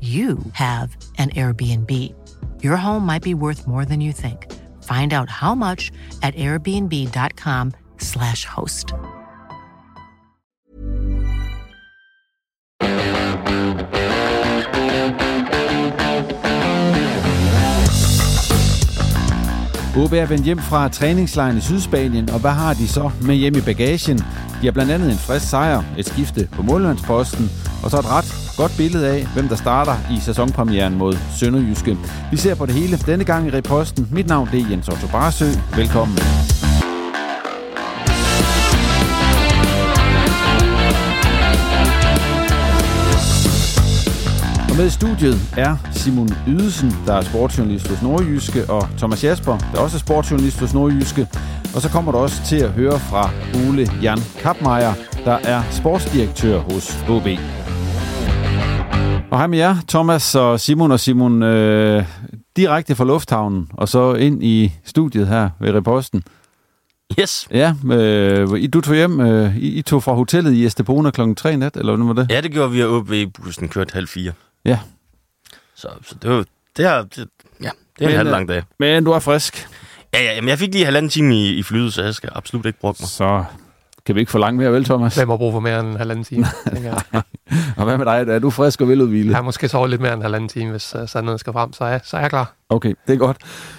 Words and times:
you 0.00 0.38
have 0.54 0.96
an 1.18 1.30
Airbnb. 1.30 1.90
Your 2.62 2.76
home 2.76 3.04
might 3.06 3.22
be 3.22 3.34
worth 3.34 3.66
more 3.66 3.84
than 3.84 4.00
you 4.00 4.12
think. 4.12 4.46
Find 4.82 5.12
out 5.12 5.28
how 5.28 5.54
much 5.54 5.90
at 6.22 6.34
airbnb.com/slash 6.36 8.44
host. 8.44 8.94
OB 19.96 20.12
er 20.12 20.26
vendt 20.26 20.44
hjem 20.44 20.58
fra 20.58 20.88
træningslejren 20.88 21.56
i 21.56 21.60
Sydspanien, 21.60 22.30
og 22.30 22.40
hvad 22.40 22.50
har 22.50 22.74
de 22.74 22.88
så 22.88 23.10
med 23.22 23.34
hjem 23.34 23.56
i 23.56 23.60
bagagen? 23.60 24.18
De 24.18 24.64
har 24.64 24.72
blandt 24.72 24.92
andet 24.92 25.10
en 25.10 25.18
frisk 25.18 25.48
sejr, 25.48 25.82
et 25.98 26.06
skifte 26.06 26.48
på 26.52 26.62
målmandsposten, 26.62 27.50
og 27.84 27.90
så 27.90 27.98
et 27.98 28.06
ret 28.06 28.39
godt 28.60 28.76
billede 28.76 29.08
af, 29.08 29.26
hvem 29.34 29.48
der 29.48 29.56
starter 29.56 29.96
i 30.16 30.20
sæsonpremieren 30.20 30.98
mod 30.98 31.16
Sønderjyske. 31.38 31.98
Vi 32.30 32.36
ser 32.36 32.54
på 32.54 32.66
det 32.66 32.74
hele 32.74 32.96
denne 32.96 33.24
gang 33.24 33.46
i 33.46 33.50
reposten. 33.50 34.08
Mit 34.12 34.26
navn 34.26 34.48
det 34.52 34.60
er 34.60 34.68
Jens 34.70 34.88
Otto 34.88 35.06
Barsø. 35.06 35.44
Velkommen. 35.76 36.18
Og 44.70 44.76
med 44.76 44.86
i 44.86 44.90
studiet 44.90 45.36
er 45.56 45.76
Simon 45.92 46.28
Ydelsen, 46.48 46.96
der 47.06 47.14
er 47.14 47.22
sportsjournalist 47.22 47.88
hos 47.88 48.02
Nordjyske, 48.02 48.70
og 48.70 48.88
Thomas 48.98 49.24
Jasper, 49.24 49.58
der 49.72 49.80
også 49.80 49.96
er 49.96 50.00
sportsjournalist 50.00 50.60
hos 50.60 50.74
Nordjyske. 50.74 51.28
Og 51.74 51.82
så 51.82 51.88
kommer 51.88 52.12
du 52.12 52.18
også 52.18 52.44
til 52.44 52.56
at 52.56 52.70
høre 52.70 52.98
fra 52.98 53.30
Ole 53.54 53.88
Jan 54.02 54.18
Kapmeier, 54.42 54.94
der 55.24 55.38
er 55.44 55.62
sportsdirektør 55.70 56.58
hos 56.58 56.90
HB. 56.90 57.26
Og 59.30 59.38
hej 59.38 59.46
med 59.46 59.58
jer, 59.58 59.76
Thomas 59.88 60.34
og 60.34 60.60
Simon 60.60 60.92
og 60.92 61.00
Simon, 61.00 61.42
øh, 61.42 62.04
direkte 62.56 62.94
fra 62.94 63.04
lufthavnen, 63.04 63.70
og 63.74 63.88
så 63.88 64.14
ind 64.14 64.44
i 64.44 64.72
studiet 64.84 65.28
her 65.28 65.50
ved 65.60 65.74
Reposten. 65.74 66.22
Yes. 67.20 67.48
Ja, 67.50 67.74
øh, 67.92 68.68
du 68.72 68.80
tog 68.80 68.94
hjem, 68.94 69.20
øh, 69.20 69.56
I, 69.56 69.78
I 69.78 69.82
tog 69.82 70.02
fra 70.02 70.12
hotellet 70.12 70.52
i 70.52 70.66
Estepona 70.66 71.10
klokken 71.10 71.34
3 71.34 71.56
nat, 71.56 71.76
eller 71.76 71.96
hvad 71.96 72.06
var 72.06 72.22
det? 72.22 72.30
Ja, 72.30 72.40
det 72.40 72.52
gjorde 72.52 72.72
vi, 72.72 72.82
og 72.82 73.14
i 73.14 73.26
bussen 73.26 73.68
kørte 73.68 73.94
halv 73.94 74.08
fire. 74.08 74.32
Ja. 74.64 74.78
Så, 75.74 75.88
så 76.02 76.14
det 76.22 76.30
var, 76.30 76.44
det 76.76 76.86
er, 76.86 77.02
det, 77.02 77.28
ja, 77.62 77.70
det 77.98 78.04
er 78.04 78.08
en 78.08 78.16
halv 78.16 78.30
lang 78.30 78.48
dag. 78.48 78.62
Men 78.78 79.04
du 79.04 79.10
er 79.10 79.18
frisk. 79.18 79.68
Ja, 80.14 80.22
ja, 80.22 80.40
men 80.40 80.48
jeg 80.48 80.58
fik 80.58 80.72
lige 80.72 80.84
halvanden 80.84 81.10
time 81.10 81.34
i, 81.34 81.54
i 81.54 81.62
flyet, 81.62 81.92
så 81.92 82.02
jeg 82.02 82.14
skal 82.14 82.30
absolut 82.34 82.66
ikke 82.66 82.80
bruge 82.80 82.94
mig. 83.00 83.08
Så 83.08 83.44
kan 84.10 84.14
vi 84.14 84.20
ikke 84.20 84.32
få 84.32 84.38
langt 84.38 84.56
mere, 84.56 84.72
vel, 84.72 84.84
Thomas? 84.84 85.16
Hvem 85.16 85.28
har 85.28 85.36
brug 85.36 85.52
for 85.52 85.60
mere 85.60 85.80
end 85.80 85.88
en 85.88 85.96
halvanden 85.96 86.24
time? 86.24 86.46
og 87.78 87.84
hvad 87.84 87.98
med 87.98 88.06
dig? 88.06 88.24
Er 88.28 88.38
du 88.38 88.50
frisk 88.50 88.80
og 88.80 88.88
veludvilet? 88.88 89.26
Jeg 89.26 89.36
har 89.36 89.42
måske 89.42 89.68
sovet 89.68 89.90
lidt 89.90 90.00
mere 90.00 90.12
end 90.12 90.18
en 90.18 90.22
halvanden 90.22 90.48
time, 90.48 90.70
hvis 90.70 90.94
uh, 91.16 91.22
noget 91.22 91.40
skal 91.40 91.52
frem, 91.52 91.72
så 91.72 91.84
er, 91.84 91.98
så 92.04 92.16
er 92.16 92.20
jeg 92.20 92.30
klar. 92.30 92.52
Okay, 92.68 92.94
det 93.06 93.12
er 93.12 93.18
godt. 93.18 93.36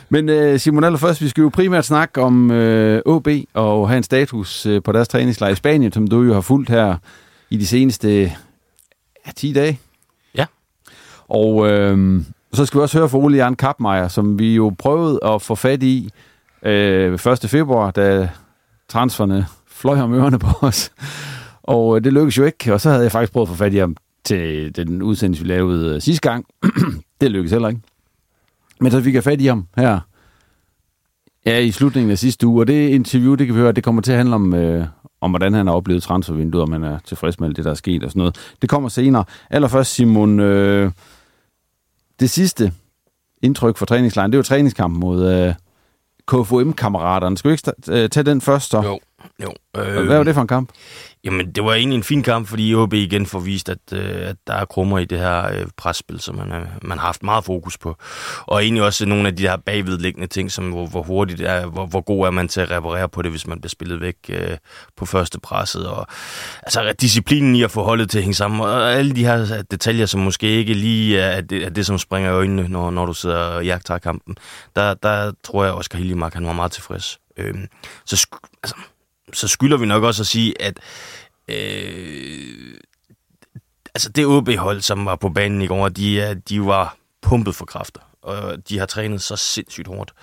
Men 0.10 0.30
uh, 0.30 0.60
Simon, 0.60 0.84
allerførst, 0.84 1.22
vi 1.22 1.30
skal 1.30 1.42
jo 1.42 1.50
primært 1.50 1.86
snakke 1.86 2.22
om 2.22 2.52
uh, 2.52 2.58
øh, 2.58 3.02
OB 3.06 3.28
og 3.54 3.90
have 3.90 3.98
en 3.98 4.04
status 4.04 4.66
uh, 4.66 4.84
på 4.84 4.92
deres 4.92 5.08
træningslejr 5.08 5.52
i 5.52 5.56
Spanien, 5.56 5.92
som 5.92 6.08
du 6.08 6.22
jo 6.22 6.34
har 6.34 6.42
fulgt 6.42 6.70
her 6.70 6.96
i 7.50 7.58
de 7.58 7.68
seneste 7.68 8.22
ja, 9.28 9.32
10 9.36 9.54
dage. 9.54 9.80
Ja. 10.36 10.46
Og 11.30 11.56
uh, 11.56 12.22
så 12.54 12.66
skal 12.66 12.78
vi 12.78 12.82
også 12.82 12.98
høre 12.98 13.10
fra 13.10 13.18
Ole 13.18 13.38
Jan 13.38 13.56
Kapmeier, 13.56 14.08
som 14.08 14.40
vi 14.40 14.56
jo 14.56 14.74
prøvede 14.78 15.20
at 15.26 15.42
få 15.42 15.56
fat 15.56 15.84
i 15.84 16.10
uh, 16.66 16.70
1. 16.70 17.18
februar, 17.48 17.92
da 17.92 18.30
transferne 18.90 19.46
fløj 19.82 20.00
om 20.00 20.14
ørerne 20.14 20.40
på 20.40 20.48
os. 20.62 20.92
Og 21.64 21.98
øh, 21.98 22.04
det 22.04 22.14
lykkedes 22.14 22.38
jo 22.38 22.44
ikke, 22.44 22.74
og 22.74 22.82
så 22.82 22.90
havde 22.90 23.04
jeg 23.04 23.12
faktisk 23.12 23.34
prøvet 23.34 23.48
at 23.48 23.50
få 23.50 23.56
fat 23.56 23.74
i 23.74 23.78
ham 23.78 23.96
til 24.24 24.76
den 24.76 25.02
udsendelse, 25.02 25.44
vi 25.44 25.50
lavede 25.50 25.96
øh, 25.96 26.02
sidste 26.02 26.30
gang. 26.30 26.46
det 27.22 27.32
lykkedes 27.32 27.52
heller 27.52 27.70
ikke. 27.70 27.82
Men 28.80 28.92
så 28.92 29.02
fik 29.02 29.16
jeg 29.16 29.24
fat 29.24 29.42
i 29.42 29.46
ham 29.46 29.68
her 29.78 30.00
ja, 31.46 31.60
i 31.60 31.72
slutningen 31.72 32.12
af 32.12 32.18
sidste 32.18 32.48
uge, 32.48 32.62
og 32.62 32.68
det 32.68 32.90
interview, 32.90 33.36
det 33.36 33.48
kan 33.48 33.56
vi 33.56 33.60
høre, 33.60 33.72
det 33.72 33.84
kommer 33.84 34.02
til 34.02 34.12
at 34.12 34.18
handle 34.18 34.36
om, 34.36 34.54
øh, 34.54 34.86
om 35.22 35.32
hvordan 35.32 35.54
han 35.54 35.68
har 35.68 35.74
oplevet 35.74 36.04
transfervinduet, 36.04 36.64
om 36.64 36.72
han 36.72 36.84
er 36.84 37.00
tilfreds 37.06 37.40
med 37.40 37.54
det, 37.54 37.66
der 37.66 37.72
er 37.72 37.76
sket 37.76 38.04
og 38.04 38.10
sådan 38.10 38.20
noget. 38.20 38.54
Det 38.62 38.70
kommer 38.70 38.90
senere. 38.90 39.24
Allerførst, 39.50 39.94
Simon, 39.94 40.40
øh, 40.40 40.92
det 42.20 42.30
sidste 42.30 42.74
indtryk 43.42 43.78
for 43.78 43.86
træningslejren, 43.86 44.32
det 44.32 44.36
er 44.36 44.40
jo 44.40 44.44
træningskampen 44.44 45.00
mod 45.00 45.34
øh, 45.34 45.54
KFUM-kammeraterne. 46.28 47.38
Skal 47.38 47.50
vi 47.50 47.54
ikke 47.54 47.72
øh, 47.90 48.10
tage 48.10 48.24
den 48.24 48.42
først 48.42 48.70
så? 48.70 48.82
Jo. 48.82 49.00
Jo. 49.44 49.54
Øh, 49.78 50.06
Hvad 50.06 50.18
var 50.18 50.24
det 50.24 50.34
for 50.34 50.42
en 50.42 50.48
kamp? 50.48 50.70
Jamen, 51.24 51.52
det 51.52 51.64
var 51.64 51.74
egentlig 51.74 51.98
en 51.98 52.04
fin 52.04 52.24
kamp, 52.24 52.48
fordi 52.48 52.76
OB 52.76 52.94
igen 52.94 53.26
får 53.26 53.40
vist, 53.40 53.70
at, 53.70 53.78
øh, 53.94 54.30
at 54.30 54.36
der 54.48 54.54
er 54.54 54.66
krummer 54.66 55.00
i 55.00 55.06
det 55.06 55.20
her 55.20 55.48
øh, 55.48 55.68
presspil, 55.78 56.20
som 56.20 56.36
man, 56.36 56.52
øh, 56.52 56.68
man 56.82 56.98
har 56.98 57.06
haft 57.06 57.24
meget 57.24 57.46
fokus 57.46 57.78
på. 57.78 57.96
Og 58.42 58.64
egentlig 58.64 58.84
også 58.84 59.06
nogle 59.06 59.28
af 59.28 59.36
de 59.36 59.44
her 59.44 59.58
bagvedliggende 59.58 60.28
ting, 60.28 60.52
som 60.52 60.70
hvor, 60.70 60.88
hvor 60.88 61.04
hurtigt 61.04 61.42
er, 61.42 61.66
hvor, 61.66 61.86
hvor 61.86 62.02
god 62.02 62.26
er 62.26 62.32
man 62.32 62.48
til 62.48 62.62
at 62.62 62.72
reparere 62.72 63.10
på 63.10 63.22
det, 63.22 63.32
hvis 63.32 63.48
man 63.48 63.62
bliver 63.62 63.70
spillet 63.70 64.02
væk 64.02 64.16
øh, 64.30 64.58
på 64.98 65.06
første 65.06 65.40
presset. 65.40 65.88
Og, 65.88 66.08
altså, 66.64 66.94
disciplinen 67.02 67.56
i 67.56 67.64
at 67.64 67.72
få 67.72 67.84
holdet 67.84 68.10
til 68.10 68.18
at 68.18 68.24
hænge 68.24 68.36
sammen, 68.36 68.62
og 68.62 68.94
alle 68.94 69.16
de 69.16 69.26
her 69.26 69.64
detaljer, 69.72 70.06
som 70.06 70.22
måske 70.22 70.48
ikke 70.48 70.74
lige 70.74 71.20
er 71.20 71.42
det, 71.42 71.66
er 71.66 71.70
det 71.70 71.86
som 71.86 71.98
springer 71.98 72.32
i 72.32 72.34
øjnene, 72.34 72.68
når, 72.68 72.92
når 72.92 73.06
du 73.06 73.14
sidder 73.14 73.38
og 73.38 73.66
jagter 73.66 73.98
kampen. 73.98 74.38
Der, 74.76 74.94
der 74.94 75.32
tror 75.44 75.64
jeg, 75.64 75.74
Oscar 75.74 75.98
Hillimark, 75.98 76.34
han 76.34 76.46
var 76.46 76.54
meget 76.54 76.72
tilfreds. 76.72 77.20
Øh, 77.38 77.56
så 78.06 78.28
altså, 78.64 78.76
så 79.34 79.48
skylder 79.48 79.78
vi 79.78 79.86
nok 79.86 80.04
også 80.04 80.24
at 80.24 80.28
sige, 80.28 80.62
at 80.62 80.80
øh, 81.48 82.76
altså 83.96 84.10
det 84.10 84.26
OB-hold, 84.26 84.82
som 84.82 85.06
var 85.06 85.16
på 85.16 85.30
banen 85.30 85.62
i 85.62 85.68
går, 85.68 85.90
de, 85.90 86.42
de 86.50 86.66
var 86.66 86.98
pumpet 87.22 87.56
for 87.56 87.66
kræfter, 87.66 88.02
og 88.22 88.70
de 88.70 88.80
har 88.80 88.86
trænet 88.86 89.22
så 89.22 89.36
sindssygt 89.36 89.88
hårdt. 89.88 90.14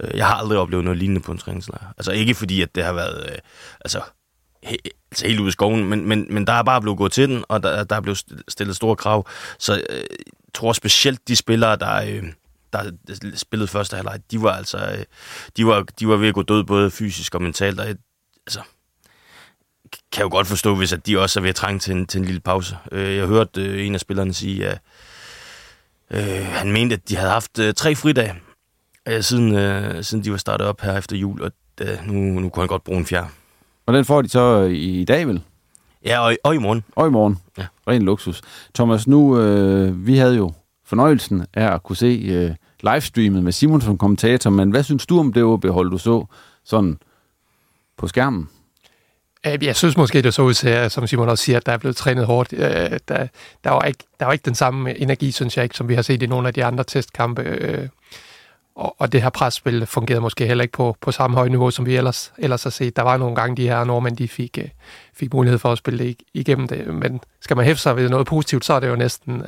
Øh, 0.00 0.16
jeg 0.16 0.26
har 0.26 0.34
aldrig 0.34 0.58
oplevet 0.58 0.84
noget 0.84 0.98
lignende 0.98 1.20
på 1.20 1.32
en 1.32 1.38
træningslejr. 1.38 1.92
Altså 1.98 2.12
ikke 2.12 2.34
fordi, 2.34 2.62
at 2.62 2.74
det 2.74 2.84
har 2.84 2.92
været 2.92 3.30
øh, 3.30 3.38
altså, 3.80 4.00
he, 4.62 4.76
altså 5.10 5.26
helt 5.26 5.40
ude 5.40 5.48
i 5.48 5.52
skoven, 5.52 5.84
men, 5.84 6.08
men, 6.08 6.26
men 6.30 6.46
der 6.46 6.52
er 6.52 6.62
bare 6.62 6.80
blevet 6.80 6.98
gået 6.98 7.12
til 7.12 7.28
den, 7.28 7.44
og 7.48 7.62
der, 7.62 7.84
der 7.84 7.96
er 7.96 8.00
blevet 8.00 8.24
stillet 8.48 8.76
store 8.76 8.96
krav. 8.96 9.28
Så 9.58 9.74
øh, 9.90 9.96
jeg 9.96 10.54
tror 10.54 10.72
specielt 10.72 11.28
de 11.28 11.36
spillere, 11.36 11.76
der... 11.76 11.94
Øh, 11.94 12.32
der 12.72 12.90
spillede 13.34 13.68
første 13.68 13.96
halvleg, 13.96 14.20
de 14.30 14.42
var 14.42 14.52
altså, 14.52 14.78
øh, 14.78 15.04
de 15.56 15.66
var, 15.66 15.82
de 15.82 16.08
var 16.08 16.16
ved 16.16 16.28
at 16.28 16.34
gå 16.34 16.42
død 16.42 16.64
både 16.64 16.90
fysisk 16.90 17.34
og 17.34 17.42
mentalt, 17.42 17.80
og 17.80 17.86
altså, 18.48 18.60
kan 20.12 20.22
jo 20.22 20.28
godt 20.30 20.46
forstå, 20.46 20.74
hvis 20.74 20.92
at 20.92 21.06
de 21.06 21.18
også 21.18 21.40
er 21.40 21.42
ved 21.42 21.50
at 21.50 21.56
trænge 21.56 21.78
til 21.78 21.94
en, 21.94 22.06
til 22.06 22.18
en 22.18 22.24
lille 22.24 22.40
pause. 22.40 22.76
Øh, 22.92 23.16
jeg 23.16 23.26
hørte 23.26 23.62
øh, 23.62 23.86
en 23.86 23.94
af 23.94 24.00
spillerne 24.00 24.34
sige, 24.34 24.68
at 24.68 24.80
øh, 26.10 26.46
han 26.46 26.72
mente, 26.72 26.94
at 26.94 27.08
de 27.08 27.16
havde 27.16 27.30
haft 27.30 27.58
øh, 27.58 27.74
tre 27.74 27.94
fridage, 27.94 28.34
øh, 29.08 29.22
siden, 29.22 29.54
øh, 29.54 30.04
siden 30.04 30.24
de 30.24 30.30
var 30.30 30.36
startet 30.36 30.66
op 30.66 30.80
her 30.80 30.98
efter 30.98 31.16
jul, 31.16 31.42
og 31.42 31.52
øh, 31.80 32.06
nu, 32.06 32.40
nu 32.40 32.48
kunne 32.48 32.62
han 32.62 32.68
godt 32.68 32.84
bruge 32.84 32.98
en 32.98 33.06
fjerde. 33.06 33.28
Og 33.86 33.94
den 33.94 34.04
får 34.04 34.22
de 34.22 34.28
så 34.28 34.62
i, 34.62 35.00
i 35.00 35.04
dag, 35.04 35.26
vel? 35.28 35.42
Ja, 36.04 36.20
og, 36.20 36.36
og 36.44 36.54
i 36.54 36.58
morgen. 36.58 36.84
Og 36.96 37.06
i 37.06 37.10
morgen. 37.10 37.38
Ja. 37.58 37.66
Ren 37.88 38.02
luksus. 38.02 38.42
Thomas, 38.74 39.06
nu, 39.06 39.40
øh, 39.40 40.06
vi 40.06 40.18
havde 40.18 40.36
jo 40.36 40.52
fornøjelsen 40.84 41.46
af 41.54 41.74
at 41.74 41.82
kunne 41.82 41.96
se 41.96 42.22
øh, 42.28 42.54
livestreamet 42.92 43.44
med 43.44 43.52
Simon 43.52 43.80
som 43.80 43.98
kommentator, 43.98 44.50
men 44.50 44.70
hvad 44.70 44.82
synes 44.82 45.06
du 45.06 45.18
om 45.18 45.32
det 45.32 45.42
OB-hold, 45.42 45.90
du 45.90 45.98
så 45.98 46.26
sådan 46.64 46.98
på 47.98 48.08
skærmen? 48.08 48.48
Øh, 49.46 49.64
jeg 49.64 49.76
synes 49.76 49.96
måske, 49.96 50.22
det 50.22 50.34
så 50.34 50.42
ud 50.42 50.54
til, 50.54 50.90
som 50.90 51.06
Simon 51.06 51.28
også 51.28 51.44
siger, 51.44 51.56
at 51.56 51.66
der 51.66 51.72
er 51.72 51.76
blevet 51.76 51.96
trænet 51.96 52.26
hårdt. 52.26 52.52
Øh, 52.52 52.60
der, 53.08 53.26
der, 53.64 53.70
var 53.70 53.82
ikke, 53.82 54.04
der 54.20 54.26
var 54.26 54.32
ikke 54.32 54.44
den 54.44 54.54
samme 54.54 54.98
energi, 54.98 55.30
synes 55.30 55.56
jeg 55.56 55.62
ikke, 55.62 55.76
som 55.76 55.88
vi 55.88 55.94
har 55.94 56.02
set 56.02 56.22
i 56.22 56.26
nogle 56.26 56.48
af 56.48 56.54
de 56.54 56.64
andre 56.64 56.84
testkampe. 56.84 57.42
Øh, 57.42 57.88
og, 58.76 58.96
og 58.98 59.12
det 59.12 59.22
her 59.22 59.30
presspil 59.30 59.86
fungerede 59.86 60.20
måske 60.20 60.46
heller 60.46 60.62
ikke 60.62 60.72
på, 60.72 60.96
på 61.00 61.12
samme 61.12 61.36
høje 61.36 61.48
niveau, 61.48 61.70
som 61.70 61.86
vi 61.86 61.96
ellers, 61.96 62.32
ellers 62.38 62.62
har 62.62 62.70
set. 62.70 62.96
Der 62.96 63.02
var 63.02 63.16
nogle 63.16 63.34
gange, 63.34 63.56
de 63.56 63.68
her 63.68 63.84
nordmænd, 63.84 64.16
de 64.16 64.28
fik, 64.28 64.58
fik 65.14 65.32
mulighed 65.34 65.58
for 65.58 65.72
at 65.72 65.78
spille 65.78 66.04
det 66.04 66.16
igennem 66.34 66.68
det. 66.68 66.86
Men 66.86 67.20
skal 67.40 67.56
man 67.56 67.66
hæfte 67.66 67.82
sig 67.82 67.96
ved 67.96 68.08
noget 68.08 68.26
positivt, 68.26 68.64
så 68.64 68.72
er 68.72 68.80
det 68.80 68.88
jo 68.88 68.96
næsten, 68.96 69.42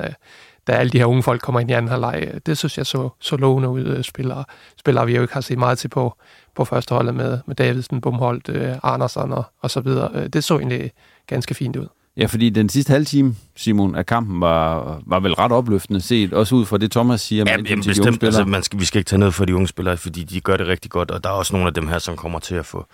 da 0.67 0.71
alle 0.71 0.89
de 0.89 0.97
her 0.97 1.05
unge 1.05 1.23
folk 1.23 1.41
kommer 1.41 1.59
ind 1.59 1.69
i 1.69 1.73
anden 1.73 1.91
halvleg. 1.91 2.31
Det 2.45 2.57
synes 2.57 2.77
jeg 2.77 2.85
så, 2.85 3.09
så 3.19 3.37
lovende 3.37 3.69
ud. 3.69 4.03
Spillere, 4.03 4.43
spillere, 4.79 5.05
vi 5.05 5.15
jo 5.15 5.21
ikke 5.21 5.33
har 5.33 5.41
set 5.41 5.57
meget 5.57 5.77
til 5.77 5.87
på, 5.87 6.17
på 6.55 6.65
førsteholdet 6.65 7.15
med, 7.15 7.39
med 7.45 7.55
Davidsen, 7.55 8.01
Bumholdt, 8.01 8.49
øh, 8.49 8.75
Andersen 8.83 9.31
og, 9.31 9.43
og 9.61 9.71
så 9.71 9.81
videre. 9.81 10.09
Øh, 10.13 10.27
Det 10.29 10.43
så 10.43 10.57
egentlig 10.59 10.91
ganske 11.27 11.53
fint 11.53 11.75
ud. 11.75 11.87
Ja, 12.17 12.25
fordi 12.25 12.49
den 12.49 12.69
sidste 12.69 12.91
halve 12.91 13.05
time, 13.05 13.35
Simon, 13.55 13.95
af 13.95 14.05
kampen 14.05 14.41
var, 14.41 14.99
var 15.05 15.19
vel 15.19 15.33
ret 15.33 15.51
opløftende 15.51 16.01
set, 16.01 16.33
også 16.33 16.55
ud 16.55 16.65
fra 16.65 16.77
det, 16.77 16.91
Thomas 16.91 17.21
siger. 17.21 17.43
med 17.45 17.51
Ja, 17.51 17.57
hensyn 17.57 17.69
jamen, 17.71 17.83
til 17.83 17.95
de 17.95 18.01
unge 18.01 18.11
bestemt. 18.11 18.15
spillere. 18.15 18.39
Altså, 18.41 18.49
man 18.51 18.63
skal, 18.63 18.79
vi 18.79 18.85
skal 18.85 18.99
ikke 18.99 19.07
tage 19.09 19.19
noget 19.19 19.33
for 19.33 19.45
de 19.45 19.55
unge 19.55 19.67
spillere, 19.67 19.97
fordi 19.97 20.23
de 20.23 20.41
gør 20.41 20.57
det 20.57 20.67
rigtig 20.67 20.91
godt, 20.91 21.11
og 21.11 21.23
der 21.23 21.29
er 21.29 21.33
også 21.33 21.53
nogle 21.55 21.67
af 21.67 21.73
dem 21.73 21.87
her, 21.87 21.99
som 21.99 22.15
kommer 22.15 22.39
til 22.39 22.55
at 22.55 22.65
få... 22.65 22.85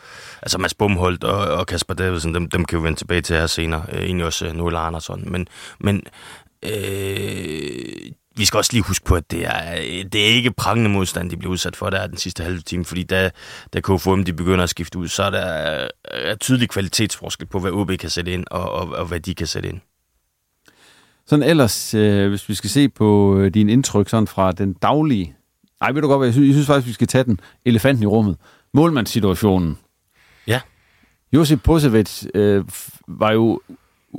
Altså 0.42 0.58
Mads 0.58 0.74
Bumholdt 0.74 1.24
og, 1.24 1.38
og 1.58 1.68
Kasper 1.68 1.94
Davidsen, 1.94 2.34
dem, 2.34 2.50
dem 2.50 2.66
kan 2.66 2.80
vi 2.80 2.84
vende 2.84 3.00
tilbage 3.00 3.22
til 3.22 3.36
her 3.36 3.48
senere. 3.48 3.84
Øh, 3.94 4.04
egentlig 4.04 4.26
også 4.26 4.46
øh, 4.48 4.54
Noel 4.54 4.76
Andersson. 4.76 5.32
Men, 5.32 5.48
men 5.80 6.02
øh, 6.64 8.12
vi 8.38 8.46
skal 8.46 8.58
også 8.58 8.74
lige 8.74 8.84
huske 8.84 9.06
på, 9.06 9.16
at 9.16 9.32
det 9.32 9.46
er, 9.46 9.76
det 10.12 10.22
er 10.22 10.36
ikke 10.36 10.52
prangende 10.52 10.90
modstand, 10.90 11.30
de 11.30 11.38
bliver 11.38 11.52
udsat 11.52 11.76
for, 11.76 11.90
der 11.90 11.98
er 11.98 12.08
den 12.08 12.18
sidste 12.18 12.44
halve 12.44 12.62
time, 12.62 12.86
fordi 12.86 13.04
da, 13.04 13.32
da 13.74 13.82
KFM 13.82 14.24
de 14.24 14.34
begynder 14.34 14.64
at 14.64 14.70
skifte 14.70 15.00
ud, 15.00 15.08
så 15.08 15.24
er 15.24 15.30
der 15.30 15.88
er 16.04 16.36
tydelig 16.36 16.70
kvalitetsforskel 16.70 17.48
på, 17.48 17.60
hvad 17.60 17.72
OB 17.72 17.92
kan 18.00 18.10
sætte 18.10 18.34
ind, 18.34 18.46
og, 18.52 18.72
og, 18.72 18.90
og 18.90 19.06
hvad 19.06 19.20
de 19.20 19.36
kan 19.36 19.48
sætte 19.48 19.70
ind. 19.70 19.80
Sådan 21.26 21.44
ellers, 21.44 21.94
øh, 21.94 22.30
hvis 22.30 22.50
vi 22.50 22.56
skal 22.56 22.70
se 22.70 22.90
på 22.90 23.38
øh, 23.38 23.54
din 23.54 23.70
indtryk 23.70 24.10
sådan 24.10 24.28
fra 24.28 24.52
den 24.52 24.74
daglige... 24.74 25.36
Nej, 25.82 25.92
ved 25.92 26.02
du 26.02 26.08
godt 26.08 26.26
jeg 26.26 26.34
synes, 26.34 26.48
jeg 26.48 26.54
synes 26.54 26.68
faktisk, 26.68 26.88
vi 26.88 26.94
skal 26.94 27.08
tage 27.08 27.24
den 27.24 27.40
elefanten 27.66 28.04
i 28.04 28.06
rummet. 28.06 28.38
Målmandssituationen. 28.74 29.78
Ja. 30.48 30.62
Josip 31.34 31.64
Posevic 31.64 32.26
øh, 32.34 32.66
var 33.08 33.32
jo 33.32 33.62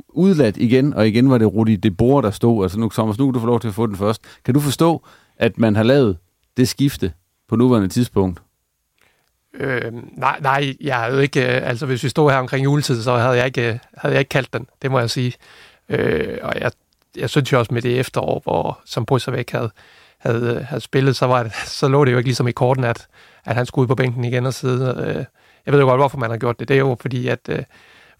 udladt 0.09 0.57
igen, 0.57 0.93
og 0.93 1.07
igen 1.07 1.29
var 1.29 1.37
det 1.37 1.53
Rudi 1.53 1.75
De 1.75 1.91
Boer, 1.91 2.21
der 2.21 2.31
stod. 2.31 2.63
Altså 2.65 2.79
nu, 2.79 2.89
Thomas, 2.89 3.17
nu 3.17 3.25
kan 3.25 3.33
du 3.33 3.39
få 3.39 3.45
lov 3.45 3.59
til 3.59 3.67
at 3.67 3.73
få 3.73 3.87
den 3.87 3.95
først. 3.95 4.21
Kan 4.45 4.53
du 4.53 4.59
forstå, 4.59 5.05
at 5.37 5.57
man 5.57 5.75
har 5.75 5.83
lavet 5.83 6.17
det 6.57 6.67
skifte 6.69 7.13
på 7.49 7.55
nuværende 7.55 7.87
tidspunkt? 7.89 8.41
Øh, 9.53 9.91
nej, 10.17 10.39
nej, 10.41 10.73
jeg 10.81 10.95
havde 10.95 11.15
jo 11.15 11.19
ikke, 11.19 11.41
øh, 11.41 11.69
altså 11.69 11.85
hvis 11.85 12.03
vi 12.03 12.09
stod 12.09 12.31
her 12.31 12.37
omkring 12.37 12.63
juletid, 12.63 13.01
så 13.01 13.17
havde 13.17 13.37
jeg 13.37 13.45
ikke, 13.45 13.69
øh, 13.69 13.79
havde 13.97 14.13
jeg 14.13 14.19
ikke 14.19 14.29
kaldt 14.29 14.53
den, 14.53 14.67
det 14.81 14.91
må 14.91 14.99
jeg 14.99 15.09
sige. 15.09 15.33
Øh, 15.89 16.37
og 16.41 16.53
jeg, 16.59 16.71
jeg 17.17 17.29
synes 17.29 17.51
jo 17.51 17.59
også 17.59 17.73
med 17.73 17.81
det 17.81 17.99
efterår, 17.99 18.41
hvor 18.43 18.79
som 18.85 19.05
Brysservæk 19.05 19.51
havde, 19.51 19.71
havde, 20.19 20.55
øh, 20.55 20.65
havde 20.65 20.81
spillet, 20.81 21.15
så, 21.15 21.25
var 21.25 21.43
det, 21.43 21.53
så 21.79 21.87
lå 21.87 22.05
det 22.05 22.11
jo 22.11 22.17
ikke 22.17 22.27
ligesom 22.27 22.47
i 22.47 22.51
korten, 22.51 22.83
at, 22.83 23.07
at 23.45 23.55
han 23.55 23.65
skulle 23.65 23.83
ud 23.83 23.87
på 23.87 23.95
bænken 23.95 24.23
igen 24.23 24.45
og 24.45 24.53
sidde. 24.53 25.03
Øh, 25.07 25.25
jeg 25.65 25.73
ved 25.73 25.79
jo 25.79 25.85
godt, 25.85 25.99
hvorfor 25.99 26.17
man 26.17 26.29
har 26.29 26.37
gjort 26.37 26.59
det. 26.59 26.67
Det 26.67 26.73
er 26.73 26.79
jo 26.79 26.97
fordi, 27.01 27.27
at 27.27 27.39
øh, 27.49 27.63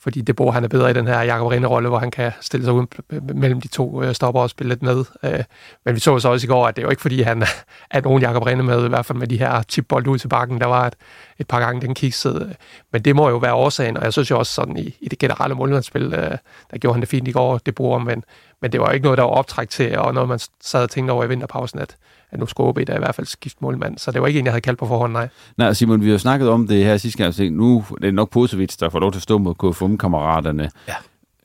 fordi 0.01 0.21
det 0.21 0.35
bor 0.35 0.51
han 0.51 0.63
er 0.63 0.67
bedre 0.67 0.89
i 0.89 0.93
den 0.93 1.07
her 1.07 1.21
Jakob 1.21 1.47
Rinde-rolle, 1.47 1.89
hvor 1.89 1.99
han 1.99 2.11
kan 2.11 2.31
stille 2.41 2.65
sig 2.65 2.73
ud 2.73 2.85
mellem 3.33 3.61
de 3.61 3.67
to 3.67 4.03
øh, 4.03 4.15
stopper 4.15 4.41
og 4.41 4.49
spille 4.49 4.69
lidt 4.69 4.81
med. 4.81 5.05
Øh, 5.23 5.43
men 5.85 5.95
vi 5.95 5.99
så 5.99 6.19
så 6.19 6.29
også 6.29 6.45
i 6.45 6.47
går, 6.47 6.67
at 6.67 6.75
det 6.75 6.81
er 6.81 6.85
jo 6.85 6.89
ikke 6.89 7.01
fordi, 7.01 7.21
han 7.21 7.43
er 7.91 8.01
nogen 8.01 8.21
Jakob 8.21 8.45
Rinde 8.45 8.63
med, 8.63 8.85
i 8.85 8.89
hvert 8.89 9.05
fald 9.05 9.17
med 9.17 9.27
de 9.27 9.37
her 9.37 9.63
chipbold 9.69 10.07
ud 10.07 10.17
til 10.17 10.27
bakken. 10.27 10.61
Der 10.61 10.67
var 10.67 10.87
et, 10.87 10.95
et 11.39 11.47
par 11.47 11.59
gange, 11.59 11.81
den 11.81 11.93
kiksede. 11.95 12.55
Men 12.91 13.01
det 13.01 13.15
må 13.15 13.29
jo 13.29 13.37
være 13.37 13.53
årsagen, 13.53 13.97
og 13.97 14.03
jeg 14.03 14.13
synes 14.13 14.31
jo 14.31 14.39
også 14.39 14.53
sådan 14.53 14.77
i, 14.77 14.95
i 15.01 15.07
det 15.07 15.19
generelle 15.19 15.55
målmandsspil, 15.55 16.13
øh, 16.13 16.37
der 16.71 16.77
gjorde 16.79 16.93
han 16.93 17.01
det 17.01 17.09
fint 17.09 17.27
i 17.27 17.31
går, 17.31 17.57
det 17.57 17.75
bruger 17.75 17.99
men, 17.99 18.23
men 18.61 18.71
det 18.71 18.79
var 18.79 18.87
jo 18.87 18.93
ikke 18.93 19.03
noget, 19.03 19.17
der 19.17 19.23
var 19.23 19.31
optræk 19.31 19.69
til, 19.69 19.97
og 19.97 20.13
noget, 20.13 20.29
man 20.29 20.39
sad 20.61 20.83
og 20.83 20.89
tænkte 20.89 21.11
over 21.11 21.23
i 21.23 21.27
vinterpausen, 21.27 21.79
at, 21.79 21.95
at 22.31 22.39
nu 22.39 22.45
skulle 22.45 22.69
OB 22.69 22.79
da 22.87 22.95
i 22.95 22.99
hvert 22.99 23.15
fald 23.15 23.27
skifte 23.27 23.57
målmand. 23.61 23.97
Så 23.97 24.11
det 24.11 24.21
var 24.21 24.27
ikke 24.27 24.39
en, 24.39 24.45
jeg 24.45 24.53
havde 24.53 24.61
kaldt 24.61 24.79
på 24.79 24.87
forhånd, 24.87 25.13
nej. 25.13 25.29
Nej, 25.57 25.73
Simon, 25.73 26.01
vi 26.01 26.05
har 26.05 26.11
jo 26.11 26.17
snakket 26.17 26.49
om 26.49 26.67
det 26.67 26.85
her 26.85 26.97
sidste 26.97 27.17
gang. 27.17 27.33
så 27.33 27.49
Nu 27.51 27.77
er 27.91 27.95
det 28.01 28.13
nok 28.13 28.29
Posevic, 28.29 28.75
der 28.77 28.89
får 28.89 28.99
lov 28.99 29.11
til 29.11 29.19
at 29.19 29.23
stå 29.23 29.37
mod 29.37 29.55
KFM-kammeraterne. 29.55 30.69
Ja. 30.87 30.93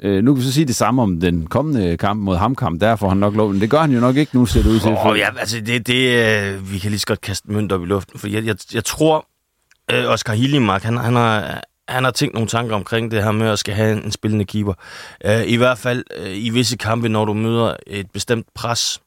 Øh, 0.02 0.25
nu 0.25 0.34
kan 0.34 0.40
vi 0.40 0.46
så 0.46 0.52
sige 0.52 0.66
det 0.66 0.76
samme 0.76 1.02
om 1.02 1.20
den 1.20 1.46
kommende 1.46 1.96
kamp 1.96 2.20
mod 2.20 2.36
Hamkamp. 2.36 2.81
Der 2.81 2.96
får 2.96 3.08
han 3.08 3.19
nok 3.19 3.34
lov, 3.34 3.52
men 3.52 3.60
det 3.60 3.70
gør 3.70 3.81
han 3.81 3.90
jo 3.92 4.00
nok 4.00 4.16
ikke 4.16 4.36
nu, 4.36 4.46
ser 4.46 4.62
det 4.62 4.70
ud 4.70 4.81
til. 4.81 4.90
Åh, 5.06 5.19
ja, 5.19 5.28
altså 5.38 5.60
det, 5.60 5.86
det, 5.86 6.26
øh, 6.54 6.72
vi 6.72 6.78
kan 6.78 6.90
lige 6.90 7.00
så 7.00 7.06
godt 7.06 7.20
kaste 7.20 7.52
mønt 7.52 7.72
op 7.72 7.82
i 7.82 7.87
luften, 7.87 8.19
for 8.19 8.28
jeg, 8.28 8.44
jeg, 8.44 8.56
jeg 8.75 8.84
tror, 8.84 9.26
øh, 9.92 10.04
Oscar 10.10 10.34
Hillimark, 10.34 10.82
han, 10.82 10.96
han, 10.96 11.14
har, 11.14 11.62
han 11.88 12.04
har 12.04 12.10
tænkt 12.10 12.34
nogle 12.34 12.48
tanker 12.48 12.76
omkring 12.76 13.10
det 13.10 13.22
her 13.22 13.32
med 13.32 13.48
at 13.48 13.58
skal 13.58 13.75
have 13.75 13.92
en, 13.92 14.02
en 14.04 14.12
spillende 14.12 14.44
keeper. 14.44 14.75
Øh, 15.25 15.42
I 15.46 15.56
hvert 15.56 15.78
fald 15.78 16.04
øh, 16.20 16.37
i 16.37 16.50
visse 16.50 16.76
kampe, 16.76 17.08
når 17.08 17.25
du 17.25 17.32
møder 17.32 17.76
et 17.87 18.10
bestemt 18.10 18.46
pres, 18.54 19.00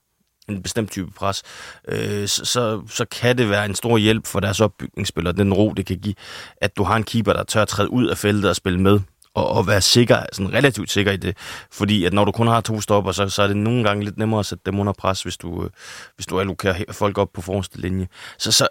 en 0.49 0.61
bestemt 0.63 0.91
type 0.91 1.11
pres, 1.11 1.43
øh, 1.87 2.27
så, 2.27 2.45
så, 2.45 2.81
så 2.89 3.05
kan 3.05 3.37
det 3.37 3.49
være 3.49 3.65
en 3.65 3.75
stor 3.75 3.97
hjælp 3.97 4.27
for 4.27 4.39
deres 4.39 4.61
opbygningsspillere, 4.61 5.33
den 5.33 5.53
ro, 5.53 5.73
det 5.77 5.85
kan 5.85 5.99
give, 5.99 6.15
at 6.61 6.77
du 6.77 6.83
har 6.83 6.95
en 6.95 7.03
keeper, 7.03 7.33
der 7.33 7.43
tør 7.43 7.61
at 7.61 7.67
træde 7.67 7.91
ud 7.91 8.07
af 8.07 8.17
feltet 8.17 8.49
og 8.49 8.55
spille 8.55 8.79
med, 8.79 8.99
og, 9.33 9.47
og 9.47 9.67
være 9.67 9.81
sikker, 9.81 10.25
sådan 10.31 10.53
relativt 10.53 10.91
sikker 10.91 11.11
i 11.11 11.17
det. 11.17 11.37
Fordi 11.71 12.05
at 12.05 12.13
når 12.13 12.25
du 12.25 12.31
kun 12.31 12.47
har 12.47 12.61
to 12.61 12.81
stopper, 12.81 13.11
så, 13.11 13.29
så 13.29 13.43
er 13.43 13.47
det 13.47 13.57
nogle 13.57 13.83
gange 13.83 14.05
lidt 14.05 14.17
nemmere 14.17 14.39
at 14.39 14.45
sætte 14.45 14.61
dem 14.65 14.79
under 14.79 14.93
pres, 14.93 15.23
hvis 15.23 15.37
du, 15.37 15.63
øh, 15.63 15.69
hvis 16.15 16.25
du 16.25 16.39
allokerer 16.39 16.83
folk 16.91 17.17
op 17.17 17.33
på 17.33 17.41
forreste 17.41 17.81
linje. 17.81 18.07
Så, 18.37 18.51
så 18.51 18.67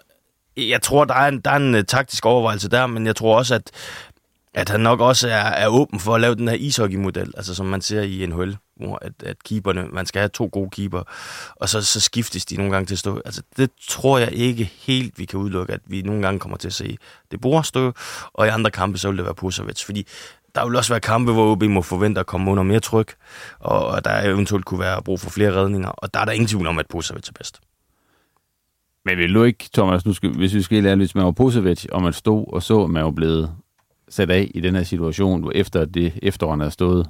jeg 0.57 0.81
tror, 0.81 1.05
der 1.05 1.13
er 1.13 1.27
en, 1.27 1.39
der 1.39 1.51
er 1.51 1.55
en 1.55 1.75
øh, 1.75 1.83
taktisk 1.83 2.25
overvejelse 2.25 2.69
der, 2.69 2.87
men 2.87 3.05
jeg 3.05 3.15
tror 3.15 3.37
også, 3.37 3.55
at, 3.55 3.71
at 4.53 4.69
han 4.69 4.79
nok 4.79 4.99
også 4.99 5.29
er, 5.29 5.43
er 5.43 5.67
åben 5.67 5.99
for 5.99 6.15
at 6.15 6.21
lave 6.21 6.35
den 6.35 6.47
her 6.47 6.55
ishockey-model, 6.55 7.33
altså 7.37 7.55
som 7.55 7.65
man 7.65 7.81
ser 7.81 8.01
i 8.01 8.25
NHL, 8.25 8.57
hvor 8.79 8.99
at, 9.01 9.11
at 9.23 9.43
keeperne, 9.43 9.87
man 9.87 10.05
skal 10.05 10.19
have 10.19 10.29
to 10.29 10.49
gode 10.51 10.69
keeper, 10.69 11.03
og 11.55 11.69
så, 11.69 11.81
så 11.81 11.99
skiftes 11.99 12.45
de 12.45 12.57
nogle 12.57 12.71
gange 12.71 12.85
til 12.85 12.95
at 12.95 12.99
stå. 12.99 13.21
Altså 13.25 13.41
det 13.57 13.69
tror 13.87 14.17
jeg 14.17 14.31
ikke 14.31 14.71
helt, 14.77 15.19
vi 15.19 15.25
kan 15.25 15.39
udelukke, 15.39 15.73
at 15.73 15.81
vi 15.85 16.01
nogle 16.01 16.21
gange 16.21 16.39
kommer 16.39 16.57
til 16.57 16.67
at 16.67 16.73
se 16.73 16.97
det 17.31 17.41
bor 17.41 17.61
stå, 17.61 17.93
og 18.33 18.45
i 18.45 18.49
andre 18.49 18.71
kampe, 18.71 18.97
så 18.97 19.09
vil 19.09 19.17
det 19.17 19.25
være 19.25 19.35
Pusovic, 19.35 19.83
fordi 19.85 20.07
der 20.55 20.65
vil 20.65 20.75
også 20.75 20.93
være 20.93 20.99
kampe, 20.99 21.33
hvor 21.33 21.51
OB 21.51 21.63
må 21.63 21.81
forvente 21.81 22.19
at 22.19 22.25
komme 22.25 22.51
under 22.51 22.63
mere 22.63 22.79
tryk, 22.79 23.15
og 23.59 24.05
der 24.05 24.21
eventuelt 24.21 24.65
kunne 24.65 24.79
være 24.79 25.01
brug 25.01 25.19
for 25.19 25.29
flere 25.29 25.53
redninger, 25.53 25.89
og 25.89 26.13
der 26.13 26.19
er 26.19 26.25
der 26.25 26.31
ingen 26.31 26.47
tvivl 26.47 26.67
om, 26.67 26.79
at 26.79 26.87
Pusovic 26.89 27.27
er 27.27 27.33
bedst. 27.37 27.59
Men 29.05 29.17
vil 29.17 29.33
du 29.33 29.43
ikke, 29.43 29.69
Thomas, 29.73 30.05
nu 30.05 30.13
skal, 30.13 30.29
hvis 30.29 30.53
vi 30.53 30.61
skal 30.61 30.83
lære 30.83 30.95
lidt, 30.95 31.07
hvis 31.09 31.15
man 31.15 31.25
var 31.25 31.87
og 31.91 32.01
man 32.01 32.13
stod 32.13 32.53
og 32.53 32.63
så, 32.63 32.83
at 32.83 32.89
man 32.89 33.03
var 33.03 33.11
blevet 33.11 33.51
sat 34.09 34.29
af 34.29 34.51
i 34.55 34.61
den 34.61 34.75
her 34.75 34.83
situation, 34.83 35.41
hvor 35.41 35.51
efter 35.55 35.85
det 35.85 36.19
efteråret 36.21 36.61
er 36.61 36.69
stået, 36.69 37.09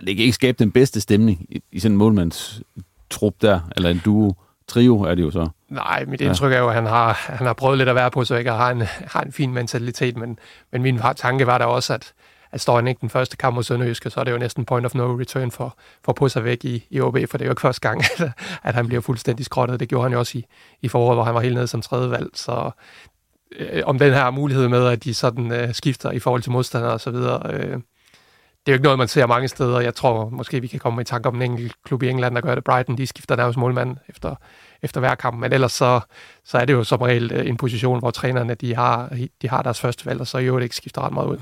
det 0.00 0.16
kan 0.16 0.24
ikke 0.24 0.32
skabe 0.32 0.58
den 0.58 0.72
bedste 0.72 1.00
stemning 1.00 1.46
i, 1.48 1.62
i 1.72 1.80
sådan 1.80 1.92
en 1.92 1.98
målmandstrup 1.98 3.34
der, 3.42 3.60
eller 3.76 3.90
en 3.90 4.02
duo, 4.04 4.34
trio 4.68 5.02
er 5.02 5.14
det 5.14 5.22
jo 5.22 5.30
så. 5.30 5.48
Nej, 5.68 6.04
mit 6.04 6.20
indtryk 6.20 6.52
er 6.52 6.58
jo, 6.58 6.68
at 6.68 6.74
han 6.74 6.86
har, 6.86 7.12
han 7.12 7.46
har 7.46 7.54
prøvet 7.54 7.78
lidt 7.78 7.88
at 7.88 7.94
være 7.94 8.10
på, 8.10 8.24
så 8.24 8.36
ikke 8.36 8.50
har 8.50 8.70
en, 8.70 8.82
har 8.82 9.20
en 9.20 9.32
fin 9.32 9.52
mentalitet, 9.52 10.16
men, 10.16 10.38
men 10.72 10.82
min 10.82 11.00
tanke 11.16 11.46
var 11.46 11.58
der 11.58 11.64
også, 11.64 11.94
at, 11.94 12.12
at 12.52 12.60
står 12.60 12.76
han 12.76 12.86
ikke 12.86 13.00
den 13.00 13.10
første 13.10 13.36
kamp 13.36 13.54
mod 13.54 13.62
Sønderjyske, 13.62 14.10
så 14.10 14.20
er 14.20 14.24
det 14.24 14.32
jo 14.32 14.38
næsten 14.38 14.64
point 14.64 14.86
of 14.86 14.94
no 14.94 15.18
return 15.18 15.50
for, 15.50 15.78
for 16.04 16.24
at 16.24 16.30
sig 16.30 16.44
væk 16.44 16.64
i, 16.64 16.86
i 16.90 17.00
OB, 17.00 17.18
for 17.30 17.38
det 17.38 17.44
er 17.44 17.46
jo 17.46 17.52
ikke 17.52 17.60
første 17.60 17.88
gang, 17.88 18.02
at, 18.18 18.30
at 18.62 18.74
han 18.74 18.86
bliver 18.86 19.00
fuldstændig 19.00 19.44
skrottet. 19.44 19.80
Det 19.80 19.88
gjorde 19.88 20.02
han 20.02 20.12
jo 20.12 20.18
også 20.18 20.38
i, 20.38 20.44
i 20.82 20.88
foråret, 20.88 21.16
hvor 21.16 21.24
han 21.24 21.34
var 21.34 21.40
helt 21.40 21.54
nede 21.54 21.66
som 21.66 21.82
tredje 21.82 22.10
valg, 22.10 22.30
så 22.34 22.70
øh, 23.58 23.82
om 23.86 23.98
den 23.98 24.12
her 24.12 24.30
mulighed 24.30 24.68
med, 24.68 24.86
at 24.86 25.04
de 25.04 25.14
sådan 25.14 25.52
øh, 25.52 25.74
skifter 25.74 26.10
i 26.10 26.18
forhold 26.18 26.42
til 26.42 26.52
modstandere 26.52 26.92
og 26.92 27.00
så 27.00 27.10
videre, 27.10 27.52
øh, 27.52 27.80
det 28.66 28.72
er 28.72 28.74
jo 28.74 28.76
ikke 28.76 28.84
noget, 28.84 28.98
man 28.98 29.08
ser 29.08 29.26
mange 29.26 29.48
steder. 29.48 29.80
Jeg 29.80 29.94
tror 29.94 30.28
måske, 30.28 30.60
vi 30.60 30.66
kan 30.66 30.78
komme 30.80 31.02
i 31.02 31.04
tanke 31.04 31.28
om 31.28 31.34
en 31.36 31.42
enkelt 31.42 31.72
klub 31.84 32.02
i 32.02 32.08
England, 32.08 32.34
der 32.34 32.40
gør 32.40 32.54
det. 32.54 32.64
Brighton, 32.64 32.98
de 32.98 33.06
skifter 33.06 33.36
nærmest 33.36 33.58
målmand 33.58 33.96
efter, 34.08 34.34
efter 34.82 35.00
hver 35.00 35.14
kamp. 35.14 35.40
Men 35.40 35.52
ellers 35.52 35.72
så, 35.72 36.00
så 36.44 36.58
er 36.58 36.64
det 36.64 36.72
jo 36.72 36.84
som 36.84 37.00
regel 37.00 37.32
øh, 37.32 37.46
en 37.46 37.56
position, 37.56 37.98
hvor 37.98 38.10
trænerne 38.10 38.54
de 38.54 38.74
har, 38.74 39.08
de 39.42 39.48
har 39.48 39.62
deres 39.62 39.80
første 39.80 40.06
valg, 40.06 40.20
og 40.20 40.26
så 40.26 40.38
i 40.38 40.44
øvrigt 40.44 40.62
ikke 40.62 40.76
skifter 40.76 41.02
ret 41.02 41.12
meget 41.12 41.26
ud. 41.26 41.38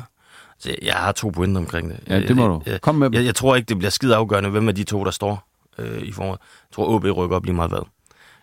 Så 0.59 0.75
jeg 0.83 0.95
har 0.95 1.13
to 1.13 1.29
pointer 1.29 1.61
omkring 1.61 1.91
det. 1.91 2.01
Ja, 2.09 2.21
det 2.21 2.37
må 2.37 2.49
du. 2.49 2.63
Jeg, 2.67 2.81
Kom 2.81 2.95
med 2.95 3.07
dem. 3.07 3.15
jeg, 3.15 3.25
jeg 3.25 3.35
tror 3.35 3.57
ikke, 3.57 3.67
det 3.67 3.79
bliver 3.79 3.91
skide 3.91 4.17
afgørende, 4.17 4.51
hvem 4.51 4.69
af 4.69 4.75
de 4.75 4.85
to, 4.85 5.05
der 5.05 5.11
står 5.11 5.49
øh, 5.79 6.03
i 6.03 6.13
foråret. 6.13 6.39
Jeg 6.41 6.75
tror, 6.75 6.95
OB 6.95 7.05
rykker 7.05 7.37
op 7.37 7.45
lige 7.45 7.55
meget 7.55 7.71
hvad. 7.71 7.83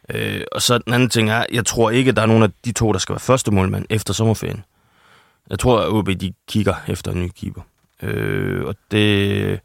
Øh, 0.09 0.41
og 0.51 0.61
så 0.61 0.77
den 0.77 0.93
anden 0.93 1.09
ting 1.09 1.29
er, 1.29 1.45
jeg 1.51 1.65
tror 1.65 1.89
ikke, 1.89 2.11
der 2.11 2.21
er 2.21 2.25
nogen 2.25 2.43
af 2.43 2.49
de 2.65 2.71
to, 2.71 2.91
der 2.91 2.99
skal 2.99 3.13
være 3.13 3.19
første 3.19 3.51
målmand 3.51 3.85
efter 3.89 4.13
sommerferien. 4.13 4.63
Jeg 5.49 5.59
tror, 5.59 5.79
at 5.79 5.89
OB 5.89 6.07
de 6.07 6.33
kigger 6.47 6.73
efter 6.87 7.11
en 7.11 7.21
ny 7.21 7.31
keeper. 7.39 7.61
Øh, 8.01 8.65
og 8.65 8.75
det... 8.91 9.59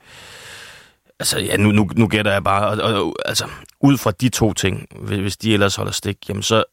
Altså, 1.21 1.39
ja, 1.39 1.57
nu, 1.57 1.73
nu, 1.73 1.91
nu 1.97 2.09
gætter 2.09 2.33
jeg 2.33 2.45
bare, 2.45 2.69
og, 2.69 2.95
og, 2.95 3.07
og, 3.07 3.17
altså, 3.25 3.49
ud 3.81 3.99
fra 3.99 4.11
de 4.11 4.29
to 4.29 4.53
ting, 4.53 4.87
hvis 5.01 5.37
de 5.37 5.53
ellers 5.53 5.77
holder 5.77 5.93
stik, 5.93 6.29
jamen 6.29 6.43
så, 6.43 6.65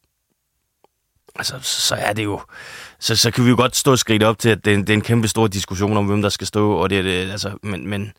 altså, 1.36 1.60
så 1.62 1.96
er 1.96 2.14
det 2.14 2.24
jo, 2.24 2.42
så, 3.00 3.16
så 3.16 3.32
kan 3.32 3.46
vi 3.46 3.50
jo 3.50 3.56
godt 3.56 3.76
stå 3.76 3.96
skridt 3.96 4.24
op 4.24 4.40
til, 4.40 4.50
at 4.50 4.66
det 4.66 4.74
er, 4.74 4.78
en, 4.78 4.82
det 4.82 4.90
er 4.90 4.94
en 4.94 5.02
kæmpe 5.02 5.28
stor 5.28 5.48
diskussion 5.48 5.98
om, 5.98 6.06
hvem 6.06 6.22
der 6.22 6.30
skal 6.30 6.48
stå, 6.48 6.72
og 6.72 6.90
det 6.90 7.00
er 7.00 7.04
det, 7.04 7.32
altså, 7.32 7.58
men, 7.62 7.88
men 7.88 8.14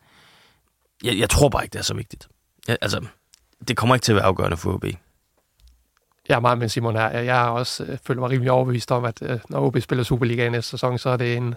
jeg, 1.03 1.19
jeg 1.19 1.29
tror 1.29 1.49
bare 1.49 1.63
ikke, 1.63 1.73
det 1.73 1.79
er 1.79 1.83
så 1.83 1.93
vigtigt. 1.93 2.27
Jeg, 2.67 2.77
altså, 2.81 3.05
det 3.67 3.77
kommer 3.77 3.95
ikke 3.95 4.03
til 4.03 4.11
at 4.11 4.15
være 4.15 4.25
afgørende 4.25 4.57
for 4.57 4.73
OB. 4.73 4.85
Jeg 6.29 6.35
er 6.35 6.39
meget 6.39 6.57
med 6.57 6.69
Simon 6.69 6.95
her. 6.95 7.09
Jeg 7.09 7.45
er 7.45 7.47
også 7.47 7.83
øh, 7.83 7.97
føler 8.07 8.19
mig 8.19 8.29
rimelig 8.29 8.51
overbevist 8.51 8.91
om, 8.91 9.05
at 9.05 9.21
øh, 9.21 9.39
når 9.49 9.59
OB 9.59 9.77
spiller 9.81 10.03
Superliga 10.03 10.45
i 10.45 10.49
næste 10.49 10.69
sæson, 10.69 10.97
så 10.97 11.09
er 11.09 11.17
det 11.17 11.37
en, 11.37 11.55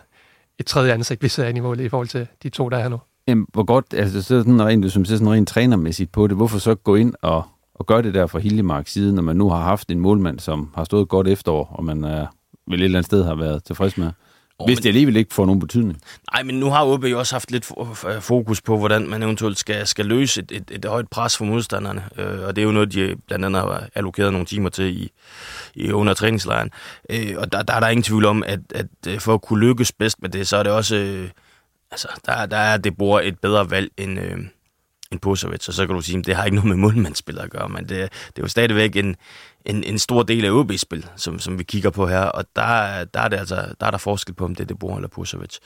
et 0.58 0.66
tredje 0.66 0.92
ansigt, 0.92 1.22
vi 1.22 1.28
ser 1.28 1.48
ind 1.48 1.58
i 1.58 1.60
målet 1.60 1.84
i 1.84 1.88
forhold 1.88 2.08
til 2.08 2.26
de 2.42 2.48
to, 2.48 2.68
der 2.68 2.76
er 2.76 2.82
her 2.82 2.88
nu. 2.88 2.98
Jamen, 3.28 3.46
hvor 3.52 3.64
godt, 3.64 3.84
altså 3.92 4.22
så 4.22 4.28
sådan 4.28 4.64
rent, 4.64 4.84
hvis 4.84 4.96
man 4.96 5.04
sådan 5.04 5.30
rent 5.30 5.48
trænermæssigt 5.48 6.12
på 6.12 6.26
det, 6.26 6.36
hvorfor 6.36 6.58
så 6.58 6.74
gå 6.74 6.94
ind 6.94 7.14
og, 7.22 7.42
og 7.74 7.86
gøre 7.86 8.02
det 8.02 8.14
der 8.14 8.26
fra 8.26 8.38
Hildemarks 8.38 8.92
side, 8.92 9.14
når 9.14 9.22
man 9.22 9.36
nu 9.36 9.50
har 9.50 9.62
haft 9.62 9.90
en 9.90 10.00
målmand, 10.00 10.38
som 10.38 10.70
har 10.74 10.84
stået 10.84 11.08
godt 11.08 11.28
efterår, 11.28 11.74
og 11.78 11.84
man 11.84 12.04
er, 12.04 12.26
vel 12.66 12.80
et 12.80 12.84
eller 12.84 12.98
andet 12.98 13.06
sted 13.06 13.24
har 13.24 13.34
været 13.34 13.64
tilfreds 13.64 13.98
med? 13.98 14.10
Oh, 14.60 14.66
hvis 14.66 14.78
det 14.78 14.88
alligevel 14.88 15.16
ikke 15.16 15.34
får 15.34 15.46
nogen 15.46 15.60
betydning. 15.60 16.00
Nej, 16.32 16.42
men 16.42 16.60
nu 16.60 16.70
har 16.70 16.84
OB 16.84 17.04
jo 17.04 17.18
også 17.18 17.34
haft 17.34 17.50
lidt 17.50 17.72
fokus 18.20 18.60
på, 18.60 18.78
hvordan 18.78 19.08
man 19.08 19.22
eventuelt 19.22 19.58
skal, 19.58 19.86
skal 19.86 20.06
løse 20.06 20.40
et, 20.40 20.52
et, 20.52 20.70
et 20.70 20.84
højt 20.84 21.08
pres 21.08 21.36
for 21.36 21.44
modstanderne. 21.44 22.04
Øh, 22.16 22.46
og 22.46 22.56
det 22.56 22.62
er 22.62 22.66
jo 22.66 22.72
noget, 22.72 22.92
de 22.92 23.16
blandt 23.26 23.44
andet 23.44 23.62
har 23.62 23.88
allokeret 23.94 24.32
nogle 24.32 24.46
timer 24.46 24.68
til 24.68 25.02
i, 25.02 25.10
i 25.74 25.92
under 25.92 26.14
træningslejren. 26.14 26.70
Øh, 27.10 27.34
og 27.36 27.52
der, 27.52 27.62
der 27.62 27.74
er 27.74 27.80
der 27.80 27.88
ingen 27.88 28.02
tvivl 28.02 28.24
om, 28.24 28.42
at, 28.46 28.60
at 28.74 28.86
øh, 29.08 29.20
for 29.20 29.34
at 29.34 29.42
kunne 29.42 29.60
lykkes 29.60 29.92
bedst 29.92 30.22
med 30.22 30.30
det, 30.30 30.48
så 30.48 30.56
er 30.56 30.62
det 30.62 30.72
også... 30.72 30.96
Øh, 30.96 31.28
altså, 31.90 32.08
der, 32.26 32.46
der 32.46 32.56
er 32.56 32.76
det 32.76 32.96
bor 32.96 33.20
et 33.20 33.38
bedre 33.38 33.70
valg 33.70 33.90
end... 33.96 34.20
Øh, 34.20 34.38
en 35.12 35.18
Pusovic, 35.18 35.68
og 35.68 35.74
så 35.74 35.86
kan 35.86 35.94
du 35.94 36.02
sige, 36.02 36.18
at 36.18 36.26
det 36.26 36.36
har 36.36 36.44
ikke 36.44 36.54
noget 36.54 36.68
med 36.68 36.76
målmandsspil 36.76 37.38
at 37.38 37.50
gøre, 37.50 37.68
men 37.68 37.88
det, 37.88 37.88
det 37.88 38.38
er 38.38 38.42
jo 38.42 38.48
stadigvæk 38.48 38.96
en, 38.96 39.16
en, 39.64 39.84
en 39.84 39.98
stor 39.98 40.22
del 40.22 40.44
af 40.44 40.50
OB-spil, 40.50 41.06
som, 41.16 41.38
som 41.38 41.58
vi 41.58 41.64
kigger 41.64 41.90
på 41.90 42.06
her, 42.06 42.20
og 42.20 42.44
der, 42.56 43.04
der, 43.04 43.20
er 43.20 43.28
det 43.28 43.36
altså, 43.36 43.74
der 43.80 43.86
er 43.86 43.90
der 43.90 43.98
forskel 43.98 44.34
på, 44.34 44.44
om 44.44 44.54
det 44.54 44.64
er 44.64 44.68
De 44.68 44.74
Boer 44.74 44.96
eller 44.96 45.08
Pusovic. 45.08 45.56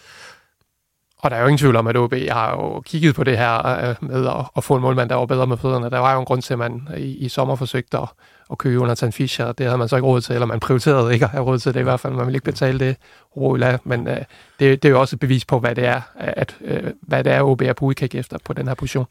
Og 1.22 1.30
der 1.30 1.36
er 1.36 1.40
jo 1.40 1.46
ingen 1.46 1.58
tvivl 1.58 1.76
om, 1.76 1.86
at 1.86 1.96
OB 1.96 2.14
har 2.30 2.50
jo 2.50 2.80
kigget 2.80 3.14
på 3.14 3.24
det 3.24 3.38
her 3.38 3.66
øh, 3.66 3.94
med 4.00 4.26
at, 4.26 4.46
at 4.56 4.64
få 4.64 4.76
en 4.76 4.82
målmand, 4.82 5.08
der 5.08 5.16
var 5.16 5.26
bedre 5.26 5.46
med 5.46 5.56
fødderne. 5.56 5.90
Der 5.90 5.98
var 5.98 6.12
jo 6.12 6.18
en 6.18 6.24
grund 6.24 6.42
til, 6.42 6.52
at 6.52 6.58
man 6.58 6.88
i, 6.96 7.16
i 7.16 7.28
sommer 7.28 7.56
forsøgte 7.56 7.98
at, 7.98 8.08
at 8.50 8.58
købe 8.58 8.74
Jonathan 8.74 9.12
Fischer. 9.12 9.52
Det 9.52 9.66
havde 9.66 9.78
man 9.78 9.88
så 9.88 9.96
ikke 9.96 10.06
råd 10.06 10.20
til, 10.20 10.32
eller 10.32 10.46
man 10.46 10.60
prioriterede 10.60 11.12
ikke 11.12 11.24
at 11.24 11.30
have 11.30 11.44
råd 11.44 11.58
til 11.58 11.74
det 11.74 11.80
i 11.80 11.82
hvert 11.82 12.00
fald. 12.00 12.12
Man 12.12 12.26
ville 12.26 12.36
ikke 12.36 12.44
betale 12.44 12.78
det 12.78 12.96
roligt 13.36 13.86
men 13.86 14.08
øh, 14.08 14.16
det, 14.60 14.82
det 14.82 14.84
er 14.84 14.90
jo 14.90 15.00
også 15.00 15.16
et 15.16 15.20
bevis 15.20 15.44
på, 15.44 15.58
hvad 15.58 15.74
det 15.74 15.86
er, 15.86 16.00
at, 16.14 16.56
øh, 16.60 16.82
hvad 17.02 17.24
det 17.24 17.32
er, 17.32 17.42
OB 17.42 17.62
er 17.62 17.72
på 17.72 17.84
udkig 17.84 18.14
efter 18.14 18.38
på 18.44 18.52
den 18.52 18.68
her 18.68 18.74
position. 18.74 19.06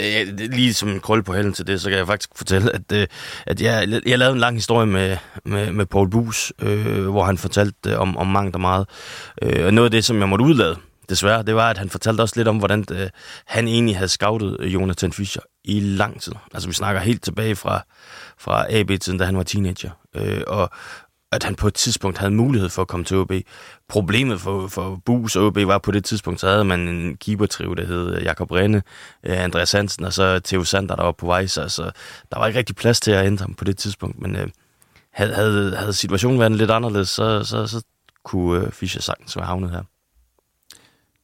Ja, 0.00 0.24
lige 0.24 0.74
som 0.74 0.88
en 0.88 1.00
krølle 1.00 1.24
på 1.24 1.32
hælden 1.32 1.52
til 1.52 1.66
det, 1.66 1.80
så 1.80 1.88
kan 1.88 1.98
jeg 1.98 2.06
faktisk 2.06 2.30
fortælle, 2.36 2.74
at, 2.74 2.92
øh, 2.92 3.06
at 3.46 3.62
jeg, 3.62 4.00
jeg 4.06 4.18
lavede 4.18 4.34
en 4.34 4.40
lang 4.40 4.56
historie 4.56 4.86
med, 4.86 5.16
med, 5.44 5.72
med 5.72 5.86
Paul 5.86 6.10
Bus, 6.10 6.52
øh, 6.62 7.08
hvor 7.08 7.24
han 7.24 7.38
fortalte 7.38 7.90
øh, 7.90 8.00
om, 8.00 8.16
om 8.16 8.26
mangt 8.26 8.54
og 8.54 8.60
meget. 8.60 8.86
Øh, 9.42 9.66
og 9.66 9.74
noget 9.74 9.86
af 9.86 9.90
det, 9.90 10.04
som 10.04 10.20
jeg 10.20 10.28
måtte 10.28 10.44
udlade, 10.44 10.76
desværre, 11.08 11.42
det 11.42 11.54
var, 11.54 11.70
at 11.70 11.78
han 11.78 11.90
fortalte 11.90 12.20
også 12.20 12.34
lidt 12.36 12.48
om, 12.48 12.58
hvordan 12.58 12.82
det, 12.82 13.10
han 13.46 13.68
egentlig 13.68 13.96
havde 13.96 14.08
scoutet 14.08 14.56
øh, 14.60 14.74
Jonathan 14.74 15.12
Fischer 15.12 15.42
i 15.64 15.80
lang 15.80 16.20
tid. 16.22 16.32
Altså 16.54 16.68
vi 16.68 16.74
snakker 16.74 17.00
helt 17.00 17.22
tilbage 17.22 17.56
fra, 17.56 17.82
fra 18.38 18.66
AB-tiden, 18.74 19.18
da 19.18 19.24
han 19.24 19.36
var 19.36 19.42
teenager. 19.42 19.90
Øh, 20.14 20.42
og, 20.46 20.70
at 21.32 21.42
han 21.42 21.54
på 21.54 21.66
et 21.66 21.74
tidspunkt 21.74 22.18
havde 22.18 22.30
mulighed 22.30 22.68
for 22.68 22.82
at 22.82 22.88
komme 22.88 23.04
til 23.04 23.16
OB. 23.16 23.32
Problemet 23.88 24.40
for, 24.40 24.68
for 24.68 25.00
Bus 25.04 25.36
og 25.36 25.46
OB 25.46 25.56
var 25.56 25.78
på 25.78 25.90
det 25.90 26.04
tidspunkt, 26.04 26.40
så 26.40 26.48
havde 26.48 26.64
man 26.64 26.80
en 26.80 27.16
keepertriv, 27.16 27.76
der 27.76 27.86
hed 27.86 28.14
øh, 28.14 28.24
Jakob 28.24 28.50
Rene, 28.50 28.82
Andreas 29.22 29.72
Hansen 29.72 30.04
og 30.04 30.12
så 30.12 30.40
Theo 30.44 30.64
Sander, 30.64 30.96
der 30.96 31.02
var 31.02 31.12
på 31.12 31.26
vej. 31.26 31.46
Så, 31.46 31.62
altså, 31.62 31.90
der 32.32 32.38
var 32.38 32.46
ikke 32.46 32.58
rigtig 32.58 32.76
plads 32.76 33.00
til 33.00 33.10
at 33.10 33.26
ændre 33.26 33.42
ham 33.42 33.54
på 33.54 33.64
det 33.64 33.78
tidspunkt. 33.78 34.18
Men 34.18 34.36
øh, 34.36 34.48
havde, 35.12 35.34
havde, 35.34 35.76
havde 35.76 35.92
situationen 35.92 36.40
været 36.40 36.52
lidt 36.52 36.70
anderledes, 36.70 37.08
så, 37.08 37.44
så, 37.44 37.66
så 37.66 37.82
kunne 38.24 38.66
øh, 38.66 38.72
Fischer 38.72 39.02
sagtens 39.02 39.36
være 39.36 39.46
havnet 39.46 39.70
her. 39.70 39.82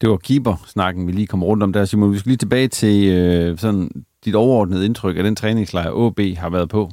Det 0.00 0.10
var 0.10 0.16
keeper-snakken, 0.16 1.06
vi 1.06 1.12
lige 1.12 1.26
kom 1.26 1.44
rundt 1.44 1.62
om 1.62 1.72
der, 1.72 1.84
Simon. 1.84 2.12
Vi 2.12 2.18
skal 2.18 2.30
lige 2.30 2.36
tilbage 2.36 2.68
til 2.68 3.08
øh, 3.08 3.58
sådan 3.58 3.90
dit 4.24 4.34
overordnede 4.34 4.84
indtryk 4.84 5.16
af 5.16 5.22
den 5.22 5.36
træningslejr, 5.36 5.90
OB 5.90 6.20
har 6.38 6.50
været 6.50 6.68
på. 6.68 6.90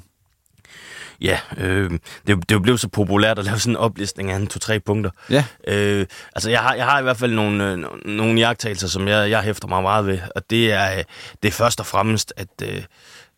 Ja, 1.22 1.40
øh, 1.58 1.92
det, 2.28 2.50
det 2.50 2.56
er 2.56 2.60
blevet 2.60 2.80
så 2.80 2.88
populært 2.88 3.40
at 3.40 3.46
lave 3.46 3.60
sådan 3.60 3.74
en 3.74 3.78
oplistning 3.78 4.32
af 4.32 4.36
en 4.36 4.48
to-tre 4.48 4.80
punkter. 4.80 5.12
Ja. 5.30 5.46
Øh, 5.68 6.06
altså, 6.36 6.50
jeg 6.50 6.60
har, 6.60 6.74
jeg 6.74 6.86
har 6.86 7.00
i 7.00 7.04
hvert 7.04 7.18
fald 7.18 7.34
nogle, 7.34 7.72
øh, 7.72 7.84
nogle 8.06 8.40
jagttagelser, 8.40 8.88
som 8.88 9.08
jeg, 9.08 9.30
jeg 9.30 9.42
hæfter 9.42 9.68
mig 9.68 9.82
meget 9.82 10.06
ved, 10.06 10.20
og 10.36 10.50
det 10.50 10.72
er, 10.72 11.04
det 11.44 11.48
er 11.48 11.54
først 11.54 11.80
og 11.80 11.86
fremmest, 11.86 12.34
at 12.38 12.48
øh, 12.64 12.84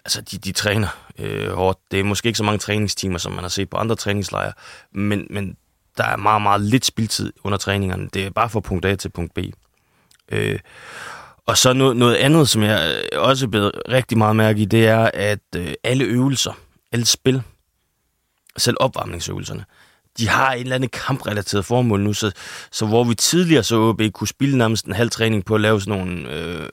altså, 0.05 0.21
de, 0.21 0.37
de 0.37 0.51
træner 0.51 0.87
øh, 1.19 1.51
hårdt. 1.51 1.79
Det 1.91 1.99
er 1.99 2.03
måske 2.03 2.27
ikke 2.27 2.37
så 2.37 2.43
mange 2.43 2.59
træningstimer, 2.59 3.17
som 3.17 3.31
man 3.31 3.41
har 3.41 3.49
set 3.49 3.69
på 3.69 3.77
andre 3.77 3.95
træningslejre, 3.95 4.53
men, 4.93 5.27
men 5.29 5.55
der 5.97 6.03
er 6.03 6.15
meget, 6.15 6.41
meget 6.41 6.61
lidt 6.61 6.85
spildtid 6.85 7.33
under 7.43 7.57
træningerne. 7.57 8.09
Det 8.13 8.25
er 8.25 8.29
bare 8.29 8.49
fra 8.49 8.59
punkt 8.59 8.85
A 8.85 8.95
til 8.95 9.09
punkt 9.09 9.33
B. 9.33 9.39
Øh, 10.31 10.59
og 11.45 11.57
så 11.57 11.73
noget, 11.73 11.97
noget 11.97 12.15
andet, 12.15 12.49
som 12.49 12.63
jeg 12.63 13.03
øh, 13.13 13.21
også 13.21 13.45
er 13.45 13.49
blevet 13.49 13.71
rigtig 13.89 14.17
meget 14.17 14.35
mærke 14.35 14.61
i, 14.61 14.65
det 14.65 14.87
er, 14.87 15.11
at 15.13 15.39
øh, 15.55 15.73
alle 15.83 16.03
øvelser, 16.03 16.53
alle 16.91 17.05
spil, 17.05 17.41
selv 18.57 18.77
opvarmningsøvelserne, 18.79 19.65
de 20.17 20.27
har 20.27 20.53
et 20.53 20.59
eller 20.59 20.75
andet 20.75 20.91
kamprelateret 20.91 21.65
formål 21.65 21.99
nu, 21.99 22.13
så, 22.13 22.31
så 22.71 22.85
hvor 22.85 23.03
vi 23.03 23.15
tidligere 23.15 23.63
så 23.63 23.75
OB 23.75 24.01
kunne 24.13 24.27
spille 24.27 24.57
nærmest 24.57 24.85
en 24.85 24.93
halv 24.93 25.09
træning 25.09 25.45
på 25.45 25.55
at 25.55 25.61
lave 25.61 25.81
sådan 25.81 25.99
nogle 25.99 26.31
øh, 26.31 26.69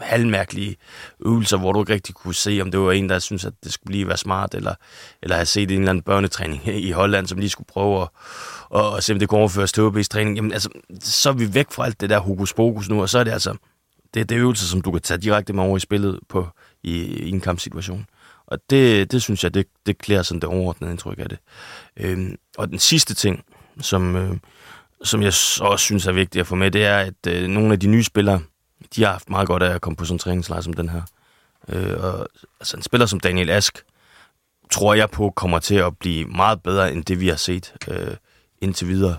halvmærkelige 0.00 0.76
øvelser, 1.20 1.56
hvor 1.56 1.72
du 1.72 1.82
ikke 1.82 1.92
rigtig 1.92 2.14
kunne 2.14 2.34
se, 2.34 2.58
om 2.62 2.70
det 2.70 2.80
var 2.80 2.92
en, 2.92 3.08
der 3.08 3.18
synes, 3.18 3.44
at 3.44 3.52
det 3.64 3.72
skulle 3.72 3.92
lige 3.92 4.06
være 4.06 4.16
smart, 4.16 4.54
eller, 4.54 4.74
eller 5.22 5.36
have 5.36 5.46
set 5.46 5.70
en 5.70 5.78
eller 5.78 5.90
anden 5.90 6.02
børnetræning 6.02 6.68
i 6.88 6.90
Holland, 6.90 7.26
som 7.26 7.38
lige 7.38 7.50
skulle 7.50 7.68
prøve 7.72 8.02
at, 8.02 8.08
og, 8.68 8.90
og 8.90 9.02
se, 9.02 9.12
om 9.12 9.18
det 9.18 9.28
kunne 9.28 9.40
overføres 9.40 9.72
til 9.72 9.82
OB's 9.82 10.02
træning. 10.02 10.36
Jamen 10.36 10.52
altså, 10.52 10.68
så 11.00 11.28
er 11.28 11.32
vi 11.32 11.54
væk 11.54 11.72
fra 11.72 11.84
alt 11.84 12.00
det 12.00 12.10
der 12.10 12.18
hokus 12.18 12.54
pokus 12.54 12.88
nu, 12.88 13.02
og 13.02 13.08
så 13.08 13.18
er 13.18 13.24
det 13.24 13.32
altså, 13.32 13.56
det, 14.14 14.28
det 14.28 14.34
er 14.34 14.40
øvelser, 14.40 14.66
som 14.66 14.80
du 14.80 14.90
kan 14.90 15.00
tage 15.00 15.18
direkte 15.18 15.52
med 15.52 15.62
over 15.62 15.76
i 15.76 15.80
spillet 15.80 16.20
på, 16.28 16.48
i, 16.82 16.96
i 17.04 17.30
en 17.30 17.40
kampsituation. 17.40 18.06
Og 18.46 18.58
det, 18.70 19.12
det 19.12 19.22
synes 19.22 19.44
jeg, 19.44 19.54
det, 19.54 19.66
det 19.86 19.98
klæder 19.98 20.22
sådan 20.22 20.40
det 20.40 20.48
overordnede 20.48 20.90
indtryk 20.90 21.18
af 21.18 21.28
det. 21.28 21.38
Øhm, 21.96 22.36
og 22.58 22.68
den 22.68 22.78
sidste 22.78 23.14
ting, 23.14 23.44
som, 23.80 24.16
øh, 24.16 24.36
som 25.04 25.22
jeg 25.22 25.32
også 25.60 25.78
synes 25.78 26.06
er 26.06 26.12
vigtigt 26.12 26.40
at 26.40 26.46
få 26.46 26.54
med, 26.54 26.70
det 26.70 26.84
er, 26.84 26.98
at 26.98 27.26
øh, 27.28 27.48
nogle 27.48 27.72
af 27.72 27.80
de 27.80 27.86
nye 27.86 28.04
spillere, 28.04 28.40
de 28.96 29.04
har 29.04 29.12
haft 29.12 29.30
meget 29.30 29.48
godt 29.48 29.62
af 29.62 29.74
at 29.74 29.80
komme 29.80 29.96
på 29.96 30.04
sådan 30.04 30.14
en 30.14 30.18
træningslejr 30.18 30.60
som 30.60 30.72
den 30.72 30.88
her. 30.88 31.02
Øh, 31.68 32.04
og, 32.04 32.28
altså 32.60 32.76
en 32.76 32.82
spiller 32.82 33.06
som 33.06 33.20
Daniel 33.20 33.50
Ask, 33.50 33.78
tror 34.70 34.94
jeg 34.94 35.10
på, 35.10 35.30
kommer 35.36 35.58
til 35.58 35.74
at 35.74 35.98
blive 35.98 36.24
meget 36.24 36.62
bedre 36.62 36.92
end 36.92 37.04
det, 37.04 37.20
vi 37.20 37.28
har 37.28 37.36
set 37.36 37.74
øh, 37.88 38.16
indtil 38.60 38.88
videre. 38.88 39.16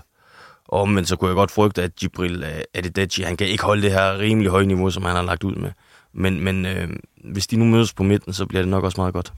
Og 0.64 0.88
men 0.88 1.04
så 1.04 1.16
kunne 1.16 1.28
jeg 1.28 1.34
godt 1.34 1.50
frygte, 1.50 1.82
at 1.82 1.96
Gibril 1.96 2.44
øh, 2.44 3.24
han 3.24 3.36
kan 3.36 3.46
ikke 3.46 3.64
holde 3.64 3.82
det 3.82 3.92
her 3.92 4.18
rimelig 4.18 4.50
høje 4.50 4.66
niveau, 4.66 4.90
som 4.90 5.02
han 5.02 5.16
har 5.16 5.22
lagt 5.22 5.44
ud 5.44 5.54
med. 5.54 5.70
Men, 6.12 6.40
men 6.40 6.66
øh, 6.66 6.88
hvis 7.24 7.46
de 7.46 7.56
nu 7.56 7.64
mødes 7.64 7.92
på 7.94 8.02
midten, 8.02 8.32
så 8.32 8.46
bliver 8.46 8.62
det 8.62 8.70
nok 8.70 8.84
også 8.84 9.00
meget 9.00 9.14
godt. 9.14 9.32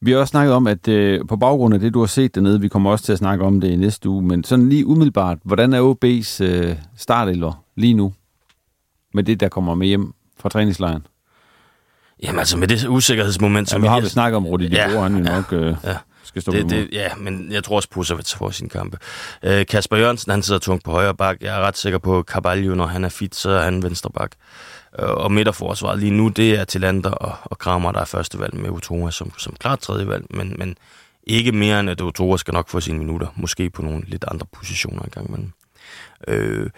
Vi 0.00 0.10
har 0.10 0.18
også 0.18 0.30
snakket 0.30 0.54
om, 0.54 0.66
at 0.66 0.88
øh, 0.88 1.20
på 1.28 1.36
baggrund 1.36 1.74
af 1.74 1.80
det, 1.80 1.94
du 1.94 2.00
har 2.00 2.06
set 2.06 2.34
dernede, 2.34 2.60
vi 2.60 2.68
kommer 2.68 2.90
også 2.90 3.04
til 3.04 3.12
at 3.12 3.18
snakke 3.18 3.44
om 3.44 3.60
det 3.60 3.70
i 3.70 3.76
næste 3.76 4.08
uge, 4.08 4.22
men 4.22 4.44
sådan 4.44 4.68
lige 4.68 4.86
umiddelbart, 4.86 5.38
hvordan 5.44 5.72
er 5.72 5.94
OB's 5.94 6.44
øh, 6.44 6.76
startelver 6.96 7.64
lige 7.76 7.94
nu? 7.94 8.12
Med 9.14 9.24
det, 9.24 9.40
der 9.40 9.48
kommer 9.48 9.74
med 9.74 9.86
hjem 9.86 10.14
fra 10.40 10.48
træningslejren? 10.48 11.06
Jamen 12.22 12.38
altså 12.38 12.58
med 12.58 12.68
det 12.68 12.86
usikkerhedsmoment, 12.86 13.70
som 13.70 13.82
ja, 13.82 13.88
vi 13.88 13.88
har 13.88 14.00
vi 14.00 14.08
snakket 14.08 14.36
om, 14.36 14.46
Rudi, 14.46 14.66
ja, 14.66 15.00
han 15.00 15.16
jo 15.16 15.24
ja, 15.24 15.34
nok 15.36 15.52
øh, 15.52 15.76
ja. 15.84 15.96
skal 16.24 16.42
stå 16.42 16.52
det, 16.52 16.70
det, 16.70 16.88
Ja, 16.92 17.08
men 17.14 17.52
jeg 17.52 17.64
tror 17.64 17.76
også, 17.76 17.88
Pusovic 17.90 18.34
får 18.34 18.50
sin 18.50 18.68
kampe. 18.68 18.98
Øh, 19.42 19.66
Kasper 19.66 19.96
Jørgensen, 19.96 20.30
han 20.30 20.42
sidder 20.42 20.60
tungt 20.60 20.84
på 20.84 20.90
højre 20.90 21.14
bak. 21.14 21.36
Jeg 21.40 21.56
er 21.56 21.60
ret 21.60 21.76
sikker 21.76 21.98
på, 21.98 22.18
at 22.18 22.24
Carvalho, 22.24 22.74
når 22.74 22.86
han 22.86 23.04
er 23.04 23.08
fit, 23.08 23.34
så 23.34 23.50
er 23.50 23.64
han 23.64 23.82
venstre 23.82 24.10
bak. 24.10 24.30
Øh, 24.98 25.10
og 25.10 25.32
midterforsvaret 25.32 25.98
lige 25.98 26.10
nu, 26.10 26.28
det 26.28 26.58
er 26.58 26.64
Tillander 26.64 27.10
og, 27.10 27.36
og 27.42 27.58
Kramer, 27.58 27.92
der 27.92 28.00
er 28.00 28.04
første 28.04 28.38
valg 28.38 28.54
med 28.54 28.70
Utoma 28.70 29.10
som, 29.10 29.32
som 29.38 29.56
klart 29.60 29.78
tredje 29.78 30.08
valg, 30.08 30.24
men, 30.30 30.54
men 30.58 30.76
ikke 31.26 31.52
mere 31.52 31.80
end, 31.80 31.90
at 31.90 32.00
Utoma 32.00 32.36
skal 32.36 32.54
nok 32.54 32.68
få 32.68 32.80
sine 32.80 32.98
minutter. 32.98 33.26
Måske 33.36 33.70
på 33.70 33.82
nogle 33.82 34.02
lidt 34.06 34.24
andre 34.28 34.46
positioner 34.52 35.02
engang. 35.02 35.30
Men, 35.30 35.52
øh, 36.28 36.70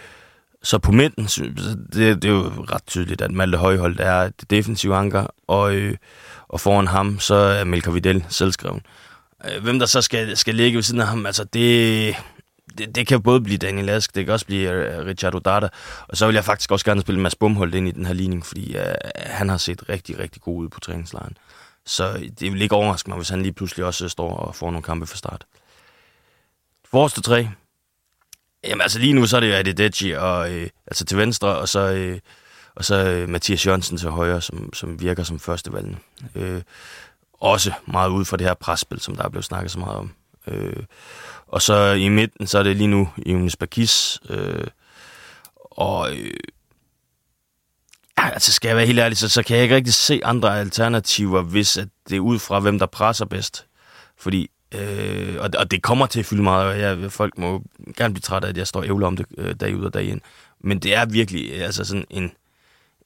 så 0.66 0.78
på 0.78 0.92
midten, 0.92 1.24
det, 1.24 2.22
det 2.22 2.24
er 2.24 2.28
jo 2.28 2.64
ret 2.72 2.86
tydeligt, 2.86 3.20
at 3.20 3.30
Malte 3.30 3.58
Højholdt 3.58 4.00
er 4.00 4.28
det 4.28 4.50
defensive 4.50 4.96
anker, 4.96 5.26
og, 5.46 5.74
øh, 5.74 5.96
og 6.48 6.60
foran 6.60 6.86
ham, 6.86 7.20
så 7.20 7.34
er 7.34 7.64
Melker 7.64 7.92
Videl 7.92 8.24
selvskreven. 8.28 8.82
Øh, 9.44 9.62
hvem 9.62 9.78
der 9.78 9.86
så 9.86 10.02
skal, 10.02 10.36
skal 10.36 10.54
ligge 10.54 10.76
ved 10.76 10.82
siden 10.82 11.00
af 11.00 11.06
ham, 11.06 11.26
altså 11.26 11.44
det, 11.44 12.16
det, 12.78 12.94
det 12.94 13.06
kan 13.06 13.22
både 13.22 13.40
blive 13.40 13.58
Daniel 13.58 13.88
Ask, 13.88 14.14
det 14.14 14.24
kan 14.24 14.34
også 14.34 14.46
blive 14.46 14.70
øh, 14.70 15.06
Richard 15.06 15.34
Odata, 15.34 15.68
og 16.08 16.16
så 16.16 16.26
vil 16.26 16.34
jeg 16.34 16.44
faktisk 16.44 16.70
også 16.70 16.84
gerne 16.84 17.00
spille 17.00 17.20
Mads 17.20 17.34
Bumholdt 17.34 17.74
ind 17.74 17.88
i 17.88 17.90
den 17.90 18.06
her 18.06 18.14
ligning, 18.14 18.46
fordi 18.46 18.76
øh, 18.76 18.94
han 19.16 19.48
har 19.48 19.56
set 19.56 19.88
rigtig, 19.88 20.18
rigtig 20.18 20.42
god 20.42 20.58
ud 20.58 20.68
på 20.68 20.80
træningslejren. 20.80 21.36
Så 21.84 22.30
det 22.40 22.52
vil 22.52 22.62
ikke 22.62 22.74
overraske 22.74 23.10
mig, 23.10 23.16
hvis 23.16 23.28
han 23.28 23.42
lige 23.42 23.52
pludselig 23.52 23.84
også 23.86 24.08
står 24.08 24.36
og 24.36 24.54
får 24.54 24.70
nogle 24.70 24.82
kampe 24.82 25.06
fra 25.06 25.16
start. 25.16 25.44
Forreste 26.90 27.20
tre, 27.20 27.48
Jamen 28.66 28.80
altså 28.80 28.98
lige 28.98 29.12
nu, 29.12 29.26
så 29.26 29.36
er 29.36 29.40
det 29.40 29.48
jo 29.48 29.54
Adedeji, 29.54 30.12
og, 30.12 30.52
øh, 30.52 30.68
altså 30.86 31.04
til 31.04 31.18
venstre, 31.18 31.48
og 31.48 31.68
så, 31.68 31.80
øh, 31.80 32.18
og 32.74 32.84
så 32.84 32.94
øh, 32.94 33.28
Mathias 33.28 33.66
Jørgensen 33.66 33.98
til 33.98 34.08
højre, 34.08 34.40
som, 34.40 34.72
som 34.74 35.00
virker 35.00 35.22
som 35.22 35.40
førstevalgen. 35.40 35.98
Øh, 36.34 36.62
også 37.32 37.72
meget 37.86 38.10
ud 38.10 38.24
fra 38.24 38.36
det 38.36 38.46
her 38.46 38.54
presspil, 38.54 39.00
som 39.00 39.16
der 39.16 39.24
er 39.24 39.28
blevet 39.28 39.44
snakket 39.44 39.70
så 39.70 39.78
meget 39.78 39.96
om. 39.96 40.12
Øh, 40.46 40.82
og 41.46 41.62
så 41.62 41.92
i 41.92 42.08
midten, 42.08 42.46
så 42.46 42.58
er 42.58 42.62
det 42.62 42.76
lige 42.76 42.86
nu 42.86 43.08
Jonas 43.26 43.56
Bakis. 43.56 44.20
Øh, 44.30 44.66
og 45.56 46.12
øh, 46.16 46.34
altså 48.16 48.52
skal 48.52 48.68
jeg 48.68 48.76
være 48.76 48.86
helt 48.86 48.98
ærlig, 48.98 49.18
så, 49.18 49.28
så 49.28 49.42
kan 49.42 49.56
jeg 49.56 49.62
ikke 49.62 49.76
rigtig 49.76 49.94
se 49.94 50.20
andre 50.24 50.60
alternativer, 50.60 51.42
hvis 51.42 51.76
at 51.76 51.88
det 52.08 52.16
er 52.16 52.20
ud 52.20 52.38
fra, 52.38 52.60
hvem 52.60 52.78
der 52.78 52.86
presser 52.86 53.24
bedst. 53.24 53.66
Fordi, 54.18 54.50
øh, 54.74 55.36
og, 55.40 55.50
og 55.58 55.70
det 55.70 55.82
kommer 55.82 56.06
til 56.06 56.20
at 56.20 56.26
fylde 56.26 56.42
meget, 56.42 56.66
og 56.66 56.80
jeg, 56.80 57.12
folk 57.12 57.38
må 57.38 57.62
gerne 57.96 58.14
blive 58.14 58.20
trætte 58.20 58.46
af, 58.46 58.50
at 58.50 58.58
jeg 58.58 58.66
står 58.66 58.82
ævler 58.82 59.06
om 59.06 59.16
det 59.16 59.26
øh, 59.38 59.54
dag 59.54 59.76
ud 59.76 59.84
og 59.84 59.94
dag 59.94 60.04
ind. 60.04 60.20
Men 60.60 60.78
det 60.78 60.94
er 60.94 61.06
virkelig 61.06 61.64
altså 61.64 61.84
sådan 61.84 62.04
en, 62.10 62.24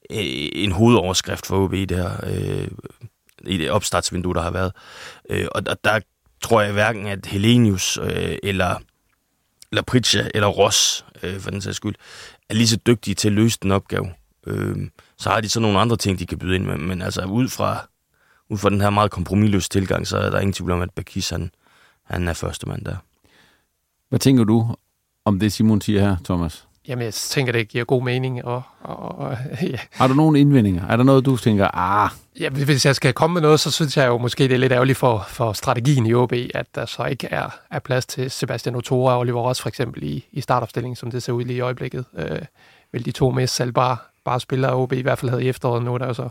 øh, 0.09 0.49
en 0.53 0.71
hovedoverskrift 0.71 1.45
for 1.45 1.63
OB 1.63 1.73
i 1.73 1.85
det 1.85 1.97
her 1.97 2.11
øh, 2.23 2.67
i 3.45 3.57
det 3.57 3.71
opstartsvindue, 3.71 4.33
der 4.33 4.41
har 4.41 4.51
været. 4.51 4.71
Øh, 5.29 5.47
og, 5.51 5.63
og 5.67 5.77
der 5.83 5.99
tror 6.41 6.61
jeg 6.61 6.73
hverken, 6.73 7.07
at 7.07 7.25
Helenius 7.25 7.97
øh, 7.97 8.37
eller, 8.43 8.75
eller 9.71 9.81
Pritja 9.81 10.27
eller 10.33 10.47
Ross, 10.47 11.05
øh, 11.23 11.39
for 11.39 11.51
den 11.51 11.61
sags 11.61 11.77
skyld, 11.77 11.95
er 12.49 12.53
lige 12.53 12.67
så 12.67 12.77
dygtige 12.87 13.15
til 13.15 13.27
at 13.27 13.33
løse 13.33 13.57
den 13.61 13.71
opgave. 13.71 14.13
Øh, 14.47 14.75
så 15.17 15.29
har 15.29 15.41
de 15.41 15.49
så 15.49 15.59
nogle 15.59 15.79
andre 15.79 15.97
ting, 15.97 16.19
de 16.19 16.25
kan 16.25 16.39
byde 16.39 16.55
ind 16.55 16.65
med. 16.65 16.77
Men 16.77 17.01
altså 17.01 17.25
ud 17.25 17.47
fra, 17.47 17.87
ud 18.51 18.57
fra 18.57 18.69
den 18.69 18.81
her 18.81 18.89
meget 18.89 19.11
kompromisløse 19.11 19.69
tilgang, 19.69 20.07
så 20.07 20.17
er 20.17 20.29
der 20.29 20.39
ingen 20.39 20.53
tvivl 20.53 20.71
om, 20.71 20.81
at 20.81 20.91
Bakis 20.91 21.29
han, 21.29 21.51
han 22.03 22.27
er 22.27 22.33
første 22.33 22.69
mand 22.69 22.85
der. 22.85 22.95
Hvad 24.09 24.19
tænker 24.19 24.43
du 24.43 24.75
om 25.25 25.39
det, 25.39 25.53
Simon 25.53 25.81
siger 25.81 26.01
her, 26.01 26.15
Thomas? 26.25 26.67
Jamen, 26.87 27.05
jeg 27.05 27.13
tænker, 27.13 27.53
det 27.53 27.67
giver 27.67 27.85
god 27.85 28.03
mening. 28.03 28.45
Og, 28.45 28.61
og, 28.81 29.19
og, 29.19 29.37
ja. 29.61 29.77
Har 29.91 30.07
du 30.07 30.13
nogle 30.13 30.39
indvendinger? 30.39 30.87
Er 30.87 30.97
der 30.97 31.03
noget, 31.03 31.25
du 31.25 31.37
tænker, 31.37 31.67
ah... 31.77 32.09
Ja, 32.39 32.49
hvis 32.49 32.85
jeg 32.85 32.95
skal 32.95 33.13
komme 33.13 33.33
med 33.33 33.41
noget, 33.41 33.59
så 33.59 33.71
synes 33.71 33.97
jeg 33.97 34.07
jo 34.07 34.17
måske, 34.17 34.43
det 34.43 34.51
er 34.51 34.57
lidt 34.57 34.71
ærgerligt 34.71 34.97
for, 34.97 35.25
for 35.27 35.53
strategien 35.53 36.05
i 36.05 36.13
OB, 36.13 36.33
at 36.53 36.65
der 36.75 36.85
så 36.85 37.05
ikke 37.05 37.27
er, 37.27 37.49
er 37.71 37.79
plads 37.79 38.05
til 38.05 38.31
Sebastian 38.31 38.75
Otora 38.75 39.13
og 39.13 39.19
Oliver 39.19 39.41
Ross 39.41 39.61
for 39.61 39.69
eksempel 39.69 40.03
i, 40.03 40.25
i 40.31 40.41
startopstillingen, 40.41 40.95
som 40.95 41.11
det 41.11 41.23
ser 41.23 41.33
ud 41.33 41.43
lige 41.43 41.57
i 41.57 41.59
øjeblikket. 41.59 42.05
Øh, 42.17 42.39
vil 42.91 43.05
de 43.05 43.11
to 43.11 43.31
mest 43.31 43.55
salgbare 43.55 43.97
bare 44.25 44.39
spillere, 44.39 44.75
OB 44.75 44.93
i 44.93 45.01
hvert 45.01 45.19
fald 45.19 45.29
havde 45.29 45.43
i 45.43 45.49
efteråret. 45.49 45.83
Nu 45.83 45.97
der 45.97 46.07
jo 46.07 46.13
så 46.13 46.29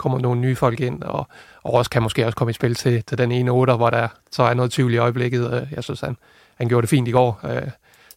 kommer 0.00 0.18
nogle 0.18 0.40
nye 0.40 0.56
folk 0.56 0.80
ind, 0.80 1.02
og, 1.02 1.28
og 1.62 1.72
Ross 1.72 1.88
kan 1.88 2.02
måske 2.02 2.26
også 2.26 2.36
komme 2.36 2.50
i 2.50 2.54
spil 2.54 2.74
til, 2.74 3.04
til 3.04 3.18
den 3.18 3.32
ene 3.32 3.50
otter, 3.50 3.76
hvor 3.76 3.90
der 3.90 4.08
så 4.30 4.42
er 4.42 4.54
noget 4.54 4.72
tvivl 4.72 4.94
i 4.94 4.96
øjeblikket. 4.96 5.52
Øh, 5.52 5.72
jeg 5.72 5.84
synes, 5.84 6.00
han, 6.00 6.16
han 6.56 6.68
gjorde 6.68 6.82
det 6.82 6.90
fint 6.90 7.08
i 7.08 7.10
går. 7.10 7.40
Øh, 7.44 7.68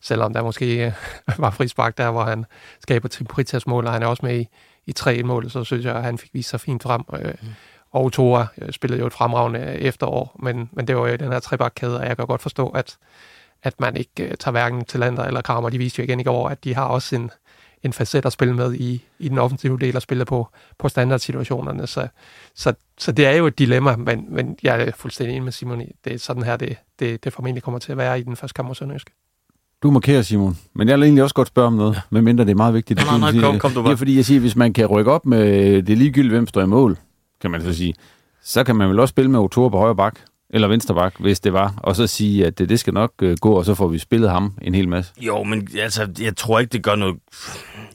selvom 0.02 0.34
der 0.34 0.44
måske 0.44 0.86
øh, 0.86 0.92
var 1.44 1.50
frispark 1.50 1.98
der, 1.98 2.12
hvor 2.12 2.24
han 2.24 2.46
skaber 2.80 3.08
til 3.08 3.24
Britas 3.24 3.68
mål, 3.68 3.86
og 3.86 3.94
han 3.94 4.04
er 4.04 4.08
også 4.08 4.26
med 4.26 4.40
i, 4.40 4.48
i 4.86 4.92
tre 4.92 5.24
mål, 5.24 5.50
så 5.50 5.64
synes 5.64 5.86
jeg, 5.86 5.96
at 5.96 6.04
han 6.04 6.18
fik 6.18 6.30
vist 6.34 6.50
sig 6.50 6.60
fint 6.60 6.84
frem. 6.84 7.02
Øh, 7.14 7.34
mm. 7.42 7.48
Og 7.92 8.12
Tora 8.12 8.48
øh, 8.62 8.72
spillede 8.72 9.00
jo 9.00 9.08
et 9.08 9.14
fremragende 9.14 9.60
efterår, 9.60 10.36
men, 10.40 10.70
men 10.72 10.88
det 10.88 10.98
var 10.98 11.08
jo 11.08 11.16
den 11.16 11.32
her 11.32 11.40
trebakkæde, 11.40 12.00
og 12.00 12.08
jeg 12.08 12.18
kan 12.18 12.28
godt 12.28 12.42
forstå, 12.42 12.70
at, 12.70 12.98
at 13.64 13.80
man 13.80 13.98
ikke 13.98 14.36
tager 14.36 14.52
hverken 14.52 14.86
til 14.86 15.00
lander 15.00 15.24
eller 15.24 15.42
Kramer. 15.42 15.70
De 15.70 15.78
viste 15.78 16.00
jo 16.00 16.04
igen 16.04 16.20
i 16.20 16.24
går, 16.24 16.50
at 16.50 16.64
de 16.64 16.76
har 16.76 16.86
også 16.86 17.16
en, 17.16 17.32
en 17.84 17.94
facet 17.94 18.26
at 18.26 18.34
spille 18.34 18.54
med 18.54 18.74
i, 18.74 19.04
i 19.20 19.30
den 19.30 19.38
offensive 19.38 19.80
del 19.80 19.96
og 19.96 20.02
spille 20.02 20.26
på, 20.26 20.48
på 20.80 20.90
standardsituationerne. 20.90 21.88
Så, 21.88 22.08
så, 22.56 22.74
så 22.98 23.12
det 23.12 23.26
er 23.26 23.32
jo 23.32 23.48
et 23.48 23.60
dilemma, 23.60 23.96
men, 23.96 24.26
men 24.30 24.58
jeg 24.64 24.82
er 24.82 24.92
fuldstændig 24.96 25.34
enig 25.34 25.44
med 25.44 25.52
Simon 25.52 25.82
i, 25.82 25.92
det 26.06 26.14
er 26.14 26.18
sådan 26.18 26.44
her, 26.44 26.58
det, 26.58 26.78
det, 27.00 27.24
det 27.24 27.34
formentlig 27.34 27.64
kommer 27.64 27.80
til 27.80 27.92
at 27.92 27.98
være 27.98 28.20
i 28.20 28.24
den 28.24 28.36
første 28.36 28.54
kamp 28.54 28.68
mod 28.68 28.76
Sønderjyske. 28.76 29.12
Du 29.84 29.92
markerer, 29.92 30.22
Simon. 30.22 30.58
Men 30.74 30.88
jeg 30.88 30.98
vil 30.98 31.04
egentlig 31.04 31.24
også 31.24 31.36
godt 31.36 31.48
spørge 31.48 31.68
om 31.68 31.74
noget, 31.74 31.96
ja. 31.96 32.02
medmindre 32.10 32.46
det 32.46 32.52
er 32.52 32.56
meget 32.56 32.74
vigtigt. 32.74 33.00
Nej, 33.06 33.18
nej, 33.18 33.32
nej, 33.32 33.42
kom, 33.42 33.60
kom 33.60 33.72
du 33.72 33.82
bare. 33.82 33.90
Det 33.90 33.94
er 33.94 33.98
fordi, 33.98 34.16
jeg 34.16 34.26
siger, 34.26 34.40
hvis 34.40 34.56
man 34.56 34.74
kan 34.74 34.86
rykke 34.86 35.12
op 35.12 35.26
med 35.26 35.84
det 35.84 35.98
ligegyldigt, 35.98 36.34
hvem 36.34 36.48
står 36.48 36.62
i 36.62 36.66
mål, 36.66 36.98
kan 37.42 37.52
man 37.52 37.62
så 37.62 37.74
sige, 37.74 37.94
så 38.44 38.64
kan 38.64 38.76
man 38.76 38.90
vel 38.90 39.00
også 39.00 39.12
spille 39.12 39.32
med 39.32 39.40
Otor 39.40 39.70
på 39.70 39.78
højre 39.78 39.96
bak, 39.96 40.20
eller 40.54 40.68
vensterbak, 40.68 41.14
hvis 41.20 41.40
det 41.40 41.54
var, 41.54 41.74
og 41.78 41.96
så 41.96 42.08
sige, 42.08 42.46
at 42.46 42.60
det, 42.60 42.70
det 42.70 42.80
skal 42.80 42.94
nok 42.94 43.14
øh, 43.22 43.38
gå, 43.42 43.54
og 43.54 43.66
så 43.66 43.76
får 43.76 43.88
vi 43.88 44.00
spillet 44.00 44.30
ham 44.30 44.54
en 44.62 44.76
hel 44.76 44.90
masse. 44.90 45.12
Jo, 45.22 45.44
men 45.44 45.68
altså, 45.78 46.08
jeg 46.20 46.38
tror 46.38 46.60
ikke, 46.60 46.72
det 46.72 46.84
gør 46.84 46.96
noget... 46.96 47.16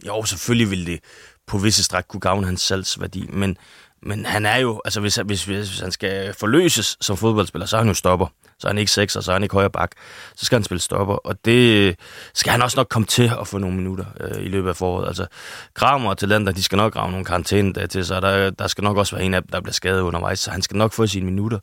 Jo, 0.07 0.25
selvfølgelig 0.25 0.71
vil 0.71 0.87
det 0.87 1.01
på 1.47 1.59
visse 1.59 1.85
stræk 1.85 2.05
kunne 2.09 2.21
gavne 2.21 2.47
hans 2.47 2.61
salgsværdi, 2.61 3.29
men, 3.33 3.57
men 4.03 4.27
han 4.27 4.47
er 4.47 4.57
jo, 4.57 4.83
altså 4.85 5.01
hvis, 5.01 5.17
hvis, 5.17 5.45
hvis 5.45 5.81
han 5.81 5.93
skal 5.93 6.35
forløses 6.35 6.97
som 7.01 7.17
fodboldspiller, 7.17 7.67
så 7.67 7.77
er 7.77 7.81
han 7.81 7.89
jo 7.89 7.95
stopper 7.95 8.27
så 8.59 8.67
er 8.67 8.71
han 8.71 8.79
ikke 8.79 8.93
sekser, 8.93 9.21
så 9.21 9.33
er 9.33 9.35
han 9.35 9.43
ikke 9.43 9.53
højre 9.53 9.71
bak. 9.71 9.91
Så 10.37 10.45
skal 10.45 10.57
han 10.57 10.65
spille 10.65 10.81
stopper, 10.81 11.15
og 11.15 11.45
det 11.45 11.97
skal 12.35 12.53
han 12.53 12.63
også 12.63 12.77
nok 12.77 12.89
komme 12.89 13.07
til 13.07 13.33
at 13.41 13.47
få 13.47 13.59
nogle 13.59 13.77
minutter 13.77 14.05
øh, 14.21 14.45
i 14.45 14.49
løbet 14.49 14.69
af 14.69 14.77
foråret. 14.77 15.09
Altså, 15.09 15.27
Kramer 15.75 16.11
og 16.11 16.19
Talenter, 16.19 16.53
de 16.53 16.63
skal 16.63 16.77
nok 16.77 16.93
grave 16.93 17.11
nogle 17.11 17.25
karantæne 17.25 17.73
der 17.73 17.87
til, 17.87 18.07
så 18.07 18.21
der, 18.21 18.51
der 18.51 18.67
skal 18.67 18.85
nok 18.85 18.97
også 18.97 19.17
være 19.17 19.25
en 19.25 19.35
af 19.35 19.43
dem, 19.43 19.49
der 19.51 19.61
bliver 19.61 19.73
skadet 19.73 20.01
undervejs, 20.01 20.39
så 20.39 20.51
han 20.51 20.63
skal 20.63 20.77
nok 20.77 20.93
få 20.93 21.07
sine 21.07 21.27
minutter. 21.27 21.59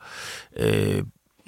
Øh, 0.57 1.03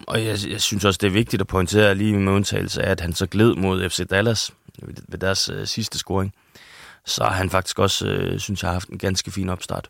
og 0.08 0.26
jeg, 0.26 0.38
jeg 0.50 0.62
synes 0.62 0.86
også, 0.86 0.98
det 1.02 1.08
er 1.08 1.12
vigtigt 1.12 1.42
at 1.42 1.48
pointere 1.48 1.96
lige 1.96 2.18
med 2.18 2.34
undtagelse 2.34 2.84
af, 2.84 2.92
at 2.92 3.02
han 3.02 3.14
så 3.14 3.28
gled 3.28 3.56
mod 3.56 3.90
FC 3.90 4.08
Dallas 4.10 4.52
ved, 4.82 4.94
ved 5.08 5.20
deres 5.20 5.50
øh, 5.50 5.68
sidste 5.68 5.98
scoring. 5.98 6.34
Så 7.06 7.24
har 7.24 7.34
han 7.34 7.50
faktisk 7.50 7.80
også, 7.80 8.08
øh, 8.08 8.40
synes 8.40 8.64
jeg, 8.64 8.68
har 8.68 8.74
haft 8.74 8.90
en 8.90 8.98
ganske 8.98 9.32
fin 9.32 9.50
opstart. 9.50 9.90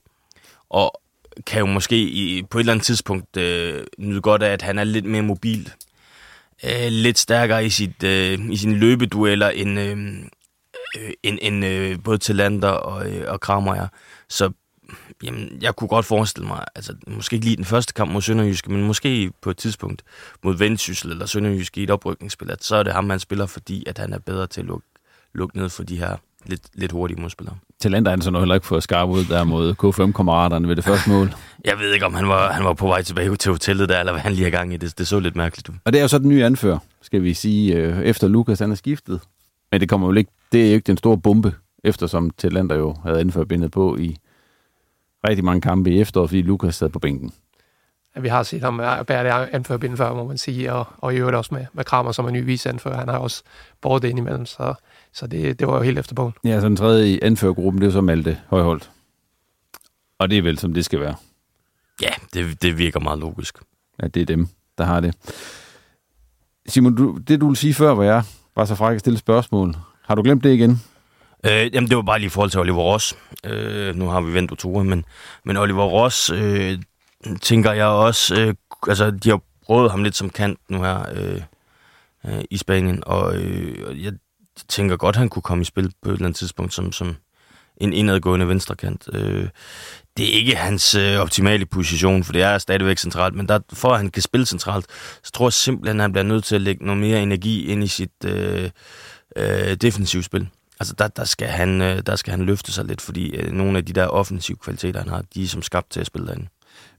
Og 0.69 1.01
kan 1.45 1.59
jo 1.59 1.65
måske 1.65 2.01
i, 2.01 2.43
på 2.43 2.57
et 2.57 2.59
eller 2.59 2.73
andet 2.73 2.85
tidspunkt 2.85 3.37
øh, 3.37 3.83
nyde 3.97 4.21
godt 4.21 4.43
af, 4.43 4.51
at 4.51 4.61
han 4.61 4.79
er 4.79 4.83
lidt 4.83 5.05
mere 5.05 5.21
mobil. 5.21 5.71
Øh, 6.63 6.87
lidt 6.91 7.17
stærkere 7.17 7.65
i, 7.65 7.69
sit, 7.69 8.03
øh, 8.03 8.39
i 8.49 8.57
sine 8.57 8.75
løbedueller 8.75 9.49
end, 9.49 9.79
øh, 9.79 9.97
øh, 10.97 11.11
end, 11.23 11.39
end 11.41 11.65
øh, 11.65 12.03
både 12.03 12.17
Talander 12.17 12.69
og, 12.69 13.09
øh, 13.11 13.31
og 13.31 13.39
Kramer 13.39 13.75
er. 13.75 13.87
Så 14.29 14.51
jamen, 15.23 15.57
jeg 15.61 15.75
kunne 15.75 15.87
godt 15.87 16.05
forestille 16.05 16.47
mig, 16.47 16.65
altså 16.75 16.95
måske 17.07 17.33
ikke 17.33 17.45
lige 17.45 17.55
den 17.55 17.65
første 17.65 17.93
kamp 17.93 18.11
mod 18.11 18.21
Sønderjyske, 18.21 18.71
men 18.71 18.83
måske 18.83 19.31
på 19.41 19.49
et 19.49 19.57
tidspunkt 19.57 20.03
mod 20.43 20.55
Vendsyssel 20.57 21.11
eller 21.11 21.25
Sønderjyske 21.25 21.81
i 21.81 21.83
et 21.83 21.91
oprykningsspil, 21.91 22.51
at 22.51 22.63
så 22.63 22.75
er 22.75 22.83
det 22.83 22.93
ham, 22.93 23.03
man 23.03 23.19
spiller, 23.19 23.45
fordi 23.45 23.83
at 23.87 23.97
han 23.97 24.13
er 24.13 24.19
bedre 24.19 24.47
til 24.47 24.61
at 24.61 24.67
lukke, 24.67 24.87
lukke 25.33 25.57
ned 25.57 25.69
for 25.69 25.83
de 25.83 25.97
her 25.97 26.17
lidt, 26.49 26.61
lidt 26.73 26.91
hurtige 26.91 27.21
modspillere. 27.21 27.55
Talenter 27.79 28.11
han 28.11 28.21
så 28.21 28.31
nok 28.31 28.41
heller 28.41 28.55
ikke 28.55 28.67
fået 28.67 28.83
skarp 28.83 29.09
ud 29.09 29.25
der 29.25 29.43
mod 29.43 29.75
K5-kammeraterne 29.83 30.67
ved 30.67 30.75
det 30.75 30.83
første 30.83 31.09
mål. 31.09 31.33
Jeg 31.65 31.79
ved 31.79 31.93
ikke, 31.93 32.05
om 32.05 32.13
han 32.13 32.27
var, 32.27 32.51
han 32.51 32.65
var 32.65 32.73
på 32.73 32.87
vej 32.87 33.01
tilbage 33.01 33.35
til 33.35 33.51
hotellet 33.51 33.89
der, 33.89 33.99
eller 33.99 34.11
hvad 34.11 34.21
han 34.21 34.33
lige 34.33 34.45
er 34.45 34.49
gang 34.49 34.73
i. 34.73 34.77
Det, 34.77 34.97
det 34.97 35.07
så 35.07 35.19
lidt 35.19 35.35
mærkeligt 35.35 35.69
ud. 35.69 35.75
Og 35.85 35.93
det 35.93 35.99
er 35.99 36.03
jo 36.03 36.07
så 36.07 36.19
den 36.19 36.29
nye 36.29 36.45
anfører, 36.45 36.79
skal 37.01 37.23
vi 37.23 37.33
sige, 37.33 37.75
øh, 37.75 38.01
efter 38.01 38.27
Lukas 38.27 38.59
han 38.59 38.71
er 38.71 38.75
skiftet. 38.75 39.21
Men 39.71 39.81
det 39.81 39.89
kommer 39.89 40.07
jo 40.07 40.13
ikke, 40.13 40.31
det 40.51 40.65
er 40.65 40.69
jo 40.69 40.75
ikke 40.75 40.87
den 40.87 40.97
store 40.97 41.17
bombe, 41.17 41.53
eftersom 41.83 42.29
Talenter 42.29 42.75
jo 42.75 42.95
havde 43.03 43.19
anført 43.19 43.47
bindet 43.47 43.71
på 43.71 43.97
i 43.97 44.17
rigtig 45.27 45.45
mange 45.45 45.61
kampe 45.61 45.91
i 45.91 46.01
efteråret, 46.01 46.29
fordi 46.29 46.41
Lukas 46.41 46.75
sad 46.75 46.89
på 46.89 46.99
bænken. 46.99 47.31
Ja, 48.17 48.21
vi 48.21 48.27
har 48.27 48.43
set 48.43 48.61
ham 48.61 48.77
bære 49.07 49.43
det 49.43 49.49
anførbind 49.51 49.97
før, 49.97 50.13
må 50.13 50.27
man 50.27 50.37
sige, 50.37 50.73
og, 50.73 50.87
og 50.97 51.13
i 51.13 51.17
øvrigt 51.17 51.37
også 51.37 51.53
med, 51.53 51.65
med 51.73 51.83
Kramer, 51.83 52.11
som 52.11 52.25
er 52.25 52.29
ny 52.29 52.45
viseanfører. 52.45 52.97
Han 52.97 53.07
har 53.07 53.17
også 53.17 53.43
båret 53.81 54.01
det 54.01 54.09
ind 54.09 54.19
imellem, 54.19 54.45
så 54.45 54.73
så 55.13 55.27
det, 55.27 55.59
det 55.59 55.67
var 55.67 55.75
jo 55.75 55.81
helt 55.81 55.99
efter 55.99 56.15
bogen. 56.15 56.33
Ja, 56.43 56.59
så 56.59 56.67
den 56.67 56.75
tredje 56.75 57.07
i 57.07 57.19
anførergruppen, 57.21 57.81
det 57.81 57.87
er 57.87 57.91
så 57.91 58.01
Malte 58.01 58.39
Højholdt. 58.47 58.89
Og 60.19 60.29
det 60.29 60.37
er 60.37 60.41
vel, 60.41 60.57
som 60.57 60.73
det 60.73 60.85
skal 60.85 60.99
være. 60.99 61.15
Ja, 62.01 62.09
det, 62.33 62.61
det 62.61 62.77
virker 62.77 62.99
meget 62.99 63.19
logisk. 63.19 63.57
Ja, 64.01 64.07
det 64.07 64.21
er 64.21 64.25
dem, 64.25 64.47
der 64.77 64.83
har 64.83 64.99
det. 64.99 65.15
Simon, 66.67 66.95
du, 66.95 67.17
det 67.27 67.41
du 67.41 67.45
ville 67.45 67.57
sige 67.57 67.73
før, 67.73 67.93
hvor 67.93 68.03
jeg 68.03 68.23
var 68.55 68.65
så 68.65 68.75
fræk 68.75 68.95
at 68.95 68.99
stille 68.99 69.19
spørgsmål. 69.19 69.75
Har 70.03 70.15
du 70.15 70.23
glemt 70.23 70.43
det 70.43 70.53
igen? 70.53 70.81
Øh, 71.45 71.73
jamen, 71.73 71.89
det 71.89 71.97
var 71.97 72.03
bare 72.03 72.19
lige 72.19 72.27
i 72.27 72.29
forhold 72.29 72.49
til 72.51 72.59
Oliver 72.59 72.81
Ross. 72.83 73.17
Øh, 73.43 73.95
nu 73.95 74.07
har 74.07 74.21
vi 74.21 74.33
ventet 74.33 74.57
to 74.57 74.83
men, 74.83 75.05
men 75.45 75.57
Oliver 75.57 75.85
Ross, 75.85 76.29
øh, 76.29 76.79
tænker 77.41 77.71
jeg 77.71 77.85
også, 77.85 78.35
øh, 78.35 78.53
altså, 78.87 79.11
de 79.11 79.29
har 79.29 79.41
prøvet 79.65 79.91
ham 79.91 80.03
lidt 80.03 80.15
som 80.15 80.29
kant 80.29 80.59
nu 80.69 80.83
her 80.83 81.05
øh, 81.13 81.41
øh, 82.25 82.43
i 82.51 82.57
Spanien, 82.57 83.03
og 83.05 83.35
øh, 83.35 84.03
jeg 84.03 84.13
tænker 84.67 84.97
godt, 84.97 85.15
han 85.15 85.29
kunne 85.29 85.41
komme 85.41 85.61
i 85.61 85.65
spil 85.65 85.91
på 86.01 86.09
et 86.09 86.13
eller 86.13 86.25
andet 86.25 86.37
tidspunkt 86.37 86.73
som, 86.73 86.91
som 86.91 87.15
en 87.77 87.93
indadgående 87.93 88.47
venstrekant. 88.47 89.09
Øh, 89.13 89.49
det 90.17 90.29
er 90.29 90.33
ikke 90.33 90.55
hans 90.55 90.95
øh, 90.95 91.17
optimale 91.17 91.65
position, 91.65 92.23
for 92.23 92.33
det 92.33 92.41
er 92.41 92.57
stadigvæk 92.57 92.97
centralt, 92.97 93.35
men 93.35 93.47
der, 93.47 93.59
for 93.73 93.89
at 93.89 93.97
han 93.97 94.09
kan 94.09 94.21
spille 94.21 94.45
centralt, 94.45 94.85
så 95.23 95.31
tror 95.31 95.45
jeg 95.45 95.53
simpelthen, 95.53 95.99
at 95.99 96.03
han 96.03 96.11
bliver 96.11 96.23
nødt 96.23 96.43
til 96.43 96.55
at 96.55 96.61
lægge 96.61 96.85
noget 96.85 97.01
mere 97.01 97.21
energi 97.21 97.67
ind 97.67 97.83
i 97.83 97.87
sit 97.87 98.25
øh, 98.25 98.69
øh, 99.35 99.75
defensive 99.75 100.23
spil. 100.23 100.47
Altså 100.79 100.93
der, 100.97 101.07
der, 101.07 101.23
skal 101.23 101.47
han, 101.47 101.81
øh, 101.81 102.01
der 102.05 102.15
skal 102.15 102.31
han 102.31 102.45
løfte 102.45 102.71
sig 102.71 102.85
lidt, 102.85 103.01
fordi 103.01 103.35
øh, 103.35 103.51
nogle 103.51 103.77
af 103.77 103.85
de 103.85 103.93
der 103.93 104.07
offensive 104.07 104.57
kvaliteter, 104.57 104.99
han 104.99 105.09
har, 105.09 105.23
de 105.35 105.43
er 105.43 105.47
som 105.47 105.61
skabt 105.61 105.89
til 105.89 105.99
at 105.99 106.05
spille 106.05 106.27
derinde. 106.27 106.47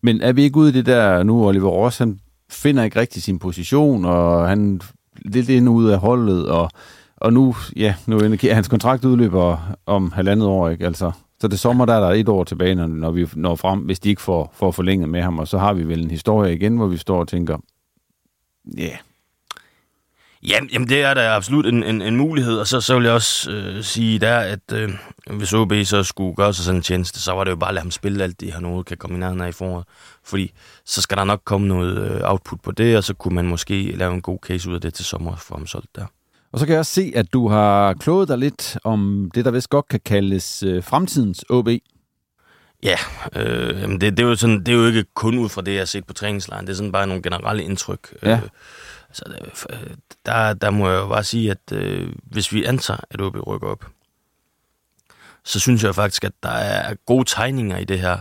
Men 0.02 0.20
er 0.20 0.32
vi 0.32 0.42
ikke 0.42 0.56
ude 0.56 0.68
i 0.68 0.72
det 0.72 0.86
der 0.86 1.22
nu, 1.22 1.46
Oliver 1.46 1.70
Ross, 1.70 1.98
han 1.98 2.18
finder 2.50 2.82
ikke 2.82 3.00
rigtig 3.00 3.22
sin 3.22 3.38
position, 3.38 4.04
og 4.04 4.48
han 4.48 4.80
lidt 5.24 5.48
ind 5.48 5.68
ud 5.68 5.88
af 5.88 5.98
holdet, 5.98 6.48
og 6.48 6.70
og 7.20 7.32
nu, 7.32 7.54
ja, 7.76 7.94
nu 8.06 8.18
indikerer 8.20 8.54
hans 8.54 8.68
kontrakt 8.68 9.04
udløber 9.04 9.76
om 9.86 10.12
halvandet 10.12 10.48
år, 10.48 10.68
ikke? 10.68 10.86
Altså, 10.86 11.12
så 11.40 11.48
det 11.48 11.58
sommer, 11.58 11.84
der 11.84 11.94
er 11.94 12.00
der 12.00 12.10
et 12.10 12.28
år 12.28 12.44
tilbage, 12.44 12.74
når, 12.74 12.86
når 12.86 13.10
vi 13.10 13.28
når 13.36 13.54
frem, 13.54 13.80
hvis 13.80 14.00
de 14.00 14.08
ikke 14.08 14.22
får, 14.22 14.50
får 14.54 14.70
forlænget 14.70 15.08
med 15.08 15.22
ham, 15.22 15.38
og 15.38 15.48
så 15.48 15.58
har 15.58 15.72
vi 15.72 15.88
vel 15.88 16.04
en 16.04 16.10
historie 16.10 16.54
igen, 16.54 16.76
hvor 16.76 16.86
vi 16.86 16.96
står 16.96 17.20
og 17.20 17.28
tænker, 17.28 17.58
ja, 18.76 18.82
yeah. 18.82 18.98
Jamen, 20.42 20.70
jamen, 20.70 20.88
det 20.88 21.02
er 21.02 21.14
da 21.14 21.28
absolut 21.28 21.66
en, 21.66 21.84
en, 21.84 22.02
en 22.02 22.16
mulighed, 22.16 22.58
og 22.58 22.66
så, 22.66 22.80
så 22.80 22.94
vil 22.94 23.04
jeg 23.04 23.12
også 23.12 23.50
øh, 23.50 23.84
sige 23.84 24.18
der, 24.18 24.38
at 24.38 24.72
øh, 24.72 24.90
hvis 25.30 25.52
OB 25.52 25.72
så 25.84 26.02
skulle 26.02 26.34
gøre 26.34 26.54
sig 26.54 26.64
sådan 26.64 26.78
en 26.78 26.82
tjeneste, 26.82 27.20
så 27.20 27.32
var 27.32 27.44
det 27.44 27.50
jo 27.50 27.56
bare 27.56 27.70
at 27.70 27.74
lade 27.74 27.82
ham 27.82 27.90
spille 27.90 28.24
alt 28.24 28.40
det, 28.40 28.52
han 28.52 28.62
noget 28.62 28.86
kan 28.86 28.96
komme 28.96 29.16
i 29.16 29.20
nærheden 29.20 29.40
af 29.40 29.48
i 29.48 29.52
foråret. 29.52 29.84
Fordi 30.24 30.52
så 30.84 31.02
skal 31.02 31.16
der 31.16 31.24
nok 31.24 31.40
komme 31.44 31.68
noget 31.68 32.10
øh, 32.10 32.20
output 32.24 32.60
på 32.60 32.72
det, 32.72 32.96
og 32.96 33.04
så 33.04 33.14
kunne 33.14 33.34
man 33.34 33.46
måske 33.46 33.92
lave 33.96 34.14
en 34.14 34.22
god 34.22 34.38
case 34.42 34.70
ud 34.70 34.74
af 34.74 34.80
det 34.80 34.94
til 34.94 35.04
sommer 35.04 35.36
for 35.36 35.54
ham 35.54 35.66
solgt 35.66 35.96
der. 35.96 36.06
Og 36.52 36.58
så 36.58 36.66
kan 36.66 36.72
jeg 36.72 36.80
også 36.80 36.92
se, 36.92 37.12
at 37.14 37.32
du 37.32 37.48
har 37.48 37.94
kloget 37.94 38.28
dig 38.28 38.38
lidt 38.38 38.78
om 38.84 39.30
det, 39.34 39.44
der 39.44 39.50
vist 39.50 39.70
godt 39.70 39.88
kan 39.88 40.00
kaldes 40.04 40.62
øh, 40.62 40.82
fremtidens 40.84 41.44
OB. 41.50 41.68
Ja, 42.82 42.96
øh, 43.32 43.80
jamen 43.80 44.00
det, 44.00 44.16
det, 44.16 44.22
er 44.22 44.28
jo 44.28 44.36
sådan, 44.36 44.58
det 44.58 44.68
er 44.68 44.72
jo 44.72 44.86
ikke 44.86 45.04
kun 45.14 45.38
ud 45.38 45.48
fra 45.48 45.62
det, 45.62 45.72
jeg 45.72 45.80
har 45.80 45.86
set 45.86 46.06
på 46.06 46.12
træningslejren. 46.12 46.66
Det 46.66 46.72
er 46.72 46.76
sådan 46.76 46.92
bare 46.92 47.06
nogle 47.06 47.22
generelle 47.22 47.62
indtryk. 47.62 48.14
Ja. 48.22 48.32
Øh, 48.36 48.42
altså, 49.08 49.24
der, 50.26 50.54
der 50.54 50.70
må 50.70 50.90
jeg 50.90 50.98
jo 50.98 51.08
bare 51.08 51.24
sige, 51.24 51.50
at 51.50 51.72
øh, 51.72 52.12
hvis 52.22 52.52
vi 52.52 52.64
antager, 52.64 53.00
at 53.10 53.20
OB 53.20 53.36
rykker 53.46 53.68
op, 53.68 53.84
så 55.44 55.60
synes 55.60 55.84
jeg 55.84 55.94
faktisk, 55.94 56.24
at 56.24 56.32
der 56.42 56.48
er 56.48 56.94
gode 57.06 57.24
tegninger 57.24 57.78
i 57.78 57.84
det 57.84 58.00
her, 58.00 58.18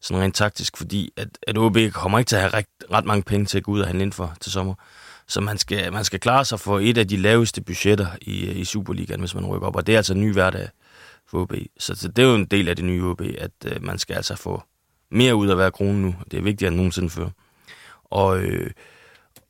sådan 0.00 0.22
rent 0.22 0.34
taktisk, 0.34 0.76
fordi 0.76 1.12
at, 1.16 1.28
at 1.46 1.58
OB 1.58 1.76
kommer 1.92 2.18
ikke 2.18 2.28
til 2.28 2.36
at 2.36 2.42
have 2.42 2.54
ret, 2.54 2.66
ret 2.92 3.04
mange 3.04 3.22
penge 3.22 3.46
til 3.46 3.58
at 3.58 3.64
gå 3.64 3.72
ud 3.72 3.80
og 3.80 3.86
handle 3.86 4.04
ind 4.04 4.12
for 4.12 4.34
til 4.40 4.52
sommer. 4.52 4.74
Så 5.26 5.40
man 5.40 5.58
skal, 5.58 5.92
man 5.92 6.04
skal 6.04 6.20
klare 6.20 6.44
sig 6.44 6.60
for 6.60 6.78
et 6.78 6.98
af 6.98 7.08
de 7.08 7.16
laveste 7.16 7.62
budgetter 7.62 8.06
i, 8.20 8.50
i 8.50 8.64
Superligaen, 8.64 9.20
hvis 9.20 9.34
man 9.34 9.46
rykker 9.46 9.66
op, 9.66 9.76
og 9.76 9.86
det 9.86 9.92
er 9.92 9.96
altså 9.96 10.14
en 10.14 10.20
ny 10.20 10.32
hverdag 10.32 10.68
på 11.34 11.42
OB. 11.42 11.52
Så, 11.78 11.94
så 11.94 12.08
det 12.08 12.24
er 12.24 12.28
jo 12.28 12.34
en 12.34 12.44
del 12.44 12.68
af 12.68 12.76
det 12.76 12.84
nye 12.84 13.04
OB, 13.04 13.20
at 13.20 13.50
øh, 13.66 13.82
man 13.82 13.98
skal 13.98 14.16
altså 14.16 14.36
få 14.36 14.62
mere 15.10 15.34
ud 15.34 15.48
af 15.48 15.56
hver 15.56 15.70
krone 15.70 16.02
nu. 16.02 16.14
Det 16.30 16.38
er 16.38 16.42
vigtigere 16.42 16.68
end 16.68 16.76
nogensinde 16.76 17.10
før. 17.10 17.28
Og, 18.04 18.38
øh, 18.38 18.70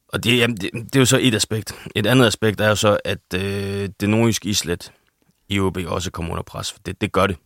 og 0.09 0.25
det, 0.25 0.38
jamen, 0.38 0.57
det, 0.57 0.70
det 0.73 0.97
er 0.97 1.01
jo 1.01 1.07
så 1.07 1.18
et 1.23 1.35
aspekt. 1.35 1.75
Et 1.94 2.07
andet 2.07 2.27
aspekt 2.27 2.61
er 2.61 2.68
jo 2.68 2.75
så, 2.75 2.99
at 3.05 3.35
øh, 3.35 3.88
det 4.01 4.09
nordiske 4.09 4.49
islet 4.49 4.92
i 5.49 5.61
OB 5.61 5.79
også 5.87 6.11
kommer 6.11 6.33
under 6.33 6.42
pres. 6.42 6.73
For 6.73 6.79
det, 6.87 7.01
det 7.01 7.12
gør 7.12 7.27
det. 7.27 7.37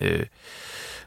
Øh, 0.00 0.26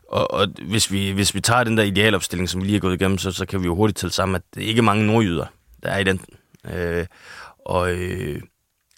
og, 0.08 0.32
og 0.32 0.48
hvis, 0.66 0.92
vi, 0.92 1.12
hvis 1.12 1.36
vi 1.36 1.42
tager 1.42 1.64
den 1.64 1.78
der 1.78 1.84
idealopstilling, 1.84 2.50
som 2.50 2.62
vi 2.62 2.66
lige 2.66 2.76
har 2.76 2.80
gået 2.80 3.02
igennem, 3.02 3.18
så, 3.18 3.32
så 3.32 3.46
kan 3.46 3.60
vi 3.60 3.66
jo 3.66 3.76
hurtigt 3.76 3.98
tælle 3.98 4.14
sammen, 4.14 4.36
at 4.36 4.42
det 4.56 4.64
er 4.64 4.68
ikke 4.68 4.82
mange 4.82 5.08
nordjyder, 5.08 5.46
der 5.84 5.90
er 5.90 6.00
i 6.00 6.04
den. 6.04 6.22
Øh, 6.66 7.06
og 7.66 7.92
øh, 7.92 8.42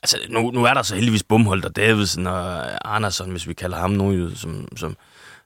altså, 0.03 0.17
nu, 0.29 0.51
nu 0.51 0.63
er 0.63 0.73
der 0.73 0.81
så 0.81 0.95
heldigvis 0.95 1.23
Bumholdt 1.23 1.65
og 1.65 1.75
Davidsen 1.75 2.27
og 2.27 2.95
Andersen, 2.95 3.31
hvis 3.31 3.47
vi 3.47 3.53
kalder 3.53 3.77
ham 3.77 3.91
nordjyde, 3.91 4.37
som, 4.37 4.67
som, 4.77 4.97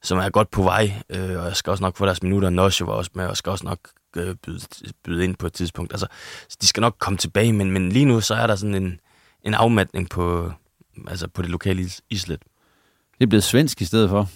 som 0.03 0.17
er 0.17 0.29
godt 0.29 0.51
på 0.51 0.63
vej. 0.63 0.93
Øh, 1.09 1.39
og 1.39 1.45
jeg 1.45 1.55
skal 1.55 1.71
også 1.71 1.83
nok 1.83 1.97
få 1.97 2.05
deres 2.05 2.23
minutter. 2.23 2.49
Nosje 2.49 2.87
var 2.87 2.93
også 2.93 3.11
med, 3.13 3.27
og 3.27 3.37
skal 3.37 3.49
også 3.49 3.65
nok 3.65 3.79
øh, 4.17 4.35
byde, 4.35 4.61
byde 5.03 5.23
ind 5.23 5.35
på 5.35 5.47
et 5.47 5.53
tidspunkt. 5.53 5.93
Altså, 5.93 6.07
de 6.61 6.67
skal 6.67 6.81
nok 6.81 6.95
komme 6.99 7.17
tilbage, 7.17 7.53
men, 7.53 7.71
men 7.71 7.91
lige 7.91 8.05
nu 8.05 8.21
så 8.21 8.33
er 8.33 8.47
der 8.47 8.55
sådan 8.55 8.75
en, 8.75 8.99
en 9.43 9.53
afmatning 9.53 10.09
på, 10.09 10.51
altså 11.07 11.27
på 11.27 11.41
det 11.41 11.49
lokale 11.49 11.81
is- 11.81 12.01
islet. 12.09 12.39
Det 13.17 13.23
er 13.23 13.27
blevet 13.29 13.43
svensk 13.43 13.81
i 13.81 13.85
stedet 13.85 14.09
for. 14.09 14.29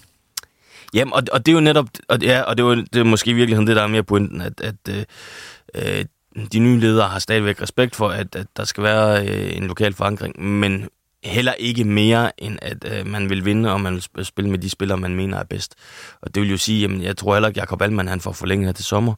Jamen, 0.93 1.13
og, 1.13 1.23
og 1.31 1.45
det 1.45 1.51
er 1.51 1.55
jo 1.55 1.61
netop, 1.61 1.85
og, 2.09 2.19
ja, 2.21 2.41
og 2.41 2.57
det, 2.57 2.65
var, 2.65 2.75
det 2.75 2.95
er 2.95 3.03
måske 3.03 3.29
i 3.31 3.33
virkeligheden 3.33 3.67
det, 3.67 3.75
der 3.75 3.83
er 3.83 3.87
mere 3.87 4.03
pointen, 4.03 4.41
at, 4.41 4.61
at 4.61 4.75
øh, 4.89 5.03
øh, 5.75 6.05
de 6.53 6.59
nye 6.59 6.79
ledere 6.79 7.07
har 7.07 7.19
stadigvæk 7.19 7.61
respekt 7.61 7.95
for, 7.95 8.09
at, 8.09 8.35
at 8.35 8.47
der 8.57 8.63
skal 8.63 8.83
være 8.83 9.27
øh, 9.27 9.57
en 9.57 9.67
lokal 9.67 9.93
forankring, 9.93 10.43
men 10.43 10.89
heller 11.23 11.53
ikke 11.53 11.83
mere, 11.83 12.43
end 12.43 12.57
at 12.61 12.99
øh, 12.99 13.07
man 13.07 13.29
vil 13.29 13.45
vinde, 13.45 13.71
og 13.71 13.81
man 13.81 14.01
vil 14.15 14.25
spille 14.25 14.51
med 14.51 14.59
de 14.59 14.69
spillere, 14.69 14.97
man 14.97 15.15
mener 15.15 15.37
er 15.37 15.43
bedst. 15.43 15.75
Og 16.21 16.35
det 16.35 16.41
vil 16.41 16.51
jo 16.51 16.57
sige, 16.57 16.81
jamen, 16.81 17.01
jeg 17.01 17.17
tror 17.17 17.35
heller 17.35 17.47
ikke, 17.49 17.59
Jacob 17.59 17.81
Allmann 17.81 18.07
han 18.07 18.21
får 18.21 18.31
forlænget 18.31 18.67
her 18.67 18.73
til 18.73 18.85
sommer. 18.85 19.13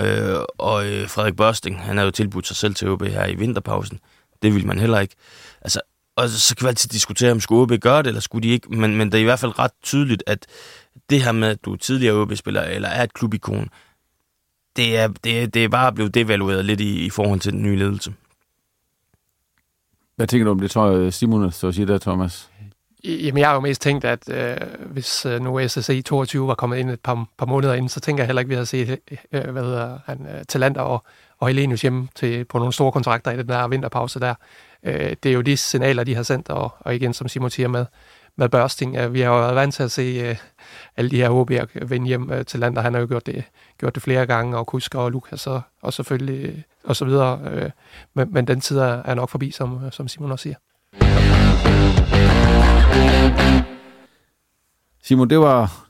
Øh, 0.00 0.38
og 0.58 0.86
øh, 0.86 1.08
Frederik 1.08 1.36
Børsting, 1.36 1.82
han 1.82 1.96
har 1.96 2.04
jo 2.04 2.10
tilbudt 2.10 2.46
sig 2.46 2.56
selv 2.56 2.74
til 2.74 2.88
OB 2.88 3.02
her 3.02 3.26
i 3.26 3.34
vinterpausen. 3.34 4.00
Det 4.42 4.54
vil 4.54 4.66
man 4.66 4.78
heller 4.78 5.00
ikke. 5.00 5.14
Altså, 5.62 5.80
og 6.16 6.28
så 6.28 6.56
kan 6.56 6.64
vi 6.64 6.68
altid 6.68 6.90
diskutere, 6.90 7.32
om 7.32 7.40
skulle 7.40 7.62
OB 7.62 7.80
gøre 7.80 7.98
det, 7.98 8.06
eller 8.06 8.20
skulle 8.20 8.48
de 8.48 8.52
ikke. 8.52 8.68
Men, 8.74 8.96
men 8.96 9.12
det 9.12 9.18
er 9.18 9.22
i 9.22 9.24
hvert 9.24 9.38
fald 9.38 9.58
ret 9.58 9.70
tydeligt, 9.82 10.22
at 10.26 10.46
det 11.10 11.22
her 11.22 11.32
med, 11.32 11.48
at 11.48 11.64
du 11.64 11.72
er 11.72 11.76
tidligere 11.76 12.14
OB-spiller, 12.14 12.62
eller 12.62 12.88
er 12.88 13.02
et 13.02 13.14
klubikon, 13.14 13.68
det 14.76 14.96
er, 14.96 15.08
det, 15.08 15.54
det 15.54 15.64
er 15.64 15.68
bare 15.68 15.92
blevet 15.92 16.14
devalueret 16.14 16.64
lidt 16.64 16.80
i, 16.80 17.06
i 17.06 17.10
forhold 17.10 17.40
til 17.40 17.52
den 17.52 17.62
nye 17.62 17.76
ledelse. 17.76 18.14
Hvad 20.16 20.26
tænker 20.26 20.44
du 20.44 20.50
om 20.50 20.60
det, 20.60 20.70
tror 20.70 20.90
jeg, 20.90 21.12
Simon 21.12 21.52
så 21.52 21.72
siger 21.72 21.86
der, 21.86 21.98
Thomas? 21.98 22.50
Jamen, 23.04 23.38
jeg 23.38 23.48
har 23.48 23.54
jo 23.54 23.60
mest 23.60 23.82
tænkt, 23.82 24.04
at 24.04 24.28
øh, 24.28 24.56
hvis 24.86 25.26
øh, 25.26 25.40
nu 25.40 25.68
SSE 25.68 26.02
22 26.02 26.46
var 26.48 26.54
kommet 26.54 26.76
ind 26.76 26.90
et 26.90 27.00
par, 27.00 27.26
par 27.38 27.46
måneder 27.46 27.74
inden, 27.74 27.88
så 27.88 28.00
tænker 28.00 28.22
jeg 28.22 28.26
heller 28.26 28.40
ikke, 28.40 28.46
at 28.46 28.50
vi 28.50 28.54
havde 28.54 28.66
set 28.66 28.98
øh, 29.32 29.50
hvad 29.50 29.62
hedder, 29.62 29.98
han, 30.06 30.26
øh, 30.26 30.44
Talander 30.48 30.80
og, 30.80 31.04
og 31.38 31.48
Helenius 31.48 31.82
hjemme 31.82 32.08
til, 32.14 32.44
på 32.44 32.58
nogle 32.58 32.72
store 32.72 32.92
kontrakter 32.92 33.30
i 33.30 33.36
den 33.36 33.48
der 33.48 33.68
vinterpause 33.68 34.20
der. 34.20 34.34
Øh, 34.82 35.16
det 35.22 35.26
er 35.26 35.32
jo 35.32 35.40
de 35.40 35.56
signaler, 35.56 36.04
de 36.04 36.14
har 36.14 36.22
sendt, 36.22 36.48
og, 36.48 36.74
og 36.80 36.94
igen, 36.94 37.14
som 37.14 37.28
Simon 37.28 37.50
siger 37.50 37.68
med, 37.68 37.86
med 38.36 38.48
børsting. 38.48 39.12
Vi 39.12 39.20
har 39.20 39.32
jo 39.32 39.40
været 39.40 39.54
vant 39.54 39.74
til 39.74 39.82
at 39.82 39.90
se 39.90 40.02
øh, 40.02 40.36
alle 40.96 41.10
de 41.10 41.16
her 41.16 41.30
HB'er 41.30 41.84
vende 41.84 42.06
hjem 42.06 42.30
øh, 42.32 42.44
til 42.44 42.60
Lander. 42.60 42.82
Han 42.82 42.94
har 42.94 43.00
jo 43.00 43.06
gjort 43.06 43.26
det, 43.26 43.44
gjort 43.78 43.94
det 43.94 44.02
flere 44.02 44.26
gange, 44.26 44.56
og 44.56 44.66
Kusker 44.66 44.98
og 44.98 45.10
Lukas 45.10 45.46
og, 45.46 45.62
og 45.82 45.92
selvfølgelig 45.92 46.44
øh, 46.48 46.58
og 46.84 46.96
så 46.96 47.04
videre. 47.04 47.40
Øh, 47.52 47.70
men, 48.14 48.32
men 48.32 48.46
den 48.46 48.60
tid 48.60 48.78
er, 48.78 49.02
er 49.04 49.14
nok 49.14 49.30
forbi, 49.30 49.50
som, 49.50 49.80
som 49.90 50.08
Simon 50.08 50.32
også 50.32 50.42
siger. 50.42 50.56
Simon, 55.02 55.30
det 55.30 55.38
var 55.38 55.86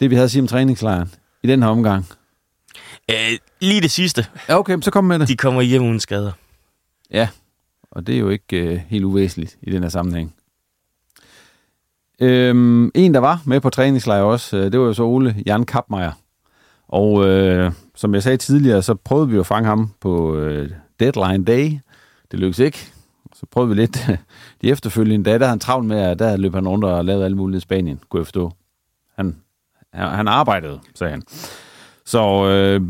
det, 0.00 0.10
vi 0.10 0.14
havde 0.14 0.24
at 0.24 0.30
sige 0.30 0.42
om 0.42 0.48
træningslejren 0.48 1.14
i 1.42 1.46
den 1.46 1.62
her 1.62 1.70
omgang. 1.70 2.04
Øh, 3.10 3.38
lige 3.60 3.80
det 3.80 3.90
sidste. 3.90 4.26
Ja, 4.48 4.58
okay, 4.58 4.78
så 4.80 4.90
kom 4.90 5.04
med 5.04 5.18
det. 5.18 5.28
De 5.28 5.36
kommer 5.36 5.62
hjem 5.62 5.82
uden 5.82 6.00
skader. 6.00 6.32
Ja, 7.10 7.28
og 7.90 8.06
det 8.06 8.14
er 8.14 8.18
jo 8.18 8.28
ikke 8.28 8.56
øh, 8.56 8.80
helt 8.88 9.04
uvæsentligt 9.04 9.58
i 9.62 9.70
den 9.70 9.82
her 9.82 9.90
sammenhæng. 9.90 10.34
Øhm, 12.20 12.90
en, 12.94 13.14
der 13.14 13.20
var 13.20 13.42
med 13.46 13.60
på 13.60 13.70
træningslejr 13.70 14.22
også, 14.22 14.56
øh, 14.56 14.72
det 14.72 14.80
var 14.80 14.86
jo 14.86 14.92
så 14.92 15.02
Ole 15.02 15.34
Jan 15.46 15.64
Kapmeier. 15.64 16.12
Og 16.88 17.26
øh, 17.26 17.72
som 17.94 18.14
jeg 18.14 18.22
sagde 18.22 18.36
tidligere, 18.36 18.82
så 18.82 18.94
prøvede 18.94 19.28
vi 19.28 19.38
at 19.38 19.46
fange 19.46 19.68
ham 19.68 19.90
på 20.00 20.36
øh, 20.36 20.70
deadline 21.00 21.44
day. 21.44 21.70
Det 22.30 22.38
lykkedes 22.38 22.58
ikke. 22.58 22.92
Så 23.34 23.46
prøvede 23.50 23.68
vi 23.68 23.74
lidt 23.74 24.10
de 24.62 24.70
efterfølgende 24.70 25.24
dage, 25.24 25.38
der 25.38 25.44
havde 25.44 25.50
han 25.52 25.58
travlt 25.58 25.86
med, 25.86 25.98
at 25.98 26.18
der 26.18 26.36
løb 26.36 26.54
han 26.54 26.68
rundt 26.68 26.84
og 26.84 27.04
lavede 27.04 27.24
alle 27.24 27.36
mulige 27.36 27.56
i 27.56 27.60
Spanien, 27.60 28.00
kunne 28.08 28.20
jeg 28.20 28.26
forstå. 28.26 28.52
Han, 29.16 29.36
han, 29.92 30.08
han 30.08 30.28
arbejdede, 30.28 30.80
sagde 30.94 31.10
han. 31.10 31.22
Så 32.04 32.46
øh, 32.46 32.80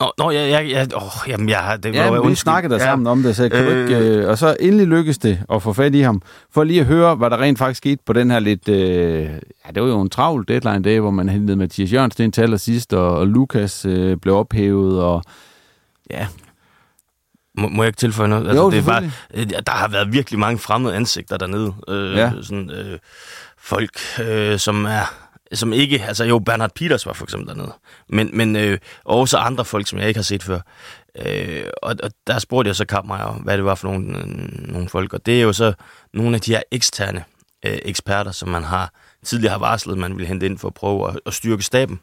Nå, 0.00 0.12
nå 0.18 0.30
ja, 0.30 0.46
ja, 0.46 0.60
ja, 0.60 0.86
åh, 0.96 1.28
jamen, 1.28 1.48
jeg 1.48 1.58
har... 1.58 1.76
Det 1.76 1.94
Ja, 1.94 2.10
være 2.10 2.26
vi 2.26 2.34
snakkede 2.34 2.74
der 2.74 2.80
Ja. 2.80 2.84
sammen 2.90 3.06
om 3.06 3.22
det, 3.22 3.36
så 3.36 3.48
kan 3.48 3.58
øh... 3.64 3.66
du 3.66 3.82
ikke, 3.94 4.08
øh, 4.08 4.28
og 4.28 4.38
så 4.38 4.56
endelig 4.60 4.86
lykkedes 4.86 5.18
det 5.18 5.42
at 5.52 5.62
få 5.62 5.72
fat 5.72 5.94
i 5.94 6.00
ham, 6.00 6.22
for 6.54 6.64
lige 6.64 6.80
at 6.80 6.86
høre, 6.86 7.14
hvad 7.14 7.30
der 7.30 7.40
rent 7.40 7.58
faktisk 7.58 7.78
skete 7.78 8.02
på 8.06 8.12
den 8.12 8.30
her 8.30 8.38
lidt, 8.38 8.68
øh, 8.68 9.20
ja, 9.24 9.70
det 9.74 9.82
var 9.82 9.88
jo 9.88 10.00
en 10.00 10.10
travl 10.10 10.44
deadline 10.48 10.82
dag, 10.82 11.00
hvor 11.00 11.10
man 11.10 11.28
hentede 11.28 11.56
Mathias 11.56 11.92
Jørgensen 11.92 12.24
ind 12.24 12.32
til 12.32 12.42
allersidst, 12.42 12.92
og, 12.94 13.16
og 13.18 13.26
Lukas 13.26 13.84
øh, 13.84 14.16
blev 14.16 14.34
ophævet, 14.36 15.02
og 15.02 15.22
ja, 16.10 16.26
Må, 17.58 17.68
må 17.68 17.82
jeg 17.82 17.88
ikke 17.88 17.96
tilføje 17.96 18.28
noget? 18.28 18.56
Jo, 18.56 18.70
det 18.70 18.78
er 18.78 18.82
bare, 18.84 19.10
øh, 19.34 19.46
der 19.66 19.72
har 19.72 19.88
været 19.88 20.12
virkelig 20.12 20.38
mange 20.40 20.58
fremmede 20.58 20.94
ansigter 20.94 21.36
dernede. 21.36 21.72
Øh, 21.88 22.16
Ja. 22.16 22.32
sådan, 22.42 22.70
øh, 22.70 22.98
folk, 23.58 23.90
øh, 24.28 24.58
som 24.58 24.84
er 24.84 25.14
som 25.54 25.72
ikke, 25.72 26.04
altså 26.04 26.24
jo, 26.24 26.38
Bernhard 26.38 26.74
Peters 26.74 27.06
var 27.06 27.12
for 27.12 27.24
eksempel 27.24 27.48
dernede, 27.48 27.72
men, 28.08 28.30
men 28.32 28.56
øh, 28.56 28.78
også 29.04 29.36
andre 29.36 29.64
folk, 29.64 29.88
som 29.88 29.98
jeg 29.98 30.08
ikke 30.08 30.18
har 30.18 30.22
set 30.22 30.42
før. 30.42 30.60
Øh, 31.26 31.64
og, 31.82 31.96
og 32.02 32.10
der 32.26 32.38
spurgte 32.38 32.68
jeg 32.68 32.76
så 32.76 32.84
Kappmeier, 32.84 33.40
hvad 33.42 33.56
det 33.56 33.64
var 33.64 33.74
for 33.74 33.88
nogle, 33.88 34.18
øh, 34.18 34.26
nogle 34.72 34.88
folk, 34.88 35.12
og 35.12 35.26
det 35.26 35.38
er 35.38 35.42
jo 35.42 35.52
så 35.52 35.72
nogle 36.14 36.34
af 36.34 36.40
de 36.40 36.52
her 36.52 36.62
eksterne 36.70 37.24
øh, 37.66 37.78
eksperter, 37.82 38.32
som 38.32 38.48
man 38.48 38.64
har 38.64 38.92
tidligere 39.24 39.52
har 39.52 39.58
varslet, 39.58 39.98
man 39.98 40.16
vil 40.16 40.26
hente 40.26 40.46
ind 40.46 40.58
for 40.58 40.68
at 40.68 40.74
prøve 40.74 41.08
at, 41.08 41.20
at 41.26 41.34
styrke 41.34 41.62
staben 41.62 42.00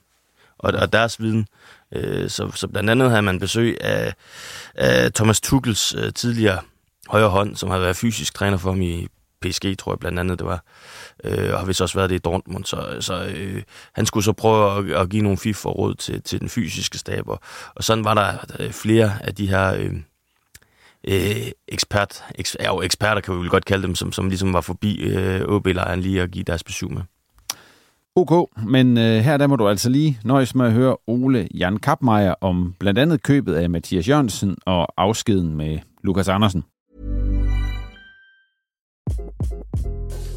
og, 0.58 0.73
og 0.73 0.93
deres 0.93 1.21
viden. 1.21 1.47
Øh, 1.91 2.29
så, 2.29 2.51
så 2.55 2.67
blandt 2.67 2.89
andet 2.89 3.10
havde 3.10 3.21
man 3.21 3.39
besøg 3.39 3.77
af, 3.81 4.13
af 4.75 5.13
Thomas 5.13 5.41
Tuchels 5.41 5.95
øh, 5.97 6.13
tidligere 6.13 6.60
højre 7.08 7.29
hånd, 7.29 7.55
som 7.55 7.69
har 7.69 7.79
været 7.79 7.95
fysisk 7.95 8.34
træner 8.34 8.58
for 8.58 8.69
ham 8.71 8.81
i 8.81 9.08
PSG, 9.45 9.77
tror 9.77 9.91
jeg 9.91 9.99
blandt 9.99 10.19
andet 10.19 10.39
det 10.39 10.47
var, 10.47 10.63
øh, 11.23 11.53
og 11.53 11.60
har 11.60 11.65
vist 11.65 11.81
også 11.81 11.97
været 11.97 12.10
det 12.10 12.15
i 12.15 12.19
Dortmund, 12.19 12.65
så, 12.65 12.97
så 12.99 13.25
øh, 13.36 13.63
han 13.93 14.05
skulle 14.05 14.23
så 14.23 14.34
prøve 14.34 14.77
at, 14.77 15.01
at 15.01 15.10
give 15.10 15.23
nogle 15.23 15.38
fif 15.38 15.58
for 15.58 15.71
råd 15.71 15.95
til, 15.95 16.21
til 16.21 16.39
den 16.39 16.49
fysiske 16.49 16.97
stab, 16.97 17.27
og, 17.27 17.39
og 17.75 17.84
sådan 17.84 18.05
var 18.05 18.13
der 18.13 18.38
øh, 18.60 18.71
flere 18.71 19.12
af 19.23 19.36
de 19.36 19.47
her 19.47 19.73
øh, 19.73 19.93
øh, 21.08 21.51
ekspert, 21.67 22.23
eks, 22.36 22.58
ja, 22.60 22.67
jo, 22.67 22.81
eksperter, 22.81 23.21
kan 23.21 23.34
vi 23.34 23.39
vel 23.39 23.49
godt 23.49 23.65
kalde 23.65 23.88
dem, 23.88 23.95
som, 23.95 24.12
som 24.12 24.27
ligesom 24.27 24.53
var 24.53 24.62
forbi 24.62 24.97
øh, 24.97 25.41
OB-lejren 25.41 26.01
lige 26.01 26.21
at 26.21 26.31
give 26.31 26.43
deres 26.43 26.63
besøg 26.63 26.91
med. 26.91 27.01
ok, 28.15 28.49
men 28.67 28.97
øh, 28.97 29.19
her 29.19 29.38
der 29.38 29.47
må 29.47 29.55
du 29.55 29.67
altså 29.67 29.89
lige 29.89 30.19
nøjes 30.23 30.55
med 30.55 30.65
at 30.65 30.71
høre 30.71 30.97
Ole 31.08 31.47
Jan 31.53 31.77
Kapmeier 31.77 32.36
om 32.41 32.75
blandt 32.79 32.99
andet 32.99 33.23
købet 33.23 33.55
af 33.55 33.69
Mathias 33.69 34.10
Jørgensen 34.10 34.58
og 34.65 34.88
afskeden 34.97 35.55
med 35.55 35.79
Lukas 36.03 36.27
Andersen. 36.27 36.63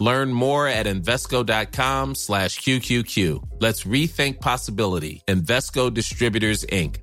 Learn 0.00 0.32
more 0.32 0.68
at 0.68 0.86
Invesco.com 0.86 2.14
slash 2.14 2.60
QQQ. 2.60 3.42
Let's 3.60 3.82
rethink 3.84 4.40
possibility. 4.40 5.22
Invesco 5.26 5.92
Distributors, 5.92 6.64
Inc. 6.66 6.98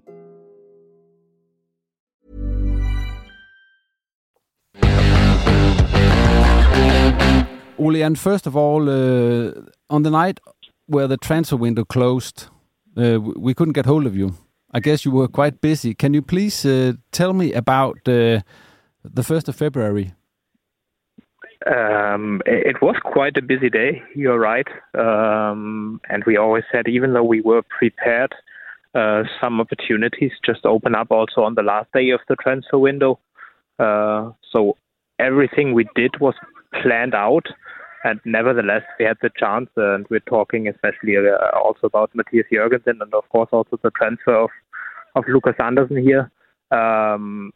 Ole, 7.77 8.01
and 8.01 8.17
first 8.17 8.47
of 8.47 8.55
all, 8.55 8.89
uh, 8.89 9.51
on 9.89 10.03
the 10.03 10.09
night 10.09 10.39
where 10.87 11.07
the 11.07 11.17
transfer 11.17 11.57
window 11.57 11.83
closed, 11.83 12.47
uh, 12.97 13.19
we 13.19 13.53
couldn't 13.53 13.73
get 13.73 13.85
hold 13.85 14.05
of 14.05 14.15
you. 14.15 14.35
I 14.71 14.79
guess 14.79 15.05
you 15.05 15.11
were 15.11 15.27
quite 15.27 15.61
busy. 15.61 15.93
Can 15.93 16.13
you 16.13 16.21
please 16.21 16.65
uh, 16.65 16.93
tell 17.11 17.33
me 17.33 17.53
about 17.53 17.97
uh, 18.07 18.39
the 19.03 19.21
1st 19.21 19.49
of 19.49 19.55
February? 19.55 20.13
Um, 21.65 22.43
it 22.45 22.79
was 22.81 22.95
quite 23.03 23.37
a 23.37 23.41
busy 23.41 23.69
day, 23.69 24.03
you're 24.15 24.39
right. 24.39 24.67
Um, 24.93 25.99
and 26.09 26.23
we 26.25 26.37
always 26.37 26.63
said, 26.71 26.87
even 26.87 27.13
though 27.13 27.23
we 27.23 27.41
were 27.41 27.63
prepared, 27.63 28.33
uh, 28.93 29.23
some 29.41 29.59
opportunities 29.59 30.31
just 30.45 30.65
open 30.65 30.93
up 30.93 31.09
also 31.09 31.41
on 31.41 31.55
the 31.55 31.63
last 31.63 31.91
day 31.91 32.11
of 32.11 32.19
the 32.29 32.35
transfer 32.35 32.77
window. 32.77 33.19
Uh, 33.79 34.31
so 34.51 34.77
everything 35.19 35.73
we 35.73 35.87
did 35.95 36.19
was 36.19 36.35
planned 36.81 37.15
out. 37.15 37.47
And 38.03 38.19
nevertheless, 38.23 38.83
we 38.99 39.05
had 39.05 39.17
the 39.23 39.31
chance, 39.35 39.69
and 39.75 40.05
we're 40.11 40.19
talking 40.19 40.67
especially 40.67 41.17
uh, 41.17 41.57
also 41.57 41.87
about 41.87 42.11
Matthias 42.13 42.45
Jørgensen 42.51 43.01
and, 43.01 43.11
of 43.15 43.27
course, 43.29 43.49
also 43.51 43.79
the 43.81 43.89
transfer 43.97 44.35
of, 44.35 44.51
of 45.15 45.23
Lucas 45.27 45.55
Andersen 45.59 45.97
here. 45.97 46.29
Um, 46.69 47.51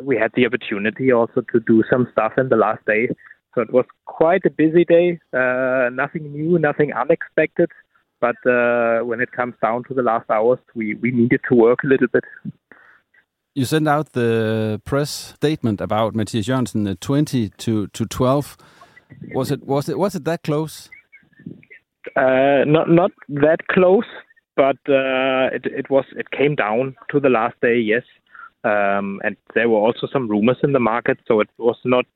we 0.00 0.16
had 0.16 0.32
the 0.34 0.46
opportunity 0.46 1.12
also 1.12 1.42
to 1.52 1.60
do 1.60 1.82
some 1.90 2.08
stuff 2.10 2.32
in 2.38 2.48
the 2.48 2.56
last 2.56 2.84
day. 2.86 3.10
So 3.54 3.60
it 3.60 3.72
was 3.72 3.84
quite 4.06 4.42
a 4.44 4.50
busy 4.50 4.84
day. 4.84 5.20
Uh, 5.32 5.88
nothing 5.92 6.32
new, 6.32 6.58
nothing 6.58 6.92
unexpected. 6.92 7.70
But 8.20 8.36
uh, 8.46 9.00
when 9.00 9.20
it 9.20 9.32
comes 9.32 9.54
down 9.60 9.84
to 9.88 9.94
the 9.94 10.02
last 10.02 10.28
hours, 10.30 10.58
we, 10.74 10.94
we 10.94 11.10
needed 11.10 11.40
to 11.48 11.54
work 11.54 11.80
a 11.84 11.86
little 11.86 12.08
bit. 12.08 12.24
You 13.54 13.64
sent 13.64 13.86
out 13.86 14.12
the 14.12 14.80
press 14.84 15.34
statement 15.36 15.80
about 15.80 16.14
Matthias 16.14 16.48
Jørgensen, 16.48 16.88
uh, 16.88 16.94
20 17.00 17.50
to, 17.50 17.86
to 17.88 18.06
12. 18.06 18.56
Was 19.34 19.50
it 19.50 19.64
was 19.64 19.88
it 19.88 19.98
was 19.98 20.14
it 20.14 20.24
that 20.24 20.42
close? 20.42 20.90
Uh, 22.16 22.64
not 22.66 22.88
not 22.88 23.12
that 23.28 23.66
close, 23.70 24.06
but 24.56 24.76
uh, 24.88 25.50
it 25.52 25.66
it 25.66 25.90
was 25.90 26.04
it 26.16 26.30
came 26.30 26.54
down 26.54 26.96
to 27.10 27.20
the 27.20 27.28
last 27.28 27.54
day. 27.60 27.78
Yes, 27.78 28.02
um, 28.64 29.20
and 29.24 29.36
there 29.54 29.68
were 29.68 29.78
also 29.78 30.06
some 30.12 30.28
rumors 30.28 30.58
in 30.62 30.72
the 30.72 30.80
market, 30.80 31.18
so 31.26 31.40
it 31.40 31.48
was 31.58 31.78
not 31.84 32.06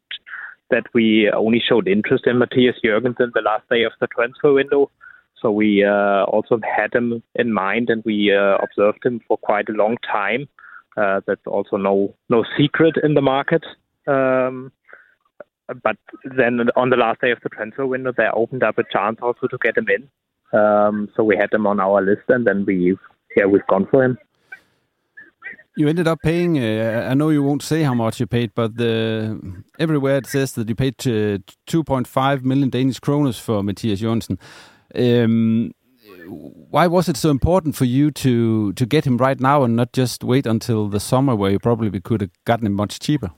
that 0.70 0.87
we 0.94 1.31
only 1.35 1.61
showed 1.66 1.88
interest 1.88 2.26
in 2.26 2.38
Matthias 2.38 2.76
Jørgensen 2.85 3.33
the 3.33 3.42
last 3.42 3.68
day 3.70 3.85
of 3.85 3.92
the 4.00 4.07
transfer 4.09 4.52
window. 4.52 4.90
So 5.40 5.50
we 5.50 5.85
uh, 5.85 6.24
also 6.24 6.59
had 6.76 6.92
him 6.92 7.22
in 7.35 7.52
mind, 7.52 7.90
and 7.90 8.02
we 8.04 8.35
uh, 8.35 8.57
observed 8.57 9.04
him 9.04 9.20
for 9.26 9.37
quite 9.37 9.68
a 9.68 9.72
long 9.72 9.96
time. 10.11 10.48
Uh, 10.96 11.20
that's 11.26 11.46
also 11.46 11.76
no 11.76 12.14
no 12.28 12.44
secret 12.57 12.96
in 13.02 13.14
the 13.14 13.22
market. 13.22 13.64
Um, 14.07 14.72
but 15.83 15.96
then 16.37 16.70
on 16.76 16.90
the 16.90 16.96
last 16.96 17.20
day 17.20 17.31
of 17.31 17.38
the 17.42 17.50
transfer 17.50 17.87
window, 17.87 18.12
they 18.16 18.26
opened 18.35 18.62
up 18.62 18.78
a 18.78 18.85
chance 18.92 19.18
also 19.22 19.46
to 19.46 19.59
get 19.62 19.76
him 19.76 19.87
in. 19.88 20.59
Um, 20.59 21.09
so 21.14 21.22
we 21.22 21.37
had 21.37 21.52
him 21.52 21.66
on 21.66 21.78
our 21.78 22.02
list, 22.02 22.28
and 22.28 22.46
then 22.46 22.64
we 22.66 22.96
yeah 23.37 23.46
we've 23.46 23.66
gone 23.68 23.87
for 23.90 24.02
him. 24.02 24.18
You 25.78 25.86
ended 25.86 26.08
up 26.08 26.18
paying. 26.24 26.58
Uh, 26.58 27.06
I 27.08 27.14
know 27.14 27.28
you 27.28 27.40
won't 27.40 27.62
say 27.62 27.84
how 27.84 27.94
much 27.94 28.18
you 28.18 28.26
paid, 28.26 28.50
but 28.52 28.76
the, 28.76 29.38
everywhere 29.78 30.16
it 30.16 30.26
says 30.26 30.54
that 30.54 30.68
you 30.68 30.74
paid 30.74 30.94
uh, 31.06 31.38
2.5 31.70 32.42
million 32.42 32.68
Danish 32.68 32.98
kroners 32.98 33.40
for 33.40 33.62
Matthias 33.62 34.00
Jørgensen. 34.00 34.38
Um, 34.96 35.70
why 36.26 36.88
was 36.88 37.08
it 37.08 37.16
so 37.16 37.30
important 37.30 37.76
for 37.76 37.84
you 37.84 38.10
to 38.10 38.72
to 38.72 38.86
get 38.86 39.04
him 39.04 39.18
right 39.18 39.38
now 39.38 39.62
and 39.62 39.76
not 39.76 39.92
just 39.92 40.24
wait 40.24 40.46
until 40.46 40.88
the 40.88 40.98
summer, 40.98 41.36
where 41.36 41.52
you 41.52 41.60
probably 41.60 42.00
could 42.00 42.22
have 42.22 42.32
gotten 42.44 42.66
him 42.66 42.74
much 42.74 42.98
cheaper? 42.98 43.30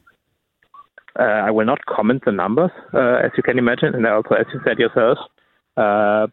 Uh, 1.19 1.45
I 1.47 1.51
will 1.51 1.67
not 1.67 1.85
comment 1.85 2.23
the 2.25 2.33
numbers, 2.33 2.71
uh, 2.95 3.21
as 3.23 3.33
you 3.37 3.43
can 3.43 3.59
imagine, 3.59 3.95
and 3.95 4.07
also 4.07 4.35
as 4.35 4.47
you 4.55 4.61
said 4.65 4.79
yourself. 4.79 5.19
Uh, 5.77 6.29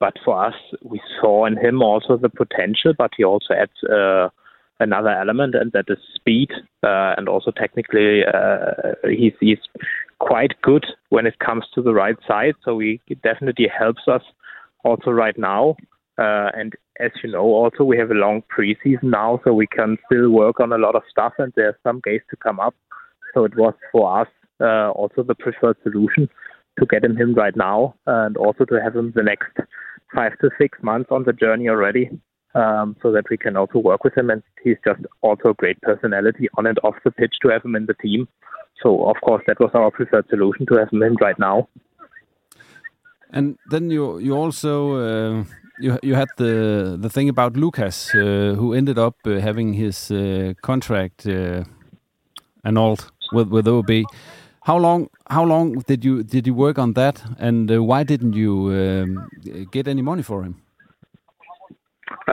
but 0.00 0.14
for 0.24 0.44
us, 0.44 0.56
we 0.82 1.00
saw 1.20 1.46
in 1.46 1.56
him 1.56 1.82
also 1.82 2.16
the 2.16 2.30
potential, 2.30 2.94
but 2.98 3.12
he 3.16 3.22
also 3.22 3.54
adds 3.54 3.78
uh, 3.84 4.28
another 4.82 5.10
element, 5.10 5.54
and 5.54 5.72
that 5.72 5.86
is 5.88 5.98
speed, 6.14 6.50
uh, 6.82 7.14
and 7.16 7.28
also 7.28 7.50
technically 7.50 8.22
uh, 8.24 8.92
he's, 9.08 9.32
he's 9.40 9.58
quite 10.18 10.52
good 10.62 10.84
when 11.08 11.26
it 11.26 11.38
comes 11.38 11.64
to 11.74 11.82
the 11.82 11.94
right 11.94 12.16
side. 12.26 12.54
So 12.64 12.78
he 12.78 13.00
definitely 13.22 13.68
helps 13.68 14.02
us 14.06 14.22
also 14.84 15.10
right 15.10 15.38
now. 15.38 15.76
and 16.18 16.74
as 17.00 17.10
you 17.22 17.30
know, 17.32 17.44
also 17.44 17.84
we 17.84 17.96
have 17.98 18.10
a 18.10 18.14
long 18.14 18.42
preseason 18.54 19.04
now, 19.04 19.40
so 19.44 19.54
we 19.54 19.66
can 19.66 19.96
still 20.06 20.30
work 20.30 20.60
on 20.60 20.72
a 20.72 20.78
lot 20.78 20.94
of 20.94 21.02
stuff, 21.10 21.32
and 21.38 21.52
there's 21.56 21.74
some 21.82 22.00
games 22.04 22.22
to 22.30 22.36
come 22.36 22.60
up. 22.60 22.74
So 23.34 23.44
it 23.44 23.56
was 23.56 23.74
for 23.90 24.20
us 24.20 24.28
uh, 24.60 24.90
also 24.90 25.22
the 25.22 25.34
preferred 25.34 25.76
solution 25.82 26.28
to 26.78 26.86
get 26.86 27.04
him, 27.04 27.16
him 27.16 27.34
right 27.34 27.56
now 27.56 27.94
and 28.06 28.36
also 28.36 28.64
to 28.64 28.80
have 28.82 28.96
him 28.96 29.12
the 29.14 29.22
next 29.22 29.50
five 30.14 30.38
to 30.38 30.50
six 30.58 30.78
months 30.82 31.08
on 31.10 31.24
the 31.24 31.32
journey 31.32 31.68
already 31.68 32.10
um, 32.54 32.96
so 33.02 33.12
that 33.12 33.24
we 33.30 33.36
can 33.36 33.56
also 33.56 33.78
work 33.78 34.04
with 34.04 34.16
him. 34.16 34.30
And 34.30 34.42
he's 34.62 34.76
just 34.84 35.00
also 35.22 35.50
a 35.50 35.54
great 35.54 35.80
personality 35.82 36.48
on 36.56 36.66
and 36.66 36.78
off 36.82 36.94
the 37.04 37.10
pitch 37.10 37.34
to 37.42 37.48
have 37.48 37.64
him 37.64 37.76
in 37.76 37.86
the 37.86 37.94
team. 37.94 38.28
So, 38.82 39.04
of 39.08 39.16
course, 39.22 39.42
that 39.46 39.60
was 39.60 39.70
our 39.74 39.90
preferred 39.90 40.26
solution 40.28 40.66
to 40.66 40.78
have 40.78 40.90
him 40.90 41.02
in 41.02 41.14
right 41.20 41.38
now. 41.38 41.68
And 43.30 43.56
then 43.70 43.90
you 43.90 44.18
you 44.18 44.34
also 44.36 44.96
uh, 44.96 45.44
you 45.80 45.98
you 46.02 46.14
had 46.14 46.28
the 46.36 46.98
the 47.00 47.08
thing 47.08 47.28
about 47.28 47.56
Lucas, 47.56 48.14
uh, 48.14 48.54
who 48.58 48.74
ended 48.74 48.98
up 48.98 49.16
uh, 49.24 49.40
having 49.40 49.72
his 49.72 50.10
uh, 50.10 50.52
contract 50.60 51.26
uh, 51.26 51.64
annulled 52.64 53.10
with 53.32 53.48
with 53.48 53.66
OB. 53.66 53.90
How 54.64 54.76
long 54.76 55.08
how 55.30 55.44
long 55.44 55.82
did 55.86 56.04
you 56.04 56.22
did 56.22 56.46
you 56.46 56.54
work 56.54 56.78
on 56.78 56.92
that, 56.92 57.22
and 57.38 57.70
uh, 57.70 57.82
why 57.82 58.04
didn't 58.04 58.34
you 58.34 58.70
um, 58.70 59.28
get 59.72 59.88
any 59.88 60.02
money 60.02 60.22
for 60.22 60.42
him? 60.42 60.62
Uh, 62.28 62.32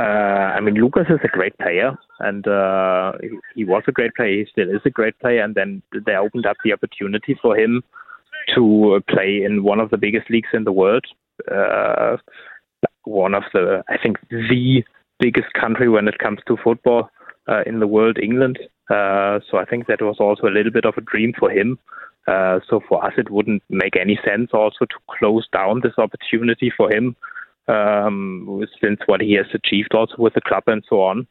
I 0.55 0.59
mean, 0.59 0.75
Lucas 0.75 1.07
is 1.09 1.19
a 1.23 1.27
great 1.27 1.57
player, 1.57 1.97
and 2.19 2.47
uh, 2.47 3.13
he, 3.55 3.65
was 3.65 3.83
a 3.87 3.91
great 3.91 4.13
player. 4.15 4.39
He 4.39 4.45
still 4.51 4.69
is 4.69 4.81
a 4.85 4.89
great 4.89 5.17
player, 5.19 5.43
and 5.43 5.55
then 5.55 5.81
they 6.05 6.15
opened 6.15 6.45
up 6.45 6.57
the 6.63 6.73
opportunity 6.73 7.37
for 7.41 7.57
him 7.57 7.83
to 8.55 9.01
play 9.09 9.41
in 9.43 9.63
one 9.63 9.79
of 9.79 9.89
the 9.89 9.97
biggest 9.97 10.29
leagues 10.29 10.49
in 10.53 10.63
the 10.63 10.71
world. 10.71 11.05
Uh, 11.51 12.17
one 13.03 13.33
of 13.33 13.43
the, 13.53 13.83
I 13.89 13.97
think, 13.97 14.17
the 14.29 14.83
biggest 15.19 15.51
country 15.53 15.89
when 15.89 16.07
it 16.07 16.19
comes 16.19 16.39
to 16.47 16.57
football 16.63 17.09
uh, 17.47 17.63
in 17.65 17.79
the 17.79 17.87
world, 17.87 18.17
England. 18.21 18.59
Uh, 18.89 19.39
so 19.49 19.57
I 19.57 19.65
think 19.69 19.87
that 19.87 20.01
was 20.01 20.17
also 20.19 20.47
a 20.47 20.55
little 20.55 20.71
bit 20.71 20.85
of 20.85 20.95
a 20.97 21.01
dream 21.01 21.33
for 21.37 21.49
him. 21.49 21.79
Uh, 22.27 22.59
so 22.69 22.79
for 22.87 23.03
us, 23.03 23.13
it 23.17 23.31
wouldn't 23.31 23.63
make 23.69 23.95
any 23.95 24.19
sense 24.23 24.51
also 24.53 24.85
to 24.85 24.95
close 25.17 25.47
down 25.51 25.81
this 25.81 25.97
opportunity 25.97 26.71
for 26.75 26.91
him, 26.91 27.15
um, 27.69 28.65
since 28.81 28.99
what 29.05 29.21
he 29.21 29.33
has 29.33 29.45
achieved 29.53 29.93
also 29.93 30.15
with 30.17 30.33
the 30.33 30.41
club 30.41 30.63
and 30.67 30.83
so 30.89 31.01
on. 31.01 31.27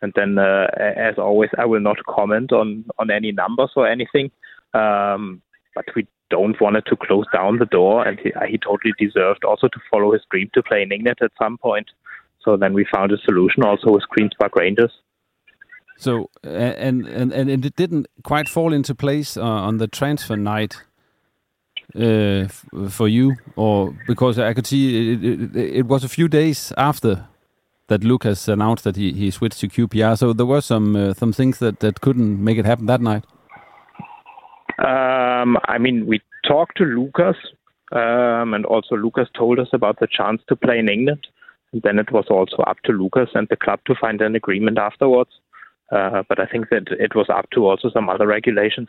And 0.00 0.12
then, 0.16 0.38
uh, 0.38 0.66
as 0.78 1.16
always, 1.18 1.50
I 1.58 1.64
will 1.64 1.80
not 1.80 2.04
comment 2.08 2.52
on 2.52 2.84
on 2.98 3.10
any 3.10 3.32
numbers 3.32 3.70
or 3.76 3.86
anything. 3.86 4.30
Um, 4.74 5.42
but 5.74 5.84
we 5.94 6.06
don't 6.30 6.60
want 6.60 6.76
to 6.84 6.96
close 6.96 7.26
down 7.32 7.58
the 7.58 7.66
door, 7.66 8.06
and 8.06 8.18
he, 8.18 8.32
he 8.48 8.58
totally 8.58 8.94
deserved 8.98 9.44
also 9.44 9.68
to 9.68 9.80
follow 9.90 10.12
his 10.12 10.22
dream 10.30 10.50
to 10.54 10.62
play 10.62 10.82
in 10.82 10.92
England 10.92 11.18
at 11.22 11.30
some 11.40 11.56
point. 11.58 11.88
So 12.44 12.56
then 12.56 12.72
we 12.72 12.86
found 12.92 13.12
a 13.12 13.18
solution 13.18 13.62
also 13.62 13.92
with 13.92 14.08
Queens 14.08 14.32
Park 14.38 14.56
Rangers. 14.56 14.92
So 15.98 16.30
and 16.42 17.06
and 17.06 17.32
and 17.32 17.64
it 17.64 17.76
didn't 17.76 18.06
quite 18.24 18.48
fall 18.48 18.72
into 18.72 18.94
place 18.94 19.36
uh, 19.36 19.42
on 19.42 19.76
the 19.76 19.86
transfer 19.86 20.36
night 20.36 20.82
uh, 21.94 22.48
for 22.88 23.08
you, 23.08 23.36
or 23.56 23.94
because 24.06 24.38
I 24.38 24.54
could 24.54 24.66
see 24.66 25.12
it, 25.12 25.24
it, 25.24 25.56
it, 25.56 25.86
was 25.86 26.04
a 26.04 26.08
few 26.08 26.28
days 26.28 26.72
after 26.76 27.26
that 27.88 28.04
Lucas 28.04 28.48
announced 28.48 28.84
that 28.84 28.96
he, 28.96 29.12
he 29.12 29.30
switched 29.30 29.60
to 29.60 29.68
QPR. 29.68 30.16
So 30.16 30.32
there 30.32 30.46
were 30.46 30.60
some 30.60 30.96
uh, 30.96 31.14
some 31.14 31.32
things 31.32 31.58
that, 31.58 31.80
that 31.80 32.00
couldn't 32.00 32.42
make 32.42 32.58
it 32.58 32.64
happen 32.64 32.86
that 32.86 33.00
night. 33.00 33.24
Um, 34.78 35.58
I 35.68 35.78
mean, 35.78 36.06
we 36.06 36.20
talked 36.46 36.76
to 36.78 36.84
Lucas, 36.84 37.36
um, 37.92 38.54
and 38.54 38.64
also 38.64 38.96
Lucas 38.96 39.28
told 39.36 39.58
us 39.58 39.68
about 39.72 40.00
the 40.00 40.08
chance 40.10 40.40
to 40.48 40.56
play 40.56 40.78
in 40.78 40.88
England. 40.88 41.26
And 41.72 41.82
then 41.82 41.98
it 41.98 42.10
was 42.12 42.26
also 42.28 42.62
up 42.62 42.78
to 42.84 42.92
Lucas 42.92 43.30
and 43.34 43.46
the 43.48 43.56
club 43.56 43.80
to 43.86 43.94
find 44.00 44.20
an 44.20 44.34
agreement 44.34 44.78
afterwards. 44.78 45.30
Uh, 45.90 46.22
but 46.28 46.40
I 46.40 46.46
think 46.46 46.70
that 46.70 46.88
it 46.88 47.14
was 47.14 47.28
up 47.28 47.50
to 47.50 47.66
also 47.66 47.90
some 47.90 48.08
other 48.08 48.26
regulations. 48.26 48.88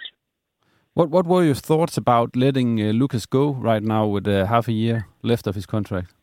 What 0.96 1.10
What 1.10 1.26
were 1.26 1.44
your 1.44 1.56
thoughts 1.56 1.98
about 1.98 2.36
letting 2.36 2.80
uh, 2.80 2.92
Lucas 2.92 3.26
go 3.26 3.54
right 3.54 3.82
now 3.82 4.06
with 4.06 4.28
uh, 4.28 4.46
half 4.46 4.68
a 4.68 4.72
year 4.72 5.08
left 5.24 5.48
of 5.48 5.56
his 5.56 5.66
contract? 5.66 6.14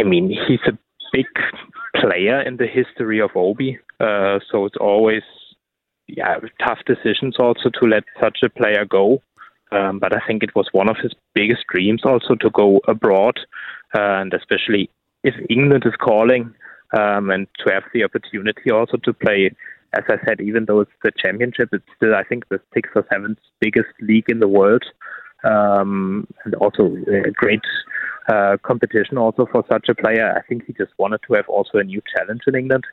I 0.00 0.02
mean, 0.02 0.28
he's 0.28 0.66
a 0.66 0.76
big 1.12 1.26
player 1.94 2.40
in 2.40 2.56
the 2.56 2.66
history 2.66 3.20
of 3.20 3.30
Obi, 3.36 3.78
uh, 4.00 4.40
so 4.50 4.66
it's 4.66 4.76
always 4.80 5.22
yeah 6.08 6.38
tough 6.66 6.80
decisions 6.84 7.36
also 7.38 7.70
to 7.70 7.86
let 7.86 8.02
such 8.20 8.38
a 8.42 8.50
player 8.50 8.84
go. 8.84 9.22
Um, 9.70 10.00
but 10.00 10.14
I 10.14 10.20
think 10.26 10.42
it 10.42 10.54
was 10.56 10.68
one 10.72 10.88
of 10.88 10.96
his 11.00 11.12
biggest 11.34 11.64
dreams 11.68 12.02
also 12.04 12.34
to 12.34 12.50
go 12.50 12.80
abroad, 12.88 13.38
uh, 13.94 14.20
and 14.20 14.34
especially 14.34 14.90
if 15.22 15.34
England 15.48 15.84
is 15.86 15.94
calling, 16.00 16.52
um, 16.98 17.30
and 17.30 17.46
to 17.64 17.72
have 17.72 17.84
the 17.94 18.02
opportunity 18.02 18.72
also 18.72 18.96
to 19.04 19.12
play. 19.12 19.54
As 19.94 20.04
I 20.08 20.16
said, 20.26 20.40
even 20.40 20.64
though 20.66 20.80
it's 20.80 20.90
the 21.02 21.12
championship, 21.16 21.68
it's 21.72 21.84
still 21.96 22.14
I 22.14 22.24
think 22.24 22.48
the 22.48 22.60
sixth 22.74 22.92
or 22.94 23.06
seventh 23.12 23.38
biggest 23.60 23.92
league 24.00 24.28
in 24.28 24.40
the 24.40 24.48
world, 24.48 24.84
um, 25.44 26.26
and 26.44 26.54
also 26.56 26.96
a 27.08 27.30
great 27.32 27.60
uh, 28.28 28.56
competition 28.62 29.18
also 29.18 29.46
for 29.50 29.64
such 29.70 29.88
a 29.88 29.94
player. 29.94 30.34
I 30.36 30.46
think 30.48 30.64
he 30.66 30.72
just 30.72 30.92
wanted 30.98 31.20
to 31.28 31.34
have 31.34 31.48
also 31.48 31.78
a 31.78 31.84
new 31.84 32.00
challenge 32.16 32.42
in 32.46 32.54
England. 32.54 32.84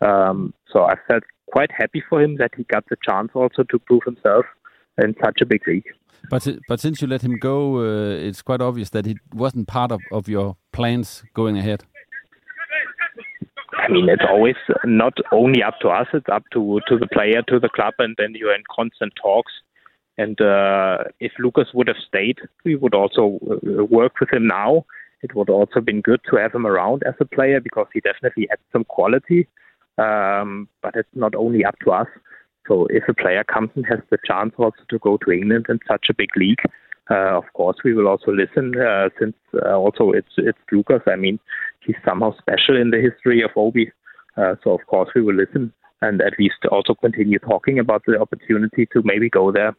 Um, 0.00 0.54
so 0.72 0.84
I 0.84 0.94
felt 1.08 1.24
quite 1.52 1.70
happy 1.72 2.02
for 2.08 2.22
him 2.22 2.36
that 2.36 2.50
he 2.56 2.64
got 2.64 2.84
the 2.88 2.96
chance 3.08 3.30
also 3.34 3.62
to 3.62 3.78
prove 3.78 4.02
himself 4.04 4.44
in 5.02 5.14
such 5.24 5.40
a 5.40 5.46
big 5.46 5.66
league. 5.66 5.86
But 6.30 6.48
but 6.68 6.80
since 6.80 7.02
you 7.02 7.08
let 7.08 7.22
him 7.22 7.38
go, 7.38 7.78
uh, 7.78 8.28
it's 8.28 8.42
quite 8.42 8.60
obvious 8.60 8.90
that 8.90 9.06
it 9.06 9.18
wasn't 9.34 9.68
part 9.68 9.92
of, 9.92 10.00
of 10.10 10.28
your 10.28 10.56
plans 10.72 11.22
going 11.34 11.56
ahead. 11.58 11.84
I 13.84 13.92
mean, 13.92 14.08
it's 14.08 14.22
always 14.28 14.56
not 14.84 15.14
only 15.32 15.62
up 15.62 15.78
to 15.80 15.88
us; 15.88 16.06
it's 16.12 16.28
up 16.32 16.44
to 16.52 16.80
to 16.88 16.98
the 16.98 17.06
player, 17.06 17.42
to 17.48 17.58
the 17.58 17.68
club, 17.68 17.94
and 17.98 18.14
then 18.18 18.34
you're 18.34 18.54
in 18.54 18.62
constant 18.74 19.12
talks. 19.20 19.52
And 20.16 20.40
uh, 20.40 20.98
if 21.20 21.32
Lucas 21.38 21.68
would 21.74 21.88
have 21.88 21.96
stayed, 22.06 22.38
we 22.64 22.76
would 22.76 22.94
also 22.94 23.38
uh, 23.50 23.84
work 23.84 24.20
with 24.20 24.32
him 24.32 24.46
now. 24.46 24.86
It 25.22 25.34
would 25.34 25.50
also 25.50 25.80
been 25.80 26.00
good 26.00 26.20
to 26.30 26.36
have 26.36 26.54
him 26.54 26.66
around 26.66 27.02
as 27.06 27.14
a 27.20 27.24
player 27.24 27.60
because 27.60 27.86
he 27.92 28.00
definitely 28.00 28.46
had 28.48 28.58
some 28.72 28.84
quality. 28.84 29.48
Um, 29.98 30.68
but 30.82 30.94
it's 30.96 31.08
not 31.14 31.34
only 31.34 31.64
up 31.64 31.76
to 31.84 31.92
us. 31.92 32.08
So 32.68 32.86
if 32.90 33.04
a 33.08 33.14
player 33.14 33.44
comes 33.44 33.70
and 33.74 33.86
has 33.86 34.00
the 34.10 34.18
chance 34.24 34.54
also 34.56 34.82
to 34.88 34.98
go 34.98 35.18
to 35.18 35.32
England 35.32 35.66
in 35.68 35.78
such 35.86 36.06
a 36.10 36.14
big 36.14 36.30
league, 36.36 36.62
uh, 37.10 37.36
of 37.36 37.44
course 37.52 37.76
we 37.84 37.92
will 37.94 38.08
also 38.08 38.32
listen. 38.32 38.74
Uh, 38.78 39.08
since 39.18 39.36
uh, 39.54 39.76
also 39.76 40.12
it's 40.12 40.34
it's 40.38 40.58
Lucas. 40.72 41.02
I 41.06 41.16
mean, 41.16 41.38
he's 41.84 41.96
somehow 42.04 42.34
special 42.38 42.80
in 42.80 42.90
the 42.90 43.00
history 43.00 43.42
of 43.42 43.50
Obi. 43.56 43.92
Uh, 44.36 44.54
so 44.64 44.72
of 44.72 44.86
course 44.86 45.10
we 45.14 45.22
will 45.22 45.34
listen 45.34 45.72
and 46.02 46.20
at 46.20 46.34
least 46.38 46.56
also 46.70 46.94
continue 46.94 47.38
talking 47.38 47.78
about 47.78 48.02
the 48.06 48.20
opportunity 48.20 48.86
to 48.92 49.02
maybe 49.04 49.28
go 49.30 49.52
there. 49.52 49.74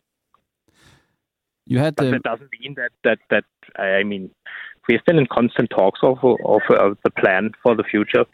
You 1.67 1.79
had, 1.79 1.95
but 1.95 2.07
uh, 2.07 2.11
that 2.11 2.23
doesn't 2.23 2.49
mean 2.59 2.75
that 2.75 2.91
that 3.03 3.19
that 3.31 3.45
I 3.81 4.03
mean 4.03 4.29
we've 4.87 5.03
been 5.05 5.17
in 5.17 5.27
constant 5.27 5.69
talks 5.71 6.01
of 6.03 6.19
of, 6.23 6.61
of 6.69 6.97
the 7.03 7.09
plan 7.09 7.51
for 7.63 7.75
the 7.75 7.83
future. 7.83 8.25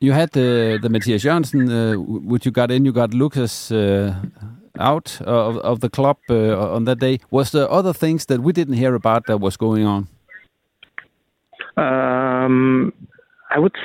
You 0.00 0.12
had 0.12 0.30
the 0.30 0.78
the 0.80 0.88
Matthias 0.88 1.24
Jørgensen, 1.24 1.68
uh, 1.70 2.00
which 2.00 2.46
you 2.46 2.52
got 2.52 2.70
in. 2.70 2.84
You 2.84 2.92
got 2.92 3.14
Lucas 3.14 3.72
uh, 3.72 4.14
out 4.78 5.20
of 5.26 5.56
of 5.56 5.80
the 5.80 5.88
club 5.88 6.16
uh, 6.30 6.74
on 6.76 6.84
that 6.84 7.00
day. 7.00 7.18
Was 7.30 7.50
there 7.50 7.68
other 7.70 7.92
things 7.92 8.26
that 8.26 8.40
we 8.40 8.52
didn't 8.52 8.76
hear 8.76 8.94
about 8.94 9.26
that 9.26 9.40
was 9.40 9.56
going 9.56 9.86
on? 9.86 10.06
Um, 11.76 12.92
I 13.50 13.58
would 13.58 13.76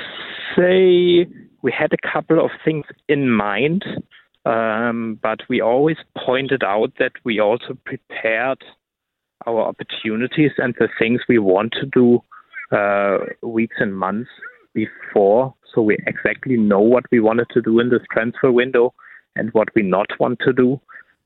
say 0.56 1.26
we 1.62 1.72
had 1.72 1.92
a 1.92 2.12
couple 2.12 2.44
of 2.44 2.50
things 2.64 2.84
in 3.08 3.30
mind, 3.30 3.84
um, 4.44 5.18
but 5.22 5.40
we 5.48 5.60
always 5.60 5.96
pointed 6.26 6.62
out 6.62 6.92
that 6.98 7.12
we 7.24 7.40
also 7.40 7.76
prepared 7.84 8.62
our 9.46 9.60
opportunities 9.60 10.52
and 10.58 10.74
the 10.78 10.88
things 10.98 11.20
we 11.28 11.38
want 11.38 11.72
to 11.80 11.86
do 11.86 12.20
uh, 12.76 13.18
weeks 13.42 13.76
and 13.78 13.96
months 13.96 14.30
before, 14.74 15.54
so 15.74 15.82
we 15.82 15.96
exactly 16.06 16.56
know 16.56 16.80
what 16.80 17.04
we 17.10 17.20
wanted 17.20 17.48
to 17.54 17.62
do 17.62 17.80
in 17.80 17.90
this 17.90 18.02
transfer 18.10 18.52
window 18.52 18.94
and 19.36 19.52
what 19.52 19.68
we 19.74 19.82
not 19.82 20.08
want 20.20 20.38
to 20.40 20.52
do. 20.52 20.80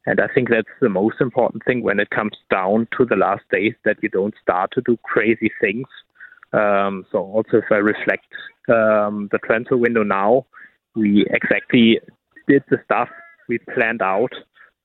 And 0.06 0.20
I 0.20 0.28
think 0.34 0.48
that's 0.48 0.68
the 0.80 0.88
most 0.88 1.20
important 1.20 1.64
thing 1.64 1.82
when 1.82 2.00
it 2.00 2.10
comes 2.10 2.32
down 2.50 2.88
to 2.96 3.04
the 3.04 3.16
last 3.16 3.42
days 3.50 3.74
that 3.84 3.98
you 4.02 4.08
don't 4.08 4.34
start 4.40 4.70
to 4.72 4.80
do 4.80 4.96
crazy 5.02 5.50
things. 5.60 5.86
Um, 6.52 7.04
so 7.12 7.18
also 7.18 7.58
if 7.58 7.64
I 7.70 7.76
reflect 7.76 8.26
um, 8.68 9.28
the 9.30 9.38
transfer 9.44 9.76
window 9.76 10.02
now, 10.02 10.46
we 10.94 11.26
exactly 11.30 12.00
did 12.48 12.64
the 12.70 12.78
stuff 12.84 13.08
we 13.48 13.58
planned 13.74 14.00
out 14.00 14.32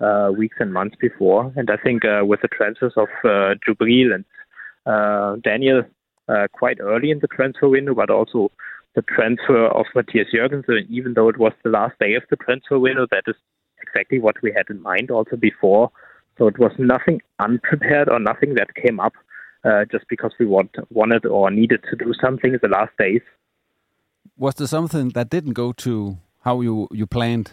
uh, 0.01 0.31
weeks 0.37 0.57
and 0.59 0.73
months 0.73 0.97
before. 0.99 1.53
And 1.55 1.69
I 1.69 1.77
think 1.77 2.03
uh, 2.03 2.25
with 2.25 2.41
the 2.41 2.49
transfers 2.49 2.93
of 2.97 3.07
uh, 3.23 3.55
Jubril 3.65 4.13
and 4.13 4.25
uh, 4.85 5.37
Daniel 5.41 5.83
uh, 6.27 6.47
quite 6.51 6.79
early 6.81 7.11
in 7.11 7.19
the 7.19 7.27
transfer 7.27 7.69
window, 7.69 7.93
but 7.95 8.09
also 8.09 8.51
the 8.95 9.01
transfer 9.03 9.67
of 9.67 9.85
Matthias 9.95 10.27
Jørgensen, 10.33 10.85
even 10.89 11.13
though 11.13 11.29
it 11.29 11.37
was 11.37 11.53
the 11.63 11.69
last 11.69 11.97
day 11.99 12.13
of 12.15 12.23
the 12.29 12.35
transfer 12.35 12.77
window, 12.77 13.07
that 13.11 13.23
is 13.27 13.35
exactly 13.81 14.19
what 14.19 14.35
we 14.41 14.51
had 14.55 14.69
in 14.69 14.81
mind 14.81 15.11
also 15.11 15.35
before. 15.35 15.91
So 16.37 16.47
it 16.47 16.57
was 16.59 16.71
nothing 16.77 17.21
unprepared 17.39 18.09
or 18.09 18.19
nothing 18.19 18.55
that 18.55 18.73
came 18.75 18.99
up 18.99 19.13
uh, 19.63 19.85
just 19.91 20.05
because 20.09 20.33
we 20.39 20.45
want, 20.45 20.71
wanted 20.89 21.25
or 21.25 21.49
needed 21.51 21.83
to 21.89 21.95
do 21.95 22.13
something 22.21 22.53
in 22.53 22.59
the 22.61 22.67
last 22.67 22.91
days. 22.97 23.21
Was 24.37 24.55
there 24.55 24.67
something 24.67 25.09
that 25.09 25.29
didn't 25.29 25.53
go 25.53 25.73
to 25.73 26.17
how 26.41 26.61
you, 26.61 26.87
you 26.91 27.05
planned? 27.05 27.51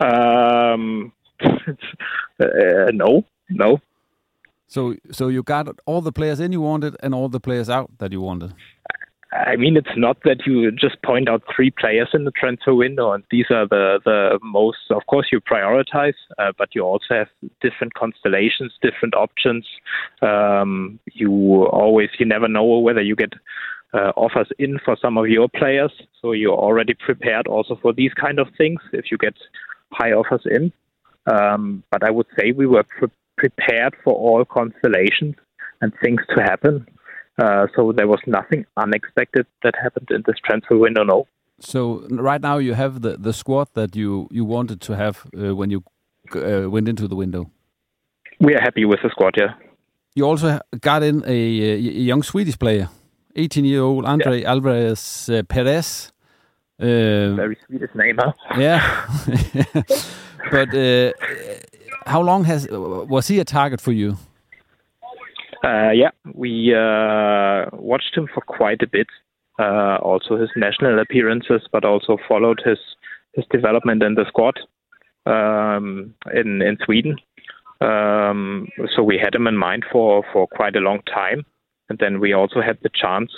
Um, 0.00 1.12
uh, 1.44 2.90
no, 2.92 3.24
no. 3.50 3.78
So, 4.66 4.96
so 5.10 5.28
you 5.28 5.42
got 5.42 5.68
all 5.84 6.00
the 6.00 6.12
players 6.12 6.40
in 6.40 6.52
you 6.52 6.62
wanted 6.62 6.96
and 7.02 7.14
all 7.14 7.28
the 7.28 7.40
players 7.40 7.68
out 7.68 7.90
that 7.98 8.10
you 8.10 8.22
wanted. 8.22 8.54
I 9.32 9.56
mean, 9.56 9.78
it's 9.78 9.96
not 9.96 10.18
that 10.24 10.46
you 10.46 10.70
just 10.72 11.00
point 11.02 11.26
out 11.26 11.42
three 11.54 11.70
players 11.70 12.08
in 12.12 12.24
the 12.24 12.30
transfer 12.32 12.74
window, 12.74 13.12
and 13.12 13.24
these 13.30 13.46
are 13.50 13.66
the 13.66 13.98
the 14.04 14.38
most. 14.42 14.78
Of 14.90 15.06
course, 15.06 15.28
you 15.32 15.40
prioritize, 15.40 16.14
uh, 16.38 16.52
but 16.58 16.74
you 16.74 16.82
also 16.82 17.06
have 17.10 17.28
different 17.62 17.94
constellations, 17.94 18.74
different 18.82 19.14
options. 19.14 19.66
Um, 20.20 21.00
you 21.12 21.64
always, 21.64 22.10
you 22.18 22.26
never 22.26 22.46
know 22.46 22.64
whether 22.64 23.00
you 23.00 23.16
get 23.16 23.32
uh, 23.94 24.12
offers 24.16 24.48
in 24.58 24.78
for 24.84 24.98
some 25.00 25.16
of 25.16 25.28
your 25.28 25.48
players, 25.48 25.92
so 26.20 26.32
you're 26.32 26.52
already 26.52 26.94
prepared 26.94 27.46
also 27.46 27.78
for 27.80 27.94
these 27.94 28.12
kind 28.12 28.38
of 28.38 28.48
things. 28.58 28.80
If 28.92 29.10
you 29.10 29.16
get 29.16 29.34
high 29.92 30.12
offers 30.12 30.42
in, 30.44 30.72
um, 31.26 31.82
but 31.90 32.04
I 32.04 32.10
would 32.10 32.26
say 32.38 32.52
we 32.52 32.66
were 32.66 32.84
pre- 32.84 33.08
prepared 33.38 33.94
for 34.04 34.12
all 34.12 34.44
constellations 34.44 35.36
and 35.80 35.92
things 36.02 36.20
to 36.34 36.42
happen. 36.42 36.86
Uh, 37.38 37.66
so 37.74 37.92
there 37.92 38.06
was 38.06 38.20
nothing 38.26 38.66
unexpected 38.76 39.46
that 39.62 39.74
happened 39.82 40.08
in 40.10 40.22
this 40.26 40.36
transfer 40.44 40.76
window. 40.76 41.02
No. 41.02 41.26
So 41.60 42.06
right 42.10 42.40
now 42.40 42.58
you 42.58 42.74
have 42.74 43.02
the, 43.02 43.16
the 43.16 43.32
squad 43.32 43.68
that 43.74 43.96
you, 43.96 44.28
you 44.30 44.44
wanted 44.44 44.80
to 44.82 44.96
have 44.96 45.26
uh, 45.36 45.54
when 45.54 45.70
you 45.70 45.82
uh, 46.34 46.68
went 46.68 46.88
into 46.88 47.08
the 47.08 47.16
window. 47.16 47.50
We 48.40 48.54
are 48.54 48.60
happy 48.60 48.84
with 48.84 49.00
the 49.02 49.10
squad. 49.10 49.34
Yeah. 49.36 49.54
You 50.14 50.24
also 50.26 50.60
got 50.80 51.02
in 51.02 51.22
a, 51.24 51.72
a 51.72 51.76
young 51.78 52.22
Swedish 52.22 52.58
player, 52.58 52.88
18 53.36 53.64
year 53.64 53.80
old 53.80 54.04
Andre 54.04 54.42
yeah. 54.42 54.50
Alvarez 54.50 55.30
uh, 55.30 55.42
Perez. 55.48 56.12
Very 56.78 57.56
Swedish 57.66 57.90
name, 57.94 58.18
huh? 58.18 58.32
Yeah. 58.58 59.06
but 60.50 60.74
uh, 60.74 61.12
how 62.06 62.20
long 62.20 62.44
has 62.44 62.68
was 62.70 63.28
he 63.28 63.38
a 63.38 63.44
target 63.44 63.80
for 63.80 63.92
you? 63.92 64.16
Uh, 65.64 65.90
yeah, 65.90 66.10
we 66.34 66.74
uh, 66.74 67.66
watched 67.72 68.16
him 68.16 68.28
for 68.32 68.40
quite 68.40 68.82
a 68.82 68.88
bit. 68.88 69.06
Uh, 69.58 69.96
also 70.02 70.36
his 70.36 70.50
national 70.56 70.98
appearances, 70.98 71.62
but 71.70 71.84
also 71.84 72.16
followed 72.26 72.60
his 72.64 72.78
his 73.34 73.44
development 73.50 74.02
in 74.02 74.14
the 74.14 74.24
squad 74.26 74.58
um, 75.26 76.14
in 76.34 76.62
in 76.62 76.76
Sweden. 76.84 77.16
Um, 77.80 78.68
so 78.94 79.02
we 79.02 79.18
had 79.18 79.34
him 79.34 79.46
in 79.46 79.56
mind 79.56 79.84
for 79.92 80.24
for 80.32 80.46
quite 80.46 80.74
a 80.74 80.80
long 80.80 81.00
time, 81.02 81.44
and 81.88 81.98
then 81.98 82.18
we 82.18 82.32
also 82.32 82.60
had 82.60 82.78
the 82.82 82.90
chance, 82.94 83.30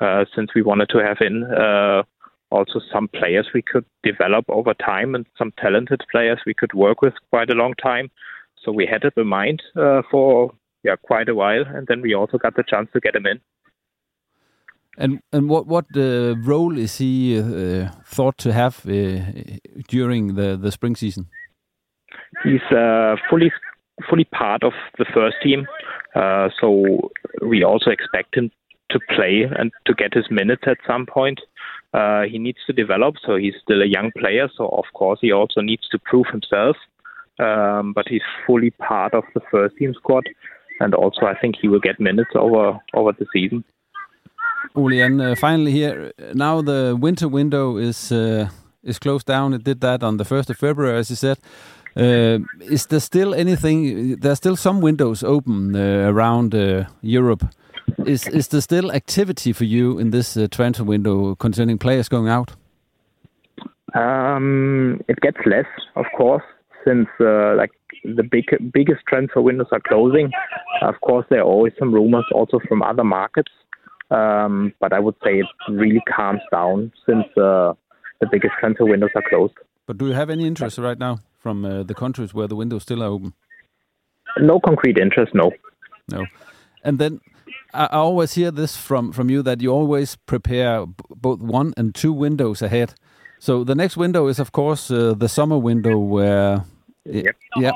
uh, 0.00 0.24
since 0.34 0.50
we 0.54 0.62
wanted 0.62 0.88
to 0.90 0.98
have 0.98 1.18
in 1.20 1.44
uh, 1.44 2.02
also 2.50 2.80
some 2.92 3.08
players 3.08 3.48
we 3.52 3.62
could 3.62 3.84
develop 4.02 4.44
over 4.48 4.72
time 4.74 5.14
and 5.14 5.26
some 5.36 5.52
talented 5.58 6.00
players 6.10 6.38
we 6.46 6.54
could 6.54 6.72
work 6.74 7.02
with 7.02 7.14
quite 7.30 7.50
a 7.50 7.54
long 7.54 7.74
time. 7.74 8.08
So 8.62 8.72
we 8.72 8.86
had 8.86 9.04
it 9.04 9.14
in 9.16 9.26
mind 9.26 9.62
uh, 9.76 10.02
for 10.10 10.52
yeah 10.86 10.96
quite 11.02 11.28
a 11.28 11.34
while, 11.34 11.64
and 11.74 11.86
then 11.88 12.00
we 12.00 12.14
also 12.14 12.38
got 12.38 12.54
the 12.56 12.64
chance 12.72 12.88
to 12.92 13.00
get 13.00 13.14
him 13.14 13.26
in. 13.26 13.40
And 14.98 15.20
and 15.32 15.48
what 15.48 15.66
what 15.66 15.84
uh, 15.96 16.36
role 16.52 16.78
is 16.78 16.98
he 16.98 17.38
uh, 17.38 17.90
thought 18.04 18.38
to 18.38 18.52
have 18.52 18.74
uh, 18.86 19.20
during 19.88 20.34
the 20.34 20.56
the 20.56 20.72
spring 20.72 20.96
season? 20.96 21.26
He's 22.44 22.66
uh, 22.70 23.16
fully 23.28 23.52
fully 24.08 24.24
part 24.24 24.62
of 24.62 24.72
the 24.98 25.06
first 25.14 25.36
team, 25.42 25.66
uh, 26.14 26.48
so 26.60 27.10
we 27.42 27.64
also 27.64 27.90
expect 27.90 28.36
him 28.36 28.50
to 28.90 28.98
play 29.14 29.46
and 29.58 29.72
to 29.86 29.94
get 29.94 30.14
his 30.14 30.30
minutes 30.30 30.62
at 30.66 30.78
some 30.86 31.06
point. 31.06 31.40
Uh, 31.92 32.22
he 32.22 32.38
needs 32.38 32.58
to 32.66 32.72
develop, 32.72 33.14
so 33.26 33.36
he's 33.36 33.54
still 33.62 33.82
a 33.82 33.86
young 33.86 34.10
player. 34.18 34.48
So 34.56 34.68
of 34.68 34.84
course 34.94 35.18
he 35.20 35.32
also 35.32 35.60
needs 35.60 35.88
to 35.90 35.98
prove 35.98 36.26
himself. 36.30 36.76
Um, 37.38 37.92
but 37.92 38.08
he's 38.08 38.22
fully 38.46 38.70
part 38.70 39.12
of 39.12 39.24
the 39.34 39.42
first 39.50 39.76
team 39.76 39.92
squad, 39.94 40.24
and 40.80 40.94
also 40.94 41.26
I 41.26 41.34
think 41.40 41.56
he 41.60 41.68
will 41.68 41.80
get 41.80 42.00
minutes 42.00 42.30
over 42.34 42.78
over 42.94 43.12
the 43.12 43.26
season. 43.32 43.64
Uli, 44.74 45.00
and 45.00 45.20
uh, 45.20 45.34
finally 45.34 45.72
here, 45.72 46.12
now 46.34 46.62
the 46.62 46.96
winter 46.98 47.28
window 47.28 47.76
is 47.78 48.12
uh, 48.12 48.48
is 48.82 48.98
closed 48.98 49.26
down. 49.26 49.54
It 49.54 49.64
did 49.64 49.80
that 49.80 50.02
on 50.02 50.16
the 50.16 50.24
first 50.24 50.50
of 50.50 50.56
February, 50.56 50.98
as 50.98 51.10
you 51.10 51.16
said. 51.16 51.38
Uh, 51.96 52.40
is 52.60 52.86
there 52.86 53.00
still 53.00 53.34
anything? 53.34 54.16
There's 54.16 54.36
still 54.36 54.56
some 54.56 54.80
windows 54.80 55.22
open 55.22 55.74
uh, 55.74 56.10
around 56.12 56.54
uh, 56.54 56.84
Europe. 57.00 57.44
Is 58.04 58.28
is 58.28 58.48
there 58.48 58.60
still 58.60 58.92
activity 58.92 59.52
for 59.52 59.64
you 59.64 59.98
in 59.98 60.10
this 60.10 60.36
uh, 60.36 60.46
transfer 60.50 60.84
window 60.84 61.34
concerning 61.34 61.78
players 61.78 62.08
going 62.08 62.28
out? 62.28 62.56
Um, 63.94 65.00
it 65.08 65.20
gets 65.20 65.38
less, 65.46 65.66
of 65.94 66.04
course, 66.16 66.42
since 66.84 67.08
uh, 67.20 67.54
like 67.56 67.70
the 68.14 68.22
big 68.22 68.44
biggest 68.72 69.00
transfer 69.08 69.40
windows 69.40 69.66
are 69.72 69.80
closing. 69.80 70.30
Of 70.82 71.00
course, 71.00 71.26
there 71.30 71.40
are 71.40 71.44
always 71.44 71.72
some 71.78 71.92
rumors 71.92 72.26
also 72.32 72.60
from 72.68 72.82
other 72.82 73.04
markets, 73.04 73.50
um, 74.10 74.72
but 74.80 74.92
I 74.92 75.00
would 75.00 75.16
say 75.24 75.40
it 75.40 75.46
really 75.68 76.02
calms 76.14 76.42
down 76.52 76.92
since 77.06 77.24
uh, 77.36 77.72
the 78.20 78.28
biggest 78.30 78.54
transfer 78.60 78.84
windows 78.84 79.10
are 79.14 79.24
closed. 79.28 79.54
But 79.86 79.98
do 79.98 80.06
you 80.06 80.12
have 80.12 80.30
any 80.30 80.46
interest 80.46 80.78
right 80.78 80.98
now 80.98 81.20
from 81.38 81.64
uh, 81.64 81.82
the 81.82 81.94
countries 81.94 82.34
where 82.34 82.48
the 82.48 82.56
windows 82.56 82.82
still 82.82 83.02
are 83.02 83.10
open? 83.10 83.34
No 84.38 84.60
concrete 84.60 84.98
interest, 84.98 85.34
no. 85.34 85.52
No. 86.10 86.26
And 86.84 86.98
then 86.98 87.20
I 87.72 87.84
I 87.84 87.96
always 87.96 88.34
hear 88.34 88.50
this 88.50 88.76
from, 88.76 89.12
from 89.12 89.30
you 89.30 89.42
that 89.42 89.60
you 89.60 89.70
always 89.70 90.16
prepare 90.16 90.86
both 91.10 91.40
one 91.40 91.72
and 91.76 91.94
two 91.94 92.12
windows 92.12 92.62
ahead. 92.62 92.94
So 93.38 93.64
the 93.64 93.74
next 93.74 93.96
window 93.96 94.28
is, 94.28 94.38
of 94.38 94.52
course, 94.52 94.90
uh, 94.90 95.14
the 95.16 95.28
summer 95.28 95.58
window 95.58 95.98
where. 95.98 96.64
Yep. 97.08 97.36
Yeah. 97.56 97.72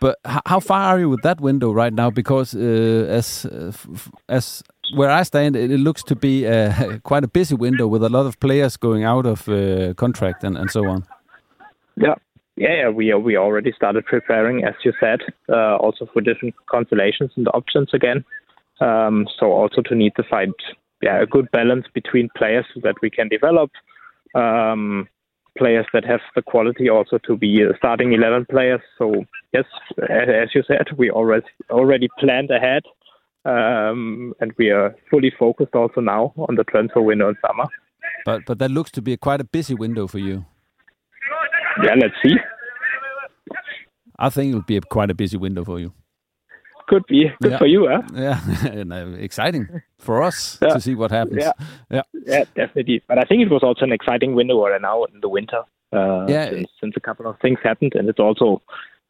But 0.00 0.18
how 0.24 0.60
far 0.60 0.80
are 0.80 0.98
you 0.98 1.10
with 1.10 1.22
that 1.22 1.40
window 1.40 1.72
right 1.72 1.92
now? 1.92 2.10
Because 2.10 2.54
uh, 2.54 3.06
as 3.18 3.44
uh, 3.44 3.72
as 4.28 4.62
where 4.94 5.10
I 5.10 5.24
stand, 5.24 5.56
it, 5.56 5.70
it 5.70 5.78
looks 5.78 6.02
to 6.04 6.16
be 6.16 6.46
uh, 6.46 6.98
quite 7.02 7.22
a 7.22 7.28
busy 7.28 7.54
window 7.54 7.86
with 7.86 8.02
a 8.02 8.08
lot 8.08 8.26
of 8.26 8.40
players 8.40 8.76
going 8.76 9.04
out 9.04 9.26
of 9.26 9.48
uh, 9.48 9.92
contract 9.94 10.42
and, 10.42 10.56
and 10.56 10.70
so 10.70 10.86
on. 10.86 11.04
Yeah. 11.96 12.14
Yeah, 12.56 12.74
yeah, 12.74 12.88
we 12.90 13.14
we 13.14 13.38
already 13.38 13.72
started 13.72 14.04
preparing, 14.04 14.64
as 14.64 14.74
you 14.84 14.92
said, 15.00 15.20
uh, 15.48 15.76
also 15.76 16.06
for 16.12 16.20
different 16.20 16.54
constellations 16.66 17.30
and 17.36 17.48
options 17.54 17.88
again. 17.94 18.22
Um, 18.80 19.26
so 19.38 19.46
also 19.52 19.80
to 19.82 19.94
need 19.94 20.12
to 20.16 20.22
find 20.28 20.52
yeah 21.00 21.22
a 21.22 21.26
good 21.26 21.50
balance 21.52 21.86
between 21.94 22.28
players 22.36 22.66
so 22.74 22.80
that 22.82 22.96
we 23.00 23.08
can 23.08 23.28
develop 23.28 23.70
um, 24.34 25.08
players 25.56 25.86
that 25.92 26.04
have 26.04 26.20
the 26.34 26.42
quality 26.42 26.88
also 26.88 27.18
to 27.26 27.36
be 27.36 27.64
uh, 27.64 27.72
starting 27.76 28.12
eleven 28.12 28.46
players. 28.50 28.80
So 28.98 29.24
yes, 29.52 29.64
as 30.08 30.48
you 30.54 30.62
said, 30.66 30.86
we 30.96 31.10
already 31.10 31.46
already 31.70 32.08
planned 32.18 32.50
ahead, 32.50 32.82
um, 33.44 34.34
and 34.40 34.52
we 34.58 34.70
are 34.70 34.94
fully 35.10 35.32
focused 35.38 35.74
also 35.74 36.00
now 36.00 36.32
on 36.36 36.56
the 36.56 36.64
transfer 36.64 37.02
window 37.02 37.28
in 37.28 37.36
summer. 37.46 37.66
But 38.24 38.44
but 38.46 38.58
that 38.58 38.70
looks 38.70 38.90
to 38.92 39.02
be 39.02 39.16
quite 39.16 39.40
a 39.40 39.44
busy 39.44 39.74
window 39.74 40.06
for 40.06 40.18
you. 40.18 40.44
Yeah, 41.82 41.94
let's 41.94 42.14
see. 42.22 42.36
I 44.18 44.28
think 44.28 44.50
it'll 44.50 44.62
be 44.62 44.76
a, 44.76 44.80
quite 44.82 45.10
a 45.10 45.14
busy 45.14 45.38
window 45.38 45.64
for 45.64 45.80
you. 45.80 45.94
Could 46.90 47.06
be 47.06 47.30
good 47.40 47.52
Yeah. 47.52 47.58
for 47.58 47.66
you, 47.74 47.80
huh? 47.88 48.02
Yeah, 48.26 48.38
and, 48.80 48.92
uh, 48.92 49.06
exciting 49.28 49.64
for 49.98 50.22
us 50.28 50.58
Yeah. 50.60 50.74
to 50.74 50.80
see 50.80 50.94
what 50.96 51.10
happens. 51.12 51.38
Yeah. 51.44 51.52
yeah. 51.96 52.02
Yeah, 52.26 52.44
definitely. 52.56 52.98
But 53.08 53.18
I 53.18 53.24
think 53.28 53.42
it 53.42 53.50
was 53.50 53.62
also 53.62 53.84
an 53.84 53.92
exciting 53.92 54.34
window 54.34 54.56
right 54.66 54.82
now 54.82 55.04
in 55.04 55.20
the 55.20 55.28
winter. 55.28 55.62
Uh, 55.92 56.26
Yeah. 56.28 56.50
Since, 56.50 56.68
since 56.80 56.94
a 56.96 57.00
couple 57.08 57.26
of 57.30 57.36
things 57.40 57.58
happened, 57.62 57.92
and 57.94 58.08
it's 58.08 58.18
also, 58.26 58.60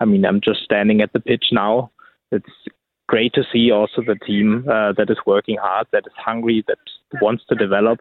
I 0.00 0.04
mean, 0.04 0.22
I'm 0.26 0.40
just 0.42 0.60
standing 0.62 1.00
at 1.00 1.12
the 1.14 1.20
pitch 1.20 1.46
now. 1.52 1.90
It's 2.32 2.54
great 3.08 3.32
to 3.34 3.42
see 3.52 3.70
also 3.72 4.02
the 4.02 4.18
team 4.26 4.48
uh, 4.68 4.92
that 4.98 5.08
is 5.10 5.18
working 5.26 5.56
hard, 5.56 5.86
that 5.92 6.04
is 6.06 6.12
hungry, 6.16 6.62
that 6.68 6.78
wants 7.22 7.42
to 7.48 7.54
develop, 7.56 7.98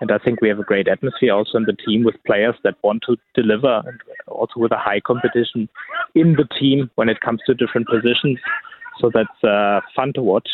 and 0.00 0.10
I 0.10 0.18
think 0.18 0.40
we 0.42 0.48
have 0.48 0.58
a 0.58 0.64
great 0.72 0.86
atmosphere 0.88 1.32
also 1.32 1.56
in 1.56 1.64
the 1.64 1.72
team 1.86 2.02
with 2.04 2.16
players 2.26 2.56
that 2.64 2.74
want 2.82 3.02
to 3.08 3.16
deliver, 3.40 3.74
and 3.86 3.98
also 4.26 4.54
with 4.56 4.72
a 4.72 4.76
high 4.88 5.00
competition 5.00 5.68
in 6.14 6.34
the 6.34 6.46
team 6.60 6.90
when 6.96 7.08
it 7.08 7.20
comes 7.22 7.40
to 7.46 7.54
different 7.54 7.86
positions. 7.88 8.38
So 9.00 9.10
that's 9.12 9.44
uh, 9.44 9.80
fun 9.94 10.12
to 10.14 10.22
watch. 10.22 10.48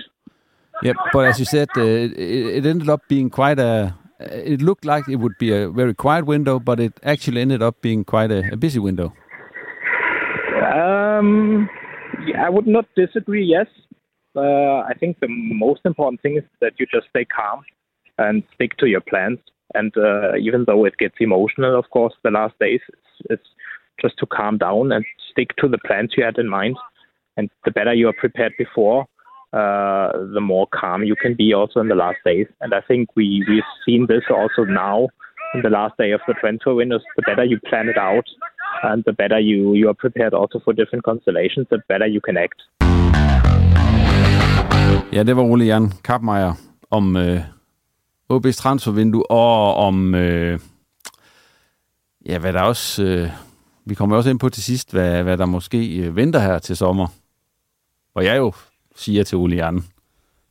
Yeah, 0.82 0.92
but 1.12 1.26
as 1.26 1.38
you 1.38 1.46
said, 1.46 1.68
uh, 1.76 1.80
it, 1.80 2.12
it 2.18 2.66
ended 2.66 2.88
up 2.88 3.08
being 3.08 3.30
quite 3.30 3.58
a. 3.58 3.94
It 4.20 4.62
looked 4.62 4.84
like 4.84 5.08
it 5.08 5.16
would 5.16 5.36
be 5.38 5.52
a 5.52 5.68
very 5.68 5.94
quiet 5.94 6.26
window, 6.26 6.58
but 6.58 6.80
it 6.80 6.98
actually 7.02 7.40
ended 7.40 7.62
up 7.62 7.80
being 7.82 8.04
quite 8.04 8.30
a, 8.30 8.52
a 8.52 8.56
busy 8.56 8.78
window. 8.78 9.12
Um, 10.56 11.68
yeah, 12.26 12.46
I 12.46 12.48
would 12.48 12.66
not 12.66 12.86
disagree. 12.94 13.44
Yes, 13.44 13.66
uh, 14.34 14.80
I 14.80 14.92
think 14.98 15.20
the 15.20 15.28
most 15.28 15.80
important 15.84 16.22
thing 16.22 16.36
is 16.36 16.44
that 16.60 16.72
you 16.78 16.86
just 16.92 17.08
stay 17.10 17.24
calm 17.24 17.62
and 18.18 18.42
stick 18.54 18.76
to 18.78 18.86
your 18.86 19.00
plans. 19.00 19.38
And 19.74 19.92
uh, 19.96 20.36
even 20.36 20.64
though 20.66 20.84
it 20.84 20.96
gets 20.96 21.16
emotional, 21.20 21.78
of 21.78 21.90
course, 21.90 22.14
the 22.22 22.30
last 22.30 22.54
days, 22.58 22.80
it's, 22.88 23.30
it's 23.30 23.48
just 24.00 24.18
to 24.18 24.26
calm 24.26 24.58
down 24.58 24.92
and 24.92 25.04
stick 25.30 25.56
to 25.58 25.68
the 25.68 25.78
plans 25.78 26.12
you 26.16 26.24
had 26.24 26.38
in 26.38 26.48
mind. 26.48 26.76
And 27.36 27.50
the 27.64 27.70
better 27.70 27.94
you 27.94 28.08
are 28.08 28.18
prepared 28.24 28.54
before, 28.58 29.06
uh, 29.52 30.08
the 30.34 30.40
more 30.40 30.66
calm 30.80 31.02
you 31.04 31.16
can 31.16 31.34
be 31.34 31.52
also 31.52 31.80
in 31.80 31.88
the 31.88 31.94
last 31.94 32.18
days. 32.24 32.46
And 32.60 32.72
I 32.74 32.80
think 32.88 33.02
we 33.16 33.44
we've 33.48 33.72
seen 33.84 34.06
this 34.12 34.24
also 34.30 34.64
now 34.64 35.08
in 35.54 35.60
the 35.62 35.70
last 35.78 35.94
day 36.02 36.10
of 36.12 36.20
the 36.28 36.34
transfer 36.42 36.74
windows. 36.74 37.02
The 37.16 37.22
better 37.30 37.44
you 37.44 37.58
plan 37.68 37.88
it 37.88 37.98
out, 38.10 38.26
and 38.82 39.04
the 39.04 39.12
better 39.12 39.38
you 39.50 39.74
you 39.74 39.88
are 39.88 39.98
prepared 40.04 40.34
also 40.34 40.60
for 40.64 40.72
different 40.72 41.04
constellations, 41.10 41.66
the 41.70 41.80
better 41.90 42.06
you 42.06 42.20
can 42.28 42.36
act. 42.46 42.60
Ja, 45.12 45.22
det 45.22 45.36
var 45.36 45.42
Ole 45.42 45.64
Jan 45.64 45.90
Kappmeier 46.04 46.52
om 46.90 47.16
øh, 47.16 47.40
OB's 48.32 48.56
transfervindue 48.62 49.30
og 49.30 49.74
om, 49.74 50.14
øh, 50.14 50.58
ja, 52.28 52.38
hvad 52.38 52.52
der 52.52 52.62
også, 52.62 53.04
øh, 53.04 53.28
vi 53.84 53.94
kommer 53.94 54.16
også 54.16 54.30
ind 54.30 54.38
på 54.38 54.48
til 54.48 54.62
sidst, 54.62 54.92
hvad, 54.92 55.22
hvad 55.22 55.36
der 55.36 55.46
måske 55.46 56.06
øh, 56.06 56.16
venter 56.16 56.40
her 56.40 56.58
til 56.58 56.76
sommer. 56.76 57.06
Og 58.16 58.24
jeg 58.24 58.36
jo 58.36 58.52
siger 58.96 59.24
til 59.24 59.38
Ole 59.38 59.56
Jan, 59.56 59.84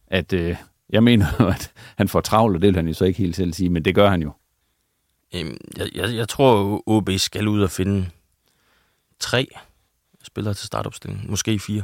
at 0.07 0.34
øh, 0.34 0.55
jeg 0.89 1.03
mener 1.03 1.41
at 1.51 1.72
han 1.97 2.07
får 2.07 2.22
travlt, 2.22 2.55
og 2.55 2.61
det 2.61 2.68
vil 2.68 2.76
han 2.76 2.88
jo 2.88 2.93
så 2.93 3.05
ikke 3.05 3.18
helt 3.20 3.36
selv 3.36 3.53
sige, 3.53 3.70
men 3.70 3.86
det 3.86 3.95
gør 3.95 4.09
han 4.09 4.22
jo. 4.22 4.32
Øhm, 5.36 5.57
jeg, 5.78 5.88
jeg, 5.95 6.16
jeg 6.16 6.30
tror, 6.30 6.84
OB 6.86 7.09
skal 7.18 7.47
ud 7.47 7.61
og 7.61 7.72
finde 7.72 8.09
tre 9.20 9.47
spillere 10.24 10.53
til 10.53 10.68
startopstillingen. 10.68 11.30
Måske 11.30 11.59
fire. 11.59 11.84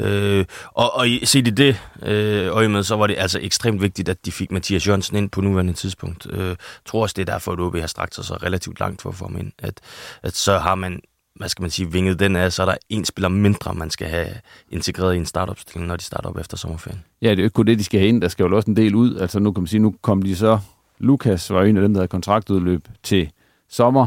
Øh, 0.00 0.44
og, 0.72 0.94
og 0.94 1.08
i- 1.08 1.26
set 1.26 1.46
i 1.46 1.50
det 1.50 1.80
øh, 2.02 2.46
øje 2.56 2.68
med, 2.68 2.82
så 2.82 2.96
var 2.96 3.06
det 3.06 3.16
altså 3.18 3.38
ekstremt 3.42 3.82
vigtigt, 3.82 4.08
at 4.08 4.24
de 4.26 4.32
fik 4.32 4.50
Mathias 4.52 4.86
Jørgensen 4.86 5.16
ind 5.16 5.30
på 5.30 5.40
nuværende 5.40 5.72
tidspunkt. 5.72 6.26
Øh, 6.30 6.48
jeg 6.48 6.56
tror 6.84 7.02
også, 7.02 7.14
det 7.16 7.28
er 7.28 7.32
derfor, 7.32 7.52
at 7.52 7.60
OB 7.60 7.76
har 7.76 7.86
strakt 7.86 8.14
sig 8.14 8.24
så 8.24 8.34
relativt 8.34 8.80
langt 8.80 9.02
for 9.02 9.08
at 9.10 9.14
få 9.16 9.24
ham 9.24 9.36
ind. 9.38 9.52
At, 9.58 9.80
at 10.22 10.34
så 10.36 10.58
har 10.58 10.74
man 10.74 11.00
hvad 11.34 11.48
skal 11.48 11.62
man 11.62 11.70
sige, 11.70 11.92
vinget 11.92 12.18
den 12.18 12.36
af, 12.36 12.52
så 12.52 12.62
er 12.62 12.66
der 12.66 12.76
en 12.88 13.04
spiller 13.04 13.28
mindre, 13.28 13.74
man 13.74 13.90
skal 13.90 14.08
have 14.08 14.28
integreret 14.70 15.14
i 15.14 15.16
en 15.16 15.26
startopstilling, 15.26 15.88
når 15.88 15.96
de 15.96 16.02
starter 16.02 16.28
op 16.28 16.38
efter 16.38 16.56
sommerferien. 16.56 17.04
Ja, 17.22 17.30
det 17.30 17.38
er 17.38 17.42
jo 17.42 17.44
ikke 17.44 17.54
kun 17.54 17.66
det, 17.66 17.78
de 17.78 17.84
skal 17.84 18.00
have 18.00 18.08
ind. 18.08 18.22
Der 18.22 18.28
skal 18.28 18.44
jo 18.44 18.56
også 18.56 18.70
en 18.70 18.76
del 18.76 18.94
ud. 18.94 19.16
Altså 19.16 19.38
nu 19.38 19.52
kan 19.52 19.62
man 19.62 19.66
sige, 19.66 19.80
nu 19.80 19.94
kom 20.02 20.22
de 20.22 20.36
så... 20.36 20.58
Lukas 20.98 21.50
var 21.50 21.62
en 21.62 21.76
af 21.76 21.82
dem, 21.82 21.94
der 21.94 22.00
havde 22.00 22.08
kontraktudløb 22.08 22.88
til 23.02 23.30
sommer. 23.68 24.06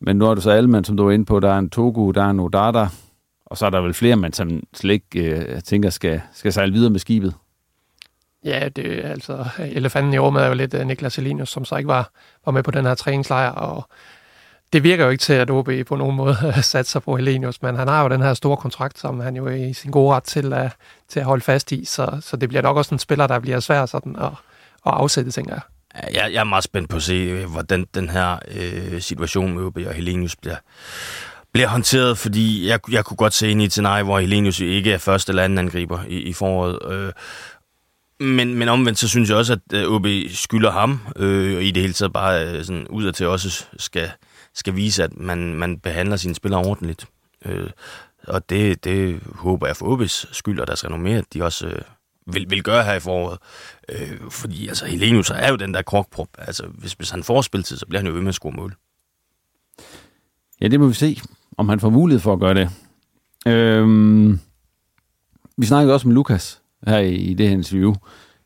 Men 0.00 0.16
nu 0.16 0.26
er 0.26 0.34
det 0.34 0.42
så 0.42 0.50
Alman, 0.50 0.84
som 0.84 0.96
du 0.96 1.04
var 1.04 1.12
inde 1.12 1.24
på. 1.24 1.40
Der 1.40 1.52
er 1.52 1.58
en 1.58 1.70
Togu, 1.70 2.10
der 2.10 2.22
er 2.22 2.30
en 2.30 2.40
Odada. 2.40 2.86
Og 3.46 3.58
så 3.58 3.66
er 3.66 3.70
der 3.70 3.80
vel 3.80 3.94
flere, 3.94 4.16
man 4.16 4.32
som 4.32 4.62
slet 4.74 4.92
ikke 4.92 5.34
øh, 5.34 5.62
tænker 5.62 5.90
skal, 5.90 6.20
skal 6.34 6.52
sejle 6.52 6.72
videre 6.72 6.90
med 6.90 7.00
skibet. 7.00 7.34
Ja, 8.44 8.68
det 8.68 9.04
er 9.04 9.08
altså, 9.08 9.48
elefanten 9.58 10.14
i 10.14 10.18
rummet 10.18 10.42
er 10.42 10.46
jo 10.46 10.54
lidt 10.54 10.74
uh, 10.74 10.80
Niklas 10.80 11.18
Elinius, 11.18 11.48
som 11.48 11.64
så 11.64 11.76
ikke 11.76 11.88
var, 11.88 12.10
var 12.46 12.52
med 12.52 12.62
på 12.62 12.70
den 12.70 12.84
her 12.84 12.94
træningslejr, 12.94 13.50
og 13.50 13.88
det 14.72 14.82
virker 14.82 15.04
jo 15.04 15.10
ikke 15.10 15.22
til, 15.22 15.32
at 15.32 15.50
OB 15.50 15.70
på 15.86 15.96
nogen 15.96 16.16
måde 16.16 16.36
satser 16.62 17.00
på 17.00 17.16
Helenius, 17.16 17.62
men 17.62 17.76
han 17.76 17.88
har 17.88 18.02
jo 18.02 18.08
den 18.08 18.22
her 18.22 18.34
store 18.34 18.56
kontrakt, 18.56 18.98
som 18.98 19.20
han 19.20 19.36
jo 19.36 19.46
er 19.46 19.54
i 19.54 19.72
sin 19.72 19.90
gode 19.90 20.14
ret 20.14 20.22
til 20.22 20.52
at, 20.52 20.72
til 21.08 21.20
at 21.20 21.26
holde 21.26 21.44
fast 21.44 21.72
i, 21.72 21.84
så, 21.84 22.18
så 22.20 22.36
det 22.36 22.48
bliver 22.48 22.62
nok 22.62 22.76
også 22.76 22.94
en 22.94 22.98
spiller, 22.98 23.26
der 23.26 23.38
bliver 23.38 23.60
svær 23.60 23.86
sådan 23.86 24.16
at, 24.16 24.30
at 24.86 24.92
afsætte, 24.92 25.30
tænker 25.30 25.54
jeg. 25.54 25.62
Jeg, 26.14 26.32
jeg 26.32 26.40
er 26.40 26.44
meget 26.44 26.64
spændt 26.64 26.88
på 26.88 26.96
at 26.96 27.02
se, 27.02 27.46
hvordan 27.46 27.86
den 27.94 28.10
her 28.10 28.38
øh, 28.54 29.00
situation 29.00 29.52
med 29.52 29.62
OB 29.62 29.76
og 29.86 29.94
Helenius 29.94 30.36
bliver, 30.36 30.56
bliver 31.52 31.68
håndteret, 31.68 32.18
fordi 32.18 32.68
jeg, 32.68 32.80
jeg 32.90 33.04
kunne 33.04 33.16
godt 33.16 33.34
se 33.34 33.50
ind 33.50 33.62
i 33.62 33.64
et 33.64 33.72
scenarie, 33.72 34.04
hvor 34.04 34.18
Helenius 34.18 34.60
ikke 34.60 34.92
er 34.92 34.98
første 34.98 35.30
eller 35.30 35.44
anden 35.44 35.58
angriber 35.58 35.98
i, 36.08 36.16
i 36.16 36.32
foråret. 36.32 36.78
Øh, 36.92 37.12
men, 38.20 38.54
men 38.54 38.68
omvendt, 38.68 38.98
så 38.98 39.08
synes 39.08 39.28
jeg 39.28 39.36
også, 39.36 39.52
at 39.52 39.78
øh, 39.78 39.92
OB 39.92 40.06
skylder 40.30 40.70
ham, 40.70 41.00
øh, 41.16 41.56
og 41.56 41.62
i 41.62 41.70
det 41.70 41.82
hele 41.82 41.92
taget 41.92 42.12
bare 42.12 42.46
øh, 42.46 42.64
sådan 42.64 42.86
udad 42.88 43.12
til 43.12 43.26
også 43.26 43.64
skal, 43.78 44.10
skal 44.58 44.76
vise, 44.76 45.04
at 45.04 45.16
man, 45.16 45.54
man 45.54 45.78
behandler 45.78 46.16
sine 46.16 46.34
spillere 46.34 46.60
ordentligt. 46.60 47.06
Øh, 47.44 47.70
og 48.26 48.50
det, 48.50 48.84
det 48.84 49.20
håber 49.34 49.66
jeg 49.66 49.76
for 49.76 49.96
OB's 49.96 50.28
skyld 50.32 50.60
og 50.60 50.66
deres 50.66 50.84
renommé, 50.84 51.08
at 51.08 51.24
de 51.34 51.42
også 51.42 51.66
øh, 51.66 51.82
vil, 52.26 52.46
vil 52.50 52.62
gøre 52.62 52.84
her 52.84 52.94
i 52.94 53.00
foråret. 53.00 53.38
Øh, 53.88 54.30
fordi 54.30 54.68
altså, 54.68 54.86
Helenius 54.86 55.30
er 55.30 55.50
jo 55.50 55.56
den 55.56 55.74
der 55.74 55.82
krokprop. 55.82 56.28
Altså, 56.38 56.66
hvis, 56.66 56.92
hvis 56.92 57.10
han 57.10 57.22
får 57.22 57.42
spilletid, 57.42 57.76
så 57.76 57.86
bliver 57.86 58.00
han 58.00 58.06
jo 58.06 58.12
ved 58.12 58.20
med 58.20 58.28
at 58.28 58.34
score 58.34 58.52
mål. 58.52 58.74
Ja, 60.60 60.68
det 60.68 60.80
må 60.80 60.86
vi 60.86 60.94
se, 60.94 61.20
om 61.56 61.68
han 61.68 61.80
får 61.80 61.90
mulighed 61.90 62.20
for 62.20 62.32
at 62.32 62.40
gøre 62.40 62.54
det. 62.54 62.70
Øhm, 63.46 64.40
vi 65.56 65.66
snakkede 65.66 65.94
også 65.94 66.08
med 66.08 66.14
Lukas 66.14 66.60
her 66.86 66.98
i, 66.98 67.14
i 67.14 67.34
det 67.34 67.48
her 67.48 67.54
interview 67.56 67.94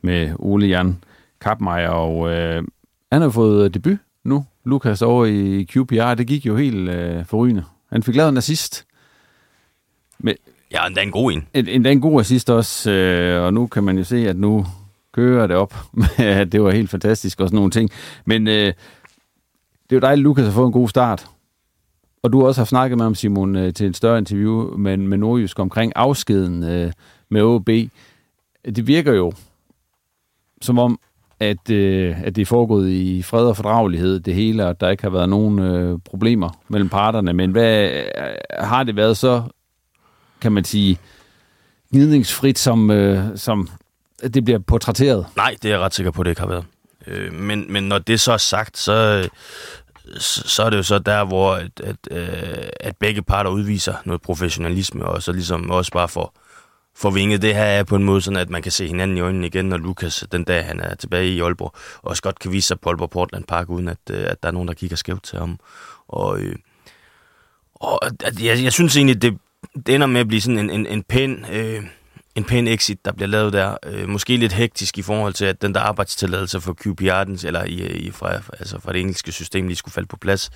med 0.03 0.33
Ole 0.39 0.67
Jan 0.67 1.05
Kappmeier, 1.41 1.89
og 1.89 2.31
øh, 2.31 2.65
han 3.13 3.23
har 3.23 3.31
fået 3.31 3.75
debut 3.75 3.99
nu, 4.25 4.45
Lukas, 4.65 5.03
over 5.03 5.25
i 5.27 5.65
QPR. 5.65 6.15
Det 6.15 6.27
gik 6.27 6.47
jo 6.47 6.57
helt 6.57 6.89
øh, 6.89 7.27
forrygende. 7.27 7.65
Han 7.93 8.03
fik 8.03 8.17
lavet 8.17 8.29
en 8.29 8.37
assist. 8.37 8.87
Men, 10.19 10.35
ja, 10.73 10.87
endda 10.87 11.03
en 11.03 11.11
god 11.11 11.33
en. 11.33 11.47
En, 11.55 11.69
endda 11.69 11.93
en 11.93 12.01
god 12.01 12.21
assist 12.21 12.51
også, 12.51 12.91
øh, 12.91 13.45
og 13.45 13.55
nu 13.55 13.67
kan 13.67 13.85
man 13.85 13.99
jo 13.99 14.05
se, 14.05 14.29
at 14.29 14.37
nu 14.37 14.67
kører 15.13 15.47
det 15.47 15.57
op 15.57 15.75
med, 15.93 16.27
at 16.27 16.53
det 16.53 16.63
var 16.63 16.71
helt 16.71 16.91
fantastisk 16.91 17.41
og 17.41 17.49
sådan 17.49 17.57
nogle 17.57 17.71
ting. 17.71 17.91
Men 18.25 18.49
øh, 18.49 18.67
det 19.93 19.93
er 19.93 19.97
jo 19.97 20.01
dejligt, 20.01 20.21
at 20.21 20.25
Lukas 20.25 20.45
har 20.45 20.53
fået 20.53 20.67
en 20.67 20.73
god 20.73 20.89
start. 20.89 21.27
Og 22.23 22.33
du 22.33 22.41
har 22.41 22.47
også 22.47 22.61
har 22.61 22.67
snakket 22.67 22.99
med 22.99 23.05
ham, 23.05 23.15
Simon, 23.15 23.57
øh, 23.57 23.75
til 23.75 23.87
et 23.87 23.97
større 23.97 24.19
interview 24.19 24.77
med, 24.77 24.97
med 24.97 25.19
Nordjysk 25.19 25.59
omkring 25.59 25.93
afskeden 25.97 26.63
øh, 26.63 26.93
med 27.29 27.43
OB. 27.43 27.69
Det 28.65 28.87
virker 28.87 29.13
jo 29.13 29.33
som 30.61 30.79
om, 30.79 30.99
at, 31.43 31.71
øh, 31.71 32.23
at 32.25 32.37
det 32.37 32.43
er 32.43 32.47
foregået 32.47 32.91
i 32.91 33.23
fred 33.23 33.47
og 33.47 33.57
fordragelighed, 33.57 34.21
det 34.21 34.35
hele, 34.35 34.65
og 34.65 34.71
at 34.71 34.81
der 34.81 34.89
ikke 34.91 35.03
har 35.03 35.11
været 35.11 35.29
nogen 35.29 35.59
øh, 35.59 35.99
problemer 36.05 36.51
mellem 36.69 36.89
parterne. 36.89 37.33
Men 37.33 37.51
hvad 37.51 37.91
øh, 37.91 38.05
har 38.59 38.83
det 38.83 38.97
været 38.97 39.17
så, 39.17 39.43
kan 40.41 40.53
man 40.53 40.65
sige, 40.65 40.99
gnidningsfrit, 41.93 42.59
som, 42.59 42.91
øh, 42.91 43.25
som 43.37 43.69
det 44.35 44.45
bliver 44.45 44.59
portrætteret? 44.59 45.27
Nej, 45.37 45.57
det 45.63 45.69
er 45.69 45.75
jeg 45.75 45.81
ret 45.81 45.95
sikker 45.95 46.11
på, 46.11 46.21
at 46.21 46.25
det 46.25 46.31
ikke 46.31 46.41
har 46.41 46.49
været. 46.49 46.65
Øh, 47.07 47.33
men, 47.33 47.73
men 47.73 47.83
når 47.83 47.99
det 47.99 48.21
så 48.21 48.33
er 48.33 48.37
sagt, 48.37 48.79
så, 48.79 49.29
så 50.19 50.63
er 50.63 50.71
det 50.71 50.77
jo 50.77 50.83
så 50.83 50.99
der, 50.99 51.25
hvor 51.25 51.53
at, 51.53 51.81
at, 51.85 51.97
øh, 52.11 52.69
at 52.81 52.97
begge 52.97 53.23
parter 53.23 53.51
udviser 53.51 53.95
noget 54.05 54.23
professionalisme, 54.23 55.05
og 55.05 55.23
så 55.23 55.33
ligesom 55.33 55.71
også 55.71 55.93
bare 55.93 56.09
får, 56.09 56.35
forvinget 56.97 57.43
det 57.43 57.55
her 57.55 57.65
er 57.65 57.85
på 57.85 57.97
en 57.97 58.05
måde, 58.05 58.21
sådan 58.21 58.37
at 58.41 58.51
man 58.51 58.63
kan 58.63 58.73
se 58.73 58.87
hinanden 58.87 59.17
i 59.17 59.21
øjnene 59.21 59.47
igen, 59.47 59.65
når 59.65 59.77
Lukas 59.77 60.25
den 60.33 60.45
dag, 60.45 60.65
han 60.65 60.81
er 60.81 60.95
tilbage 60.95 61.29
i 61.29 61.41
Aalborg, 61.41 61.75
også 62.03 62.23
godt 62.23 62.39
kan 62.39 62.53
vise 62.53 62.69
sig 62.69 62.81
på 62.81 62.89
Aalborg 62.89 63.11
Portland 63.11 63.45
Park, 63.45 63.71
uden 63.71 63.89
at, 63.89 63.99
øh, 64.11 64.25
at 64.27 64.43
der 64.43 64.49
er 64.49 64.53
nogen, 64.53 64.69
der 64.69 64.75
kigger 64.75 64.97
skævt 64.97 65.23
til 65.23 65.39
ham. 65.39 65.59
Og, 66.09 66.41
øh, 66.41 66.57
og 67.75 68.05
at, 68.05 68.43
jeg, 68.43 68.63
jeg 68.63 68.73
synes 68.73 68.97
egentlig, 68.97 69.23
det, 69.23 69.39
det 69.87 69.95
ender 69.95 70.07
med 70.07 70.21
at 70.21 70.29
blive 70.29 70.41
sådan 70.41 70.59
en, 70.59 70.71
en, 70.71 70.87
en 70.87 71.03
pæn... 71.03 71.47
Øh, 71.53 71.83
en 72.35 72.45
pæn 72.45 72.69
exit, 72.69 73.05
der 73.05 73.13
bliver 73.13 73.29
lavet 73.29 73.53
der. 73.53 73.77
Øh, 73.87 74.09
måske 74.09 74.37
lidt 74.37 74.53
hektisk 74.53 74.99
i 74.99 75.03
forhold 75.03 75.35
til, 75.35 75.45
at 75.45 75.63
den 75.63 75.75
der 75.75 75.81
arbejdstilladelse 75.81 76.61
for 76.61 76.75
QPR, 76.75 77.47
eller 77.47 77.65
i, 77.65 77.97
i, 77.97 78.11
fra, 78.11 78.33
altså 78.59 78.81
fra 78.81 78.93
det 78.93 79.01
engelske 79.01 79.33
system, 79.33 79.67
lige 79.67 79.77
skulle 79.77 79.93
falde 79.93 80.09
på 80.09 80.17
plads, 80.17 80.51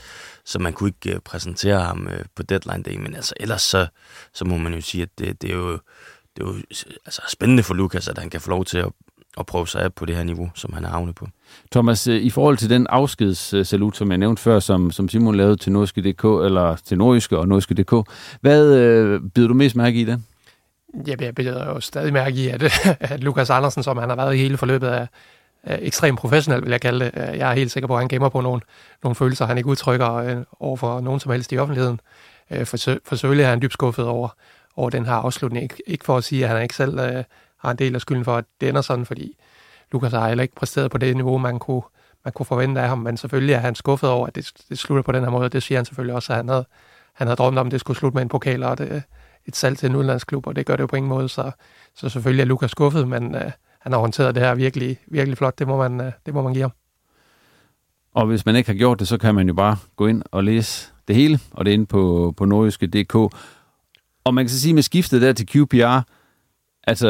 så 0.44 0.58
man 0.58 0.72
kunne 0.72 0.88
ikke 0.88 1.16
øh, 1.16 1.20
præsentere 1.20 1.80
ham 1.80 2.08
øh, 2.08 2.24
på 2.36 2.42
deadline 2.42 2.82
day. 2.82 2.96
Men 2.96 3.14
altså, 3.14 3.34
ellers 3.40 3.62
så, 3.62 3.86
så 4.34 4.44
må 4.44 4.58
man 4.58 4.74
jo 4.74 4.80
sige, 4.80 5.02
at 5.02 5.08
det, 5.18 5.42
det 5.42 5.50
er 5.50 5.54
jo, 5.54 5.78
det 6.36 6.42
er 6.42 6.46
jo 6.46 6.54
altså, 7.06 7.22
spændende 7.28 7.62
for 7.62 7.74
Lukas, 7.74 8.08
at 8.08 8.18
han 8.18 8.30
kan 8.30 8.40
få 8.40 8.50
lov 8.50 8.64
til 8.64 8.78
at, 8.78 8.88
at 9.38 9.46
prøve 9.46 9.68
sig 9.68 9.82
af 9.82 9.94
på 9.94 10.04
det 10.04 10.16
her 10.16 10.22
niveau, 10.22 10.50
som 10.54 10.72
han 10.72 10.84
er 10.84 10.88
havnet 10.88 11.14
på. 11.14 11.28
Thomas, 11.72 12.06
i 12.06 12.30
forhold 12.30 12.56
til 12.56 12.70
den 12.70 12.86
afskedssalut, 12.90 13.96
som 13.96 14.10
jeg 14.10 14.18
nævnte 14.18 14.42
før, 14.42 14.58
som, 14.58 14.90
som 14.90 15.08
Simon 15.08 15.34
lavede 15.34 15.56
til 15.56 15.72
Norske.dk, 15.72 16.24
eller 16.24 16.76
til 16.84 16.98
Nordiske 16.98 17.38
og 17.38 17.48
Norske.dk, 17.48 18.10
hvad 18.40 18.74
øh, 18.74 19.20
bider 19.34 19.48
du 19.48 19.54
mest 19.54 19.76
mærke 19.76 20.00
i 20.00 20.04
den? 20.04 20.26
Ja, 21.06 21.14
jeg 21.20 21.34
beder 21.34 21.66
jo 21.66 21.80
stadig 21.80 22.12
mærke 22.12 22.36
i, 22.36 22.48
at, 22.48 22.62
at 23.00 23.20
Lukas 23.20 23.50
Andersen, 23.50 23.82
som 23.82 23.96
han 23.96 24.08
har 24.08 24.16
været 24.16 24.34
i 24.34 24.38
hele 24.38 24.56
forløbet, 24.56 24.88
er, 24.88 25.06
er 25.62 25.78
ekstremt 25.82 26.18
professionel, 26.18 26.62
vil 26.62 26.70
jeg 26.70 26.80
kalde 26.80 27.04
det. 27.04 27.12
Jeg 27.14 27.50
er 27.50 27.54
helt 27.54 27.70
sikker 27.70 27.86
på, 27.86 27.94
at 27.94 28.00
han 28.00 28.08
gemmer 28.08 28.28
på 28.28 28.40
nogle, 28.40 28.60
nogle 29.02 29.14
følelser, 29.14 29.46
han 29.46 29.56
ikke 29.56 29.68
udtrykker 29.68 30.14
øh, 30.14 30.36
over 30.60 30.76
for 30.76 31.00
nogen 31.00 31.20
som 31.20 31.32
helst 31.32 31.52
i 31.52 31.58
offentligheden. 31.58 32.00
Øh, 32.50 32.66
for, 32.66 32.76
for 32.76 33.16
selvfølgelig 33.16 33.44
er 33.44 33.48
han 33.48 33.62
dybt 33.62 33.72
skuffet 33.72 34.04
over, 34.04 34.28
over 34.76 34.90
den 34.90 35.06
her 35.06 35.12
afslutning. 35.12 35.72
Ik- 35.72 35.78
ikke 35.86 36.04
for 36.04 36.16
at 36.16 36.24
sige, 36.24 36.44
at 36.44 36.50
han 36.50 36.62
ikke 36.62 36.74
selv 36.74 36.98
øh, 36.98 37.24
har 37.58 37.70
en 37.70 37.76
del 37.78 37.94
af 37.94 38.00
skylden 38.00 38.24
for, 38.24 38.36
at 38.36 38.44
det 38.60 38.68
ender 38.68 38.80
sådan, 38.80 39.06
fordi 39.06 39.36
Lukas 39.92 40.12
har 40.12 40.28
heller 40.28 40.42
ikke 40.42 40.54
præsteret 40.54 40.90
på 40.90 40.98
det 40.98 41.16
niveau, 41.16 41.38
man 41.38 41.58
kunne, 41.58 41.82
man 42.24 42.32
kunne 42.32 42.46
forvente 42.46 42.80
af 42.80 42.88
ham, 42.88 42.98
men 42.98 43.16
selvfølgelig 43.16 43.52
er 43.52 43.58
han 43.58 43.74
skuffet 43.74 44.10
over, 44.10 44.26
at 44.26 44.34
det, 44.34 44.52
det 44.68 44.78
slutter 44.78 45.02
på 45.02 45.12
den 45.12 45.22
her 45.24 45.30
måde. 45.30 45.48
Det 45.48 45.62
siger 45.62 45.78
han 45.78 45.84
selvfølgelig 45.84 46.14
også, 46.14 46.32
at 46.32 46.36
han 46.36 46.48
havde, 46.48 46.66
han 47.12 47.26
havde 47.26 47.36
drømt 47.36 47.58
om, 47.58 47.66
at 47.66 47.72
det 47.72 47.80
skulle 47.80 47.98
slutte 47.98 48.14
med 48.14 48.22
en 48.22 48.28
pokal, 48.28 48.62
og 48.62 48.78
det, 48.78 48.92
øh, 48.92 49.00
et 49.46 49.56
salg 49.56 49.78
til 49.78 49.90
en 49.90 49.96
udenlandsklub, 49.96 50.46
og 50.46 50.56
det 50.56 50.66
gør 50.66 50.76
det 50.76 50.82
jo 50.82 50.86
på 50.86 50.96
ingen 50.96 51.08
måde, 51.08 51.28
så, 51.28 51.50
så 51.94 52.08
selvfølgelig 52.08 52.42
er 52.42 52.46
Lukas 52.46 52.70
skuffet, 52.70 53.08
men 53.08 53.34
øh, 53.34 53.50
han 53.80 53.92
har 53.92 53.98
håndteret 53.98 54.34
det 54.34 54.42
her 54.42 54.54
virkelig, 54.54 54.98
virkelig 55.06 55.38
flot, 55.38 55.58
det 55.58 55.66
må, 55.66 55.76
man, 55.76 56.00
øh, 56.00 56.12
det 56.26 56.34
må 56.34 56.42
man 56.42 56.52
give 56.52 56.62
ham. 56.62 56.72
Og 58.14 58.26
hvis 58.26 58.46
man 58.46 58.56
ikke 58.56 58.70
har 58.70 58.76
gjort 58.78 58.98
det, 58.98 59.08
så 59.08 59.18
kan 59.18 59.34
man 59.34 59.48
jo 59.48 59.54
bare 59.54 59.76
gå 59.96 60.06
ind 60.06 60.22
og 60.30 60.44
læse 60.44 60.92
det 61.08 61.16
hele, 61.16 61.38
og 61.50 61.64
det 61.64 61.70
er 61.70 61.74
inde 61.74 61.86
på, 61.86 62.34
på 62.36 62.44
nordiske.dk. 62.44 63.36
Og 64.26 64.34
man 64.34 64.44
kan 64.44 64.50
så 64.50 64.60
sige 64.60 64.74
med 64.74 64.82
skiftet 64.82 65.22
der 65.22 65.32
til 65.32 65.46
QPR, 65.46 66.00
altså 66.86 67.08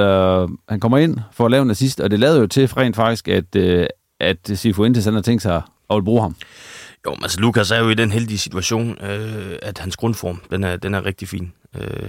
han 0.69 0.81
kommer 0.81 0.99
ind 0.99 1.19
for 1.33 1.45
at 1.45 1.51
lave 1.51 1.63
en 1.63 1.71
assist, 1.71 2.01
og 2.01 2.11
det 2.11 2.19
lavede 2.19 2.41
jo 2.41 2.47
til 2.47 2.69
rent 2.69 2.97
faktisk, 2.97 3.29
at, 3.29 3.57
øh, 3.57 3.87
at 4.21 4.51
Sifuentes 4.55 5.05
han 5.05 5.15
har 5.15 5.23
tænkt 5.23 5.43
sig 5.43 5.63
at 5.91 6.05
bruge 6.05 6.23
ham. 6.23 6.37
Jo, 7.07 7.11
men 7.11 7.23
altså 7.23 7.41
Lukas 7.41 7.71
er 7.71 7.79
jo 7.79 7.89
i 7.89 7.95
den 7.95 8.11
heldige 8.11 8.39
situation, 8.39 8.99
øh, 9.05 9.59
at 9.63 9.79
hans 9.79 9.97
grundform, 9.97 10.43
den 10.51 10.65
er, 10.65 10.77
den 10.77 10.95
er 10.95 11.05
rigtig 11.05 11.29
fin. 11.29 11.53
Øh, 11.77 12.09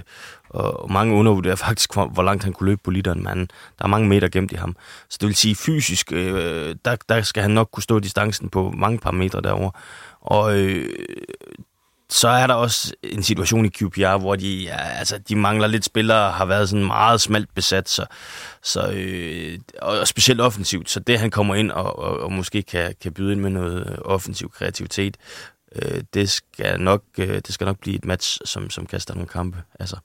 og 0.50 0.92
mange 0.92 1.14
undervurderer 1.14 1.56
faktisk, 1.56 1.94
hvor, 1.94 2.06
hvor 2.06 2.22
langt 2.22 2.44
han 2.44 2.52
kunne 2.52 2.70
løbe 2.70 2.80
på 2.84 2.90
literen, 2.90 3.22
men 3.22 3.38
der 3.78 3.84
er 3.84 3.88
mange 3.88 4.08
meter 4.08 4.28
gemt 4.28 4.52
i 4.52 4.54
ham. 4.54 4.76
Så 5.10 5.18
det 5.20 5.26
vil 5.26 5.36
sige, 5.36 5.54
fysisk, 5.54 6.12
øh, 6.12 6.74
der, 6.84 6.96
der 7.08 7.22
skal 7.22 7.42
han 7.42 7.50
nok 7.50 7.68
kunne 7.72 7.82
stå 7.82 7.98
distancen 7.98 8.48
på 8.48 8.70
mange 8.76 8.98
parametre 8.98 9.40
derovre. 9.40 9.70
Og 10.20 10.58
øh, 10.58 10.88
så 12.10 12.28
er 12.28 12.46
der 12.46 12.54
også 12.54 12.94
en 13.02 13.22
situation 13.22 13.64
i 13.64 13.68
QPR, 13.68 14.16
hvor 14.16 14.36
de, 14.36 14.62
ja, 14.62 14.76
altså, 14.76 15.18
de 15.18 15.36
mangler 15.36 15.66
lidt 15.66 15.84
spillere, 15.84 16.32
har 16.32 16.44
været 16.44 16.68
sådan 16.68 16.86
meget 16.86 17.20
smalt 17.20 17.54
besat, 17.54 17.88
så, 17.88 18.06
så, 18.62 18.90
øh, 18.94 19.58
og 19.82 20.08
specielt 20.08 20.40
offensivt. 20.40 20.90
Så 20.90 21.00
det, 21.00 21.18
han 21.18 21.30
kommer 21.30 21.54
ind 21.54 21.70
og, 21.70 21.98
og, 21.98 22.20
og 22.20 22.32
måske 22.32 22.62
kan, 22.62 22.94
kan 23.02 23.12
byde 23.12 23.32
ind 23.32 23.40
med 23.40 23.50
noget 23.50 23.98
offensiv 24.04 24.50
kreativitet, 24.50 25.16
øh, 25.74 26.02
det, 26.14 26.30
skal 26.30 26.80
nok, 26.80 27.02
øh, 27.18 27.34
det 27.34 27.54
skal 27.54 27.64
nok 27.64 27.78
blive 27.80 27.96
et 27.96 28.04
match, 28.04 28.38
som, 28.44 28.70
som 28.70 28.86
kaster 28.86 29.14
nogle 29.14 29.28
kampe. 29.28 29.62
Altså. 29.80 29.96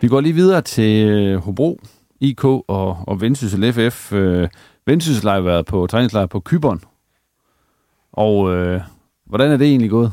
Vi 0.00 0.08
går 0.08 0.20
lige 0.20 0.34
videre 0.34 0.62
til 0.62 1.08
øh, 1.08 1.38
Hobro, 1.38 1.80
IK 2.20 2.44
og, 2.44 2.64
og 3.06 3.20
Vendsyssel 3.20 3.72
FF. 3.72 4.12
Øh, 4.12 4.48
Vendsyssel 4.86 5.28
har 5.28 5.40
været 5.40 5.66
på 5.66 5.86
træningslejr 5.86 6.26
på 6.26 6.40
Kyberen. 6.40 6.80
Og 8.12 8.54
øh, 8.54 8.80
hvordan 9.26 9.50
er 9.50 9.56
det 9.56 9.66
egentlig 9.66 9.90
gået? 9.90 10.12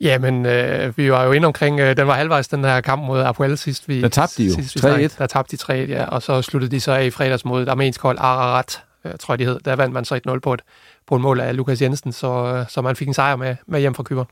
Jamen, 0.00 0.46
øh, 0.46 0.98
vi 0.98 1.12
var 1.12 1.24
jo 1.24 1.32
inde 1.32 1.46
omkring, 1.46 1.80
øh, 1.80 1.96
den 1.96 2.06
var 2.06 2.14
halvvejs, 2.14 2.48
den 2.48 2.64
her 2.64 2.80
kamp 2.80 3.02
mod 3.02 3.20
Apoel 3.20 3.58
sidst. 3.58 3.88
Vi, 3.88 4.00
der 4.00 4.08
tabte 4.08 4.42
de 4.42 4.48
jo 4.48 4.54
3-1. 4.54 5.18
Der 5.18 5.26
tabte 5.26 5.56
de 5.56 5.84
3-1, 5.84 5.90
ja, 5.90 6.04
og 6.04 6.22
så 6.22 6.42
sluttede 6.42 6.70
de 6.70 6.80
så 6.80 6.92
af 6.92 7.04
i 7.04 7.10
fredags 7.10 7.44
mod 7.44 7.62
et 7.62 7.68
armensk 7.68 8.02
hold, 8.02 8.18
Ararat, 8.18 8.82
øh, 9.04 9.12
tror 9.20 9.34
jeg 9.34 9.38
de 9.38 9.44
hed. 9.44 9.60
Der 9.64 9.76
vandt 9.76 9.94
man 9.94 10.04
så 10.04 10.20
1-0 10.28 10.38
på 10.38 10.54
et, 10.54 10.62
på 11.06 11.16
en 11.16 11.22
mål 11.22 11.40
af 11.40 11.56
Lukas 11.56 11.82
Jensen, 11.82 12.12
så, 12.12 12.46
øh, 12.46 12.64
så 12.68 12.82
man 12.82 12.96
fik 12.96 13.08
en 13.08 13.14
sejr 13.14 13.36
med, 13.36 13.56
med 13.66 13.80
hjem 13.80 13.94
fra 13.94 14.02
Kyberen. 14.02 14.28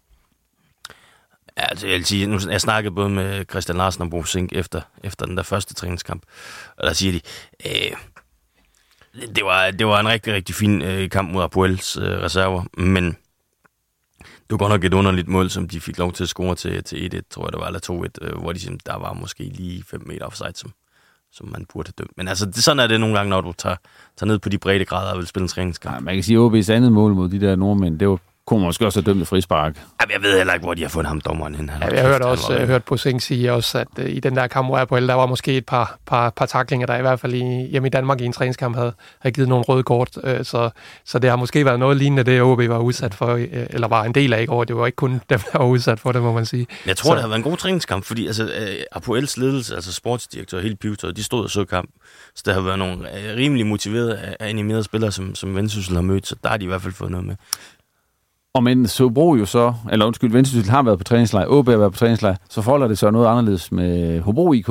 Ja, 1.56 1.66
altså, 1.66 1.86
jeg 1.86 1.96
vil 1.96 2.04
sige, 2.04 2.26
nu, 2.26 2.38
jeg 2.50 2.60
snakkede 2.60 2.94
både 2.94 3.10
med 3.10 3.44
Christian 3.50 3.78
Larsen 3.78 4.02
og 4.02 4.10
Bo 4.10 4.24
Sink 4.24 4.52
efter, 4.52 4.80
efter 5.04 5.26
den 5.26 5.36
der 5.36 5.42
første 5.42 5.74
træningskamp, 5.74 6.22
og 6.76 6.86
der 6.86 6.92
siger 6.92 7.12
de, 7.12 7.20
øh, 7.66 7.96
det, 9.14 9.44
var, 9.44 9.70
det 9.70 9.86
var 9.86 10.00
en 10.00 10.08
rigtig, 10.08 10.34
rigtig 10.34 10.54
fin 10.54 10.82
øh, 10.82 11.10
kamp 11.10 11.32
mod 11.32 11.42
Apuels 11.42 11.96
øh, 11.96 12.02
reserver, 12.02 12.64
men 12.76 13.16
det 14.18 14.50
var 14.50 14.56
godt 14.56 14.70
nok 14.70 14.84
et 14.84 14.94
underligt 14.94 15.28
mål, 15.28 15.50
som 15.50 15.68
de 15.68 15.80
fik 15.80 15.98
lov 15.98 16.12
til 16.12 16.24
at 16.24 16.28
score 16.28 16.54
til, 16.54 16.84
til 16.84 17.10
1-1, 17.14 17.20
tror 17.30 17.46
jeg 17.46 17.52
det 17.52 17.60
var, 17.60 17.66
eller 17.66 18.08
2-1, 18.22 18.26
øh, 18.26 18.38
hvor 18.38 18.52
de 18.52 18.60
siger, 18.60 18.76
der 18.86 18.96
var 18.98 19.12
måske 19.12 19.44
lige 19.44 19.84
5 19.84 20.02
meter 20.06 20.26
offside, 20.26 20.52
som, 20.54 20.72
som 21.32 21.48
man 21.48 21.66
burde 21.72 21.88
have 21.88 22.04
dømt. 22.04 22.16
Men 22.16 22.28
altså, 22.28 22.46
det, 22.46 22.64
sådan 22.64 22.80
er 22.80 22.86
det 22.86 23.00
nogle 23.00 23.16
gange, 23.16 23.30
når 23.30 23.40
du 23.40 23.52
tager, 23.52 23.76
tager 24.16 24.28
ned 24.28 24.38
på 24.38 24.48
de 24.48 24.58
brede 24.58 24.84
grader 24.84 25.12
og 25.12 25.18
vil 25.18 25.26
spille 25.26 25.44
en 25.44 25.48
træningskamp. 25.48 25.94
Ja, 25.94 26.00
man 26.00 26.14
kan 26.14 26.22
sige, 26.22 26.38
at 26.38 26.52
OB's 26.52 26.72
andet 26.72 26.92
mål 26.92 27.14
mod 27.14 27.28
de 27.28 27.40
der 27.40 27.56
nordmænd, 27.56 27.98
det 27.98 28.08
var 28.08 28.18
kunne 28.46 28.60
måske 28.60 28.86
også 28.86 29.00
have 29.00 29.10
dømt 29.12 29.22
et 29.22 29.28
frispark. 29.28 29.76
Jamen, 30.00 30.12
jeg 30.12 30.22
ved 30.22 30.36
heller 30.36 30.54
ikke, 30.54 30.64
hvor 30.64 30.74
de 30.74 30.82
har 30.82 30.88
fundet 30.88 31.08
ham 31.08 31.20
dommeren 31.20 31.54
hen. 31.54 31.70
Ja, 31.80 31.94
jeg 31.94 32.06
hørte 32.06 32.22
også 32.22 32.52
jeg 32.52 32.66
hørt 32.66 32.84
på 32.84 32.96
Sing 32.96 33.22
sige 33.22 33.52
også, 33.52 33.78
at 33.78 33.88
uh, 33.98 34.04
i 34.04 34.20
den 34.20 34.36
der 34.36 34.46
kamp, 34.46 34.68
hvor 34.68 34.78
jeg 34.78 34.88
på 34.88 35.00
der 35.00 35.14
var 35.14 35.26
måske 35.26 35.56
et 35.56 35.66
par, 35.66 35.98
par, 36.06 36.30
par 36.30 36.46
taklinger, 36.46 36.86
der 36.86 36.96
i 36.96 37.00
hvert 37.00 37.20
fald 37.20 37.34
i, 37.34 37.66
hjemme 37.70 37.88
i 37.88 37.90
Danmark 37.90 38.20
i 38.20 38.24
en 38.24 38.32
træningskamp 38.32 38.76
havde, 38.76 38.92
havde 39.20 39.34
givet 39.34 39.48
nogle 39.48 39.64
røde 39.64 39.82
kort. 39.82 40.16
Uh, 40.16 40.30
så, 40.42 40.70
så 41.04 41.18
det 41.18 41.30
har 41.30 41.36
måske 41.36 41.64
været 41.64 41.78
noget 41.78 41.96
lignende 41.96 42.22
det, 42.22 42.42
OB 42.42 42.58
var 42.58 42.78
udsat 42.78 43.14
for, 43.14 43.34
eller 43.50 43.88
var 43.88 44.04
en 44.04 44.14
del 44.14 44.32
af 44.32 44.42
i 44.42 44.46
går. 44.46 44.64
Det 44.64 44.76
var 44.76 44.86
ikke 44.86 44.96
kun 44.96 45.20
dem, 45.30 45.40
der 45.52 45.58
var 45.58 45.66
udsat 45.66 46.00
for 46.00 46.12
det, 46.12 46.22
må 46.22 46.32
man 46.32 46.46
sige. 46.46 46.66
Jeg 46.86 46.96
tror, 46.96 47.10
så. 47.10 47.14
det 47.14 47.20
har 47.20 47.28
været 47.28 47.38
en 47.38 47.44
god 47.44 47.56
træningskamp, 47.56 48.04
fordi 48.04 48.26
altså, 48.26 48.44
uh, 48.44 48.82
Apoels 48.92 49.36
ledelse, 49.36 49.74
altså 49.74 49.92
sportsdirektør 49.92 50.56
og 50.56 50.62
hele 50.62 50.76
pivetøjet, 50.76 51.16
de 51.16 51.24
stod 51.24 51.44
og 51.44 51.50
så 51.50 51.64
kamp. 51.64 51.90
Så 52.34 52.42
der 52.46 52.54
har 52.54 52.60
været 52.60 52.78
nogle 52.78 52.94
uh, 52.94 53.36
rimelig 53.36 53.66
motiverede, 53.66 54.36
animerede 54.40 54.84
spillere, 54.84 55.12
som, 55.12 55.34
som 55.34 55.56
Vendsyssel 55.56 55.94
har 55.94 56.02
mødt, 56.02 56.26
så 56.26 56.36
der 56.42 56.48
har 56.48 56.56
de 56.56 56.64
i 56.64 56.68
hvert 56.68 56.82
fald 56.82 56.94
fået 56.94 57.10
noget 57.10 57.26
med. 57.26 57.36
Og 58.54 58.62
men 58.62 58.86
Sobro 58.86 59.34
jo 59.34 59.46
så, 59.46 59.74
eller 59.92 60.06
undskyld, 60.06 60.32
Vendsyssel 60.32 60.70
har 60.70 60.82
været 60.82 60.98
på 60.98 61.04
træningslejr, 61.04 61.46
OB 61.48 61.68
har 61.68 61.76
været 61.76 61.92
på 61.92 61.98
træningslejr, 61.98 62.36
så 62.50 62.62
forholder 62.62 62.88
det 62.88 62.98
sig 62.98 63.12
noget 63.12 63.26
anderledes 63.26 63.72
med 63.72 64.20
Hobro 64.20 64.52
IK, 64.52 64.70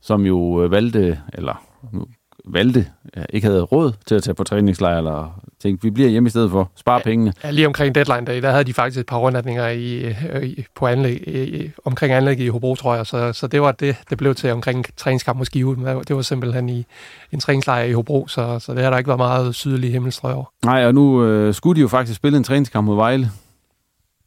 som 0.00 0.26
jo 0.26 0.64
øh, 0.64 0.70
valgte, 0.70 1.20
eller 1.32 1.64
nu 1.92 2.06
valgte, 2.44 2.86
ikke 3.30 3.46
havde 3.46 3.62
råd 3.62 3.92
til 4.06 4.14
at 4.14 4.22
tage 4.22 4.34
på 4.34 4.44
træningslejr, 4.44 4.98
eller 4.98 5.40
tænkte, 5.62 5.82
vi 5.82 5.90
bliver 5.90 6.08
hjemme 6.08 6.26
i 6.26 6.30
stedet 6.30 6.50
for, 6.50 6.70
spare 6.76 6.96
ja, 6.96 7.02
pengene. 7.02 7.32
Ja, 7.44 7.50
lige 7.50 7.66
omkring 7.66 7.94
deadline 7.94 8.26
day, 8.26 8.42
der 8.42 8.50
havde 8.50 8.64
de 8.64 8.74
faktisk 8.74 9.00
et 9.00 9.06
par 9.06 9.16
rundretninger 9.16 9.68
i, 9.68 10.10
i, 10.42 10.64
på 10.74 10.86
anlæg, 10.86 11.28
i, 11.28 11.70
omkring 11.84 12.12
anlægget 12.12 12.44
i 12.44 12.48
Hobro, 12.48 12.74
tror 12.74 12.94
jeg, 12.94 13.06
så, 13.06 13.32
så 13.32 13.46
det 13.46 13.62
var 13.62 13.72
det, 13.72 13.96
det 14.10 14.18
blev 14.18 14.34
til 14.34 14.52
omkring 14.52 14.86
træningskamp 14.96 15.38
mod 15.38 15.46
Skive. 15.46 15.76
Det 16.08 16.16
var 16.16 16.22
simpelthen 16.22 16.68
i 16.68 16.86
en 17.32 17.40
træningslejr 17.40 17.82
i 17.82 17.92
Hobro, 17.92 18.26
så, 18.28 18.58
så 18.58 18.74
det 18.74 18.82
har 18.82 18.90
der 18.90 18.98
ikke 18.98 19.08
været 19.08 19.18
meget 19.20 19.54
sydlig 19.54 19.92
himmelstrøg 19.92 20.34
over. 20.34 20.52
Nej, 20.64 20.86
og 20.86 20.94
nu 20.94 21.24
øh, 21.24 21.54
skulle 21.54 21.76
de 21.76 21.80
jo 21.80 21.88
faktisk 21.88 22.16
spille 22.16 22.38
en 22.38 22.44
træningskamp 22.44 22.86
mod 22.86 22.96
Vejle. 22.96 23.30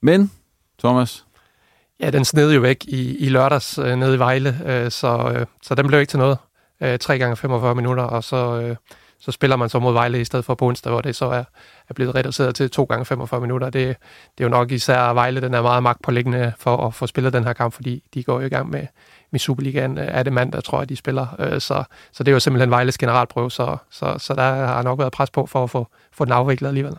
Men, 0.01 0.31
Thomas, 0.79 1.23
Ja, 1.99 2.09
den 2.09 2.25
sned 2.25 2.53
jo 2.53 2.61
væk 2.61 2.85
i, 2.87 3.17
i 3.17 3.29
lørdags 3.29 3.77
øh, 3.77 3.95
nede 3.95 4.15
i 4.15 4.19
Vejle, 4.19 4.59
øh, 4.65 4.91
så, 4.91 5.33
øh, 5.35 5.45
så 5.63 5.75
den 5.75 5.87
blev 5.87 5.99
ikke 5.99 6.09
til 6.09 6.19
noget 6.19 6.37
øh, 6.81 6.99
3 6.99 7.17
gange 7.17 7.35
45 7.35 7.75
minutter, 7.75 8.03
og 8.03 8.23
så, 8.23 8.61
øh, 8.61 8.75
så 9.19 9.31
spiller 9.31 9.55
man 9.55 9.69
så 9.69 9.79
mod 9.79 9.93
Vejle 9.93 10.21
i 10.21 10.25
stedet 10.25 10.45
for 10.45 10.55
på 10.55 10.65
onsdag, 10.65 10.91
hvor 10.91 11.01
det 11.01 11.15
så 11.15 11.25
er, 11.25 11.43
er 11.89 11.93
blevet 11.93 12.15
reduceret 12.15 12.55
til 12.55 12.69
2 12.69 12.83
gange 12.83 13.05
45 13.05 13.41
minutter. 13.41 13.69
Det, 13.69 13.87
det 14.37 14.43
er 14.43 14.43
jo 14.43 14.49
nok 14.49 14.71
især 14.71 15.13
Vejle, 15.13 15.41
den 15.41 15.53
er 15.53 15.61
meget 15.61 15.83
magtpålæggende 15.83 16.53
for 16.57 16.87
at 16.87 16.93
få 16.93 17.07
spillet 17.07 17.33
den 17.33 17.43
her 17.43 17.53
kamp, 17.53 17.73
fordi 17.73 18.03
de 18.13 18.23
går 18.23 18.39
jo 18.39 18.45
i 18.45 18.49
gang 18.49 18.69
med, 18.69 18.87
med 19.31 19.39
Superligaen. 19.39 19.97
Øh, 19.97 20.07
er 20.07 20.23
det 20.23 20.33
mandag, 20.33 20.63
tror 20.63 20.79
jeg, 20.79 20.89
de 20.89 20.95
spiller. 20.95 21.27
Øh, 21.39 21.61
så, 21.61 21.83
så 22.11 22.23
det 22.23 22.31
er 22.31 22.33
jo 22.33 22.39
simpelthen 22.39 22.71
Vejles 22.71 22.97
generalprøve, 22.97 23.51
så, 23.51 23.77
så, 23.89 24.15
så 24.17 24.33
der 24.33 24.65
har 24.65 24.83
nok 24.83 24.99
været 24.99 25.11
pres 25.11 25.29
på 25.29 25.45
for 25.45 25.63
at 25.63 25.69
få, 25.69 25.87
få 26.11 26.25
den 26.25 26.33
afviklet 26.33 26.67
alligevel. 26.67 26.93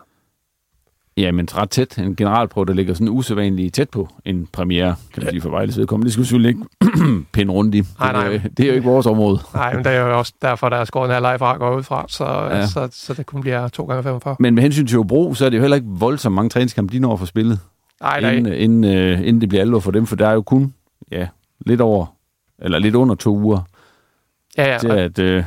Ja, 1.19 1.31
men 1.31 1.47
ret 1.55 1.69
tæt. 1.69 1.97
En 1.97 2.15
generalprøve, 2.15 2.65
der 2.65 2.73
ligger 2.73 2.93
sådan 2.93 3.09
usædvanligt 3.09 3.75
tæt 3.75 3.89
på 3.89 4.09
en 4.25 4.47
premiere, 4.51 4.95
kan 5.13 5.23
man 5.23 5.31
sige, 5.31 5.41
for 5.41 5.49
Vejles 5.49 5.77
vedkommende. 5.77 6.05
Det 6.05 6.13
skal 6.13 6.21
vi 6.21 6.25
selvfølgelig 6.25 6.49
ikke 6.49 7.25
pinde 7.33 7.53
rundt 7.53 7.75
i. 7.75 7.83
Nej, 7.99 8.11
nej. 8.11 8.27
Det, 8.27 8.57
det 8.57 8.63
er 8.63 8.67
jo 8.67 8.73
ikke 8.73 8.87
vores 8.87 9.05
område. 9.05 9.39
Nej, 9.53 9.73
men 9.73 9.85
det 9.85 9.91
er 9.91 9.99
jo 9.99 10.17
også 10.17 10.33
derfor, 10.41 10.69
der 10.69 10.77
er 10.77 10.85
skåret 10.85 11.07
en 11.07 11.13
halvleg 11.13 11.39
fra 11.39 11.57
går 11.57 11.77
ud 11.77 11.83
fra, 11.83 12.05
så, 12.07 12.25
ja. 12.25 12.67
så, 12.67 12.89
så, 12.91 13.13
det 13.13 13.25
kun 13.25 13.41
bliver 13.41 13.67
2 13.67 13.85
gange 13.85 14.03
45 14.03 14.35
Men 14.39 14.55
med 14.55 14.63
hensyn 14.63 14.87
til 14.87 14.97
Hobro, 14.97 15.33
så 15.33 15.45
er 15.45 15.49
det 15.49 15.57
jo 15.57 15.61
heller 15.61 15.75
ikke 15.75 15.87
voldsomt 15.89 16.35
mange 16.35 16.49
træningskampe, 16.49 16.93
de 16.93 16.99
når 16.99 17.15
for 17.15 17.25
spillet. 17.25 17.59
Nej, 18.01 18.21
nej. 18.21 18.31
Inden, 18.31 18.53
inden, 18.53 18.83
uh, 18.83 19.27
inden 19.27 19.41
det 19.41 19.49
bliver 19.49 19.61
alvor 19.61 19.79
for 19.79 19.91
dem, 19.91 20.05
for 20.05 20.15
der 20.15 20.27
er 20.27 20.33
jo 20.33 20.41
kun 20.41 20.73
ja, 21.11 21.27
lidt 21.65 21.81
over, 21.81 22.05
eller 22.59 22.79
lidt 22.79 22.95
under 22.95 23.15
to 23.15 23.37
uger 23.37 23.61
ja, 24.57 24.71
ja. 24.71 24.77
til, 24.77 24.87
at, 24.87 25.19
uh, 25.19 25.43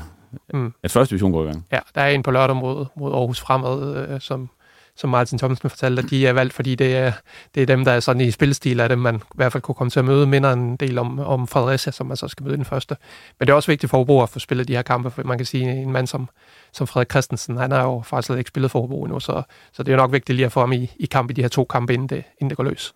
mm. 0.61 0.73
at 0.83 0.91
første 0.91 1.13
division 1.13 1.33
går 1.33 1.43
i 1.43 1.47
gang. 1.47 1.67
Ja, 1.73 1.79
der 1.95 2.01
er 2.01 2.09
en 2.09 2.23
på 2.23 2.31
lørdag 2.31 2.57
mod, 2.57 2.87
mod 2.97 3.13
Aarhus 3.13 3.41
Fremad, 3.41 4.09
uh, 4.13 4.21
som 4.21 4.49
som 4.97 5.11
Martin 5.11 5.39
Thomsen 5.39 5.71
fortalte, 5.71 6.03
at 6.03 6.11
de 6.11 6.27
er 6.27 6.33
valgt, 6.33 6.53
fordi 6.55 6.75
det 6.75 6.97
er, 6.97 7.13
det 7.55 7.63
er 7.63 7.67
dem, 7.67 7.85
der 7.85 7.93
er 7.93 8.01
sådan 8.01 8.23
i 8.23 8.31
spilstil 8.31 8.81
af 8.81 8.89
dem, 8.89 8.99
man 8.99 9.17
i 9.17 9.35
hvert 9.35 9.53
fald 9.53 9.63
kunne 9.63 9.75
komme 9.75 9.91
til 9.91 9.99
at 9.99 10.05
møde, 10.05 10.27
minder 10.27 10.53
en 10.53 10.77
del 10.77 10.99
om, 10.99 11.19
om 11.19 11.47
Fredericia, 11.47 11.93
som 11.93 12.07
man 12.07 12.17
så 12.17 12.29
skal 12.29 12.45
møde 12.45 12.57
den 12.57 12.65
første. 12.65 12.97
Men 13.39 13.47
det 13.47 13.53
er 13.53 13.57
også 13.57 13.71
vigtigt 13.71 13.91
for 13.91 13.99
Hobro 13.99 14.23
at 14.23 14.29
få 14.29 14.39
spillet 14.39 14.69
de 14.69 14.75
her 14.75 14.83
kampe, 14.83 15.11
for 15.11 15.23
man 15.23 15.39
kan 15.39 15.47
sige, 15.47 15.73
en 15.73 15.93
mand 15.93 16.07
som, 16.07 16.29
som 16.73 16.87
Frederik 16.87 17.11
Christensen, 17.11 17.57
han 17.57 17.71
har 17.71 17.83
jo 17.83 18.03
faktisk 18.05 18.27
slet 18.27 18.39
ikke 18.39 18.49
spillet 18.49 18.71
for 18.71 18.81
Hobro 18.81 19.05
endnu, 19.05 19.21
så, 19.21 19.43
så 19.73 19.83
det 19.83 19.93
er 19.93 19.97
nok 19.97 20.13
vigtigt 20.13 20.37
lige 20.37 20.47
at 20.47 20.53
få 20.53 20.61
ham 20.61 20.73
i, 20.73 20.91
i 20.97 21.07
kamp 21.07 21.31
i 21.31 21.33
de 21.33 21.43
her 21.43 21.49
to 21.49 21.65
kampe, 21.65 21.95
inden 21.95 22.09
det, 22.09 22.25
inden 22.41 22.51
det 22.51 22.57
går 22.57 22.65
løs. 22.65 22.95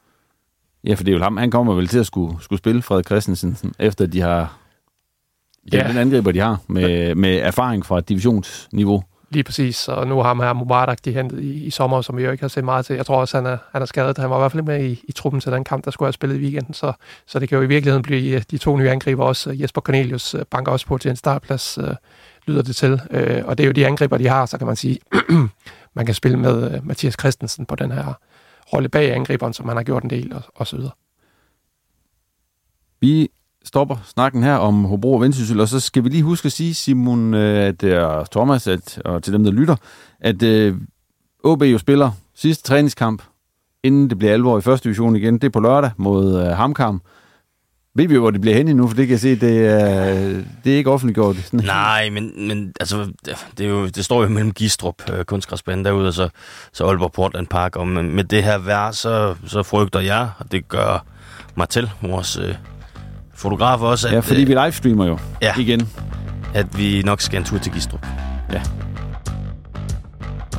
Ja, 0.85 0.95
for 0.95 1.05
det 1.05 1.13
er 1.13 1.17
jo 1.17 1.23
ham, 1.23 1.37
han 1.37 1.51
kommer 1.51 1.75
vel 1.75 1.89
til 1.89 1.99
at 1.99 2.07
skulle, 2.07 2.43
skulle 2.43 2.59
spille 2.59 2.83
Frederik 2.83 3.07
Christensen, 3.07 3.59
efter 3.79 4.07
de 4.07 4.21
har 4.21 4.59
ja. 5.73 5.89
den 5.89 5.97
angriber, 5.97 6.33
de 6.33 6.39
har, 6.41 6.61
med, 6.67 7.15
med 7.15 7.37
erfaring 7.39 7.87
fra 7.87 8.01
divisionsniveau. 8.01 9.03
Lige 9.31 9.45
præcis, 9.45 9.89
og 9.89 10.07
nu 10.07 10.23
har 10.23 10.35
man 10.35 10.47
her 10.47 10.53
Mubarak, 10.53 11.05
de 11.05 11.13
hentet 11.13 11.41
i, 11.41 11.65
i 11.65 11.71
sommer, 11.71 12.01
som 12.01 12.17
vi 12.17 12.25
jo 12.25 12.31
ikke 12.31 12.43
har 12.43 12.49
set 12.49 12.65
meget 12.65 12.87
til. 12.87 12.97
Jeg 12.97 13.07
tror 13.07 13.17
også, 13.17 13.37
han 13.37 13.47
er, 13.47 13.59
han 13.73 13.83
er 13.83 13.87
skadet. 13.87 14.19
Han 14.19 14.31
var 14.31 14.37
i 14.37 14.41
hvert 14.41 14.53
fald 14.53 14.63
med 14.63 14.85
i, 14.85 15.01
i 15.09 15.13
truppen 15.13 15.41
til 15.41 15.53
den 15.53 15.65
kamp, 15.65 15.85
der 15.85 15.91
skulle 15.91 16.07
have 16.07 16.13
spillet 16.13 16.37
i 16.37 16.41
weekenden, 16.41 16.75
så, 16.75 16.93
så 17.27 17.39
det 17.39 17.49
kan 17.49 17.57
jo 17.57 17.63
i 17.63 17.67
virkeligheden 17.67 18.03
blive 18.03 18.37
øh, 18.37 18.43
de 18.51 18.59
to 18.59 18.77
nye 18.77 18.91
angriber 18.91 19.25
også. 19.25 19.51
Øh, 19.51 19.61
Jesper 19.63 19.81
Cornelius 19.81 20.35
øh, 20.35 20.45
banker 20.51 20.73
også 20.73 20.87
på 20.87 20.99
til 20.99 21.11
en 21.11 21.17
startplads, 21.17 21.79
øh, 21.79 21.95
lyder 22.47 22.63
det 22.63 22.77
til. 22.77 23.01
Øh, 23.11 23.43
og 23.45 23.59
det 23.59 23.65
er 23.65 23.67
jo 23.67 23.73
de 23.73 23.87
angriber, 23.87 24.19
de 24.19 24.29
har, 24.29 24.47
så 24.47 24.59
kan 24.59 24.67
man 24.67 24.77
sige, 24.77 24.99
man 25.95 26.07
kan 26.07 26.15
spille 26.15 26.39
med 26.39 26.75
øh, 26.75 26.87
Mathias 26.87 27.17
Christensen 27.21 27.67
på 27.67 27.75
den 27.75 27.93
her 27.93 28.15
rolle 28.73 28.89
bag 28.89 29.15
angriberen, 29.15 29.53
som 29.53 29.69
han 29.69 29.77
har 29.77 29.85
gjort 29.85 30.03
en 30.03 30.11
del, 30.11 30.35
og, 30.35 30.43
og 30.55 30.67
så 30.67 30.77
videre. 30.77 30.93
Vi 33.01 33.29
stopper 33.67 33.97
snakken 34.05 34.43
her 34.43 34.55
om 34.55 34.85
Hobro 34.85 35.15
og 35.15 35.21
Vendsyssel, 35.21 35.61
og 35.61 35.69
så 35.69 35.81
skal 35.81 36.05
vi 36.05 36.09
lige 36.09 36.23
huske 36.23 36.47
at 36.47 36.53
sige, 36.53 36.75
Simon, 36.75 37.35
øh, 37.35 37.67
at 37.67 37.81
det 37.81 37.93
er 37.93 38.25
Thomas, 38.31 38.67
at, 38.67 39.03
og 39.05 39.23
til 39.23 39.33
dem, 39.33 39.45
der 39.45 39.51
lytter, 39.51 39.77
at 40.21 40.43
øh, 40.43 40.75
OB 41.45 41.63
jo 41.63 41.79
spiller 41.79 42.11
sidste 42.35 42.65
træningskamp, 42.65 43.23
inden 43.85 44.11
det 44.11 44.19
bliver 44.19 44.33
alvor 44.33 44.59
i 44.59 44.61
første 44.61 44.85
division 44.85 45.17
igen. 45.17 45.35
Det 45.35 45.45
er 45.45 45.51
på 45.51 45.61
lørdag 45.61 45.91
mod 45.97 46.41
øh, 46.41 46.47
Hamkam. 46.47 47.03
Ved 47.95 48.09
vi 48.09 48.17
hvor 48.17 48.31
det 48.31 48.41
bliver 48.41 48.57
hen 48.57 48.77
nu, 48.77 48.89
for 48.89 48.97
det 48.97 49.07
kan 49.07 49.13
jeg 49.13 49.21
se, 49.21 49.37
det 49.37 49.67
er, 49.67 50.15
det 50.65 50.73
er 50.73 50.77
ikke 50.77 50.91
offentliggjort. 50.91 51.37
Sådan. 51.37 51.65
Nej, 51.77 52.11
men, 52.11 52.49
men 52.49 52.73
altså, 52.81 53.13
det, 53.59 53.67
er 53.67 53.71
jo, 53.71 53.87
det 53.87 54.05
står 54.05 54.23
jo 54.23 54.29
mellem 54.29 54.53
Gistrup, 54.53 55.11
øh, 55.13 55.25
kunstgræsbanen 55.25 55.85
derude, 55.85 56.09
og 56.09 56.15
så, 56.15 56.29
så 56.73 56.87
Aalborg 56.87 57.13
Portland 57.13 57.47
Park. 57.47 57.77
Og 57.77 57.89
med, 57.89 58.03
med 58.03 58.25
det 58.25 58.43
her 58.43 58.59
vejr, 58.59 58.91
så, 58.91 59.35
så 59.47 59.63
frygter 59.63 60.01
jeg, 60.01 60.31
og 60.39 60.53
det 60.53 60.69
gør 60.69 61.05
mig 61.57 61.69
til, 61.69 61.91
vores 62.03 62.37
øh, 62.37 62.55
fotograf 63.37 63.81
også. 63.81 64.09
At, 64.09 64.15
ja, 64.15 64.21
fordi 64.21 64.45
vi 64.45 64.55
livestreamer 64.55 65.07
jo 65.07 65.19
ja, 65.43 65.55
igen. 65.59 65.89
At 66.55 66.79
vi 66.79 67.03
nok 67.03 67.21
skal 67.21 67.39
en 67.39 67.45
tur 67.45 67.59
til 67.59 67.73
Gistrup. 67.73 68.07
Ja. 68.53 68.61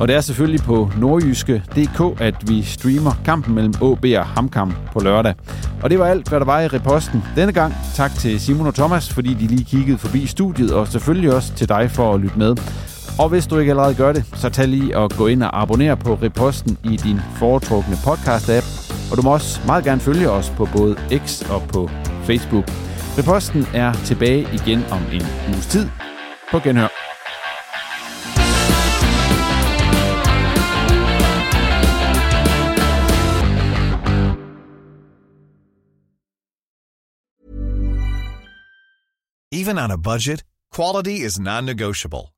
Og 0.00 0.08
det 0.08 0.16
er 0.16 0.20
selvfølgelig 0.20 0.60
på 0.62 0.90
nordjyske.dk, 0.98 2.20
at 2.20 2.34
vi 2.48 2.62
streamer 2.62 3.12
kampen 3.24 3.54
mellem 3.54 3.74
AB 3.82 4.04
og 4.18 4.26
Hamkam 4.26 4.74
på 4.92 5.00
lørdag. 5.00 5.34
Og 5.82 5.90
det 5.90 5.98
var 5.98 6.06
alt, 6.06 6.28
hvad 6.28 6.40
der 6.40 6.46
var 6.46 6.60
i 6.60 6.66
reposten 6.66 7.22
denne 7.36 7.52
gang. 7.52 7.74
Tak 7.94 8.14
til 8.14 8.40
Simon 8.40 8.66
og 8.66 8.74
Thomas, 8.74 9.12
fordi 9.12 9.34
de 9.34 9.46
lige 9.46 9.64
kiggede 9.64 9.98
forbi 9.98 10.26
studiet, 10.26 10.74
og 10.74 10.88
selvfølgelig 10.88 11.34
også 11.34 11.54
til 11.54 11.68
dig 11.68 11.90
for 11.90 12.14
at 12.14 12.20
lytte 12.20 12.38
med. 12.38 12.56
Og 13.18 13.28
hvis 13.28 13.46
du 13.46 13.58
ikke 13.58 13.72
allerede 13.72 13.94
gør 13.94 14.12
det, 14.12 14.24
så 14.34 14.48
tag 14.48 14.68
lige 14.68 14.98
og 14.98 15.10
gå 15.10 15.26
ind 15.26 15.42
og 15.42 15.62
abonnere 15.62 15.96
på 15.96 16.18
reposten 16.22 16.78
i 16.84 16.96
din 16.96 17.20
foretrukne 17.36 17.94
podcast-app. 17.94 18.92
Og 19.10 19.16
du 19.16 19.22
må 19.22 19.32
også 19.32 19.60
meget 19.66 19.84
gerne 19.84 20.00
følge 20.00 20.30
os 20.30 20.52
på 20.56 20.68
både 20.76 20.96
X 21.26 21.42
og 21.50 21.62
på 21.62 21.90
Facebook. 22.30 22.66
Reposten 23.18 23.62
er 23.74 23.92
tilbage 23.92 24.42
igen 24.52 24.84
om 24.84 25.02
en 25.12 25.22
uges 25.48 25.66
tid. 25.66 25.88
På 26.50 26.58
genhør. 26.58 26.88
Even 39.52 39.78
on 39.78 39.90
a 39.90 39.96
budget, 39.96 40.44
quality 40.76 41.24
is 41.26 41.38
non-negotiable. 41.38 42.37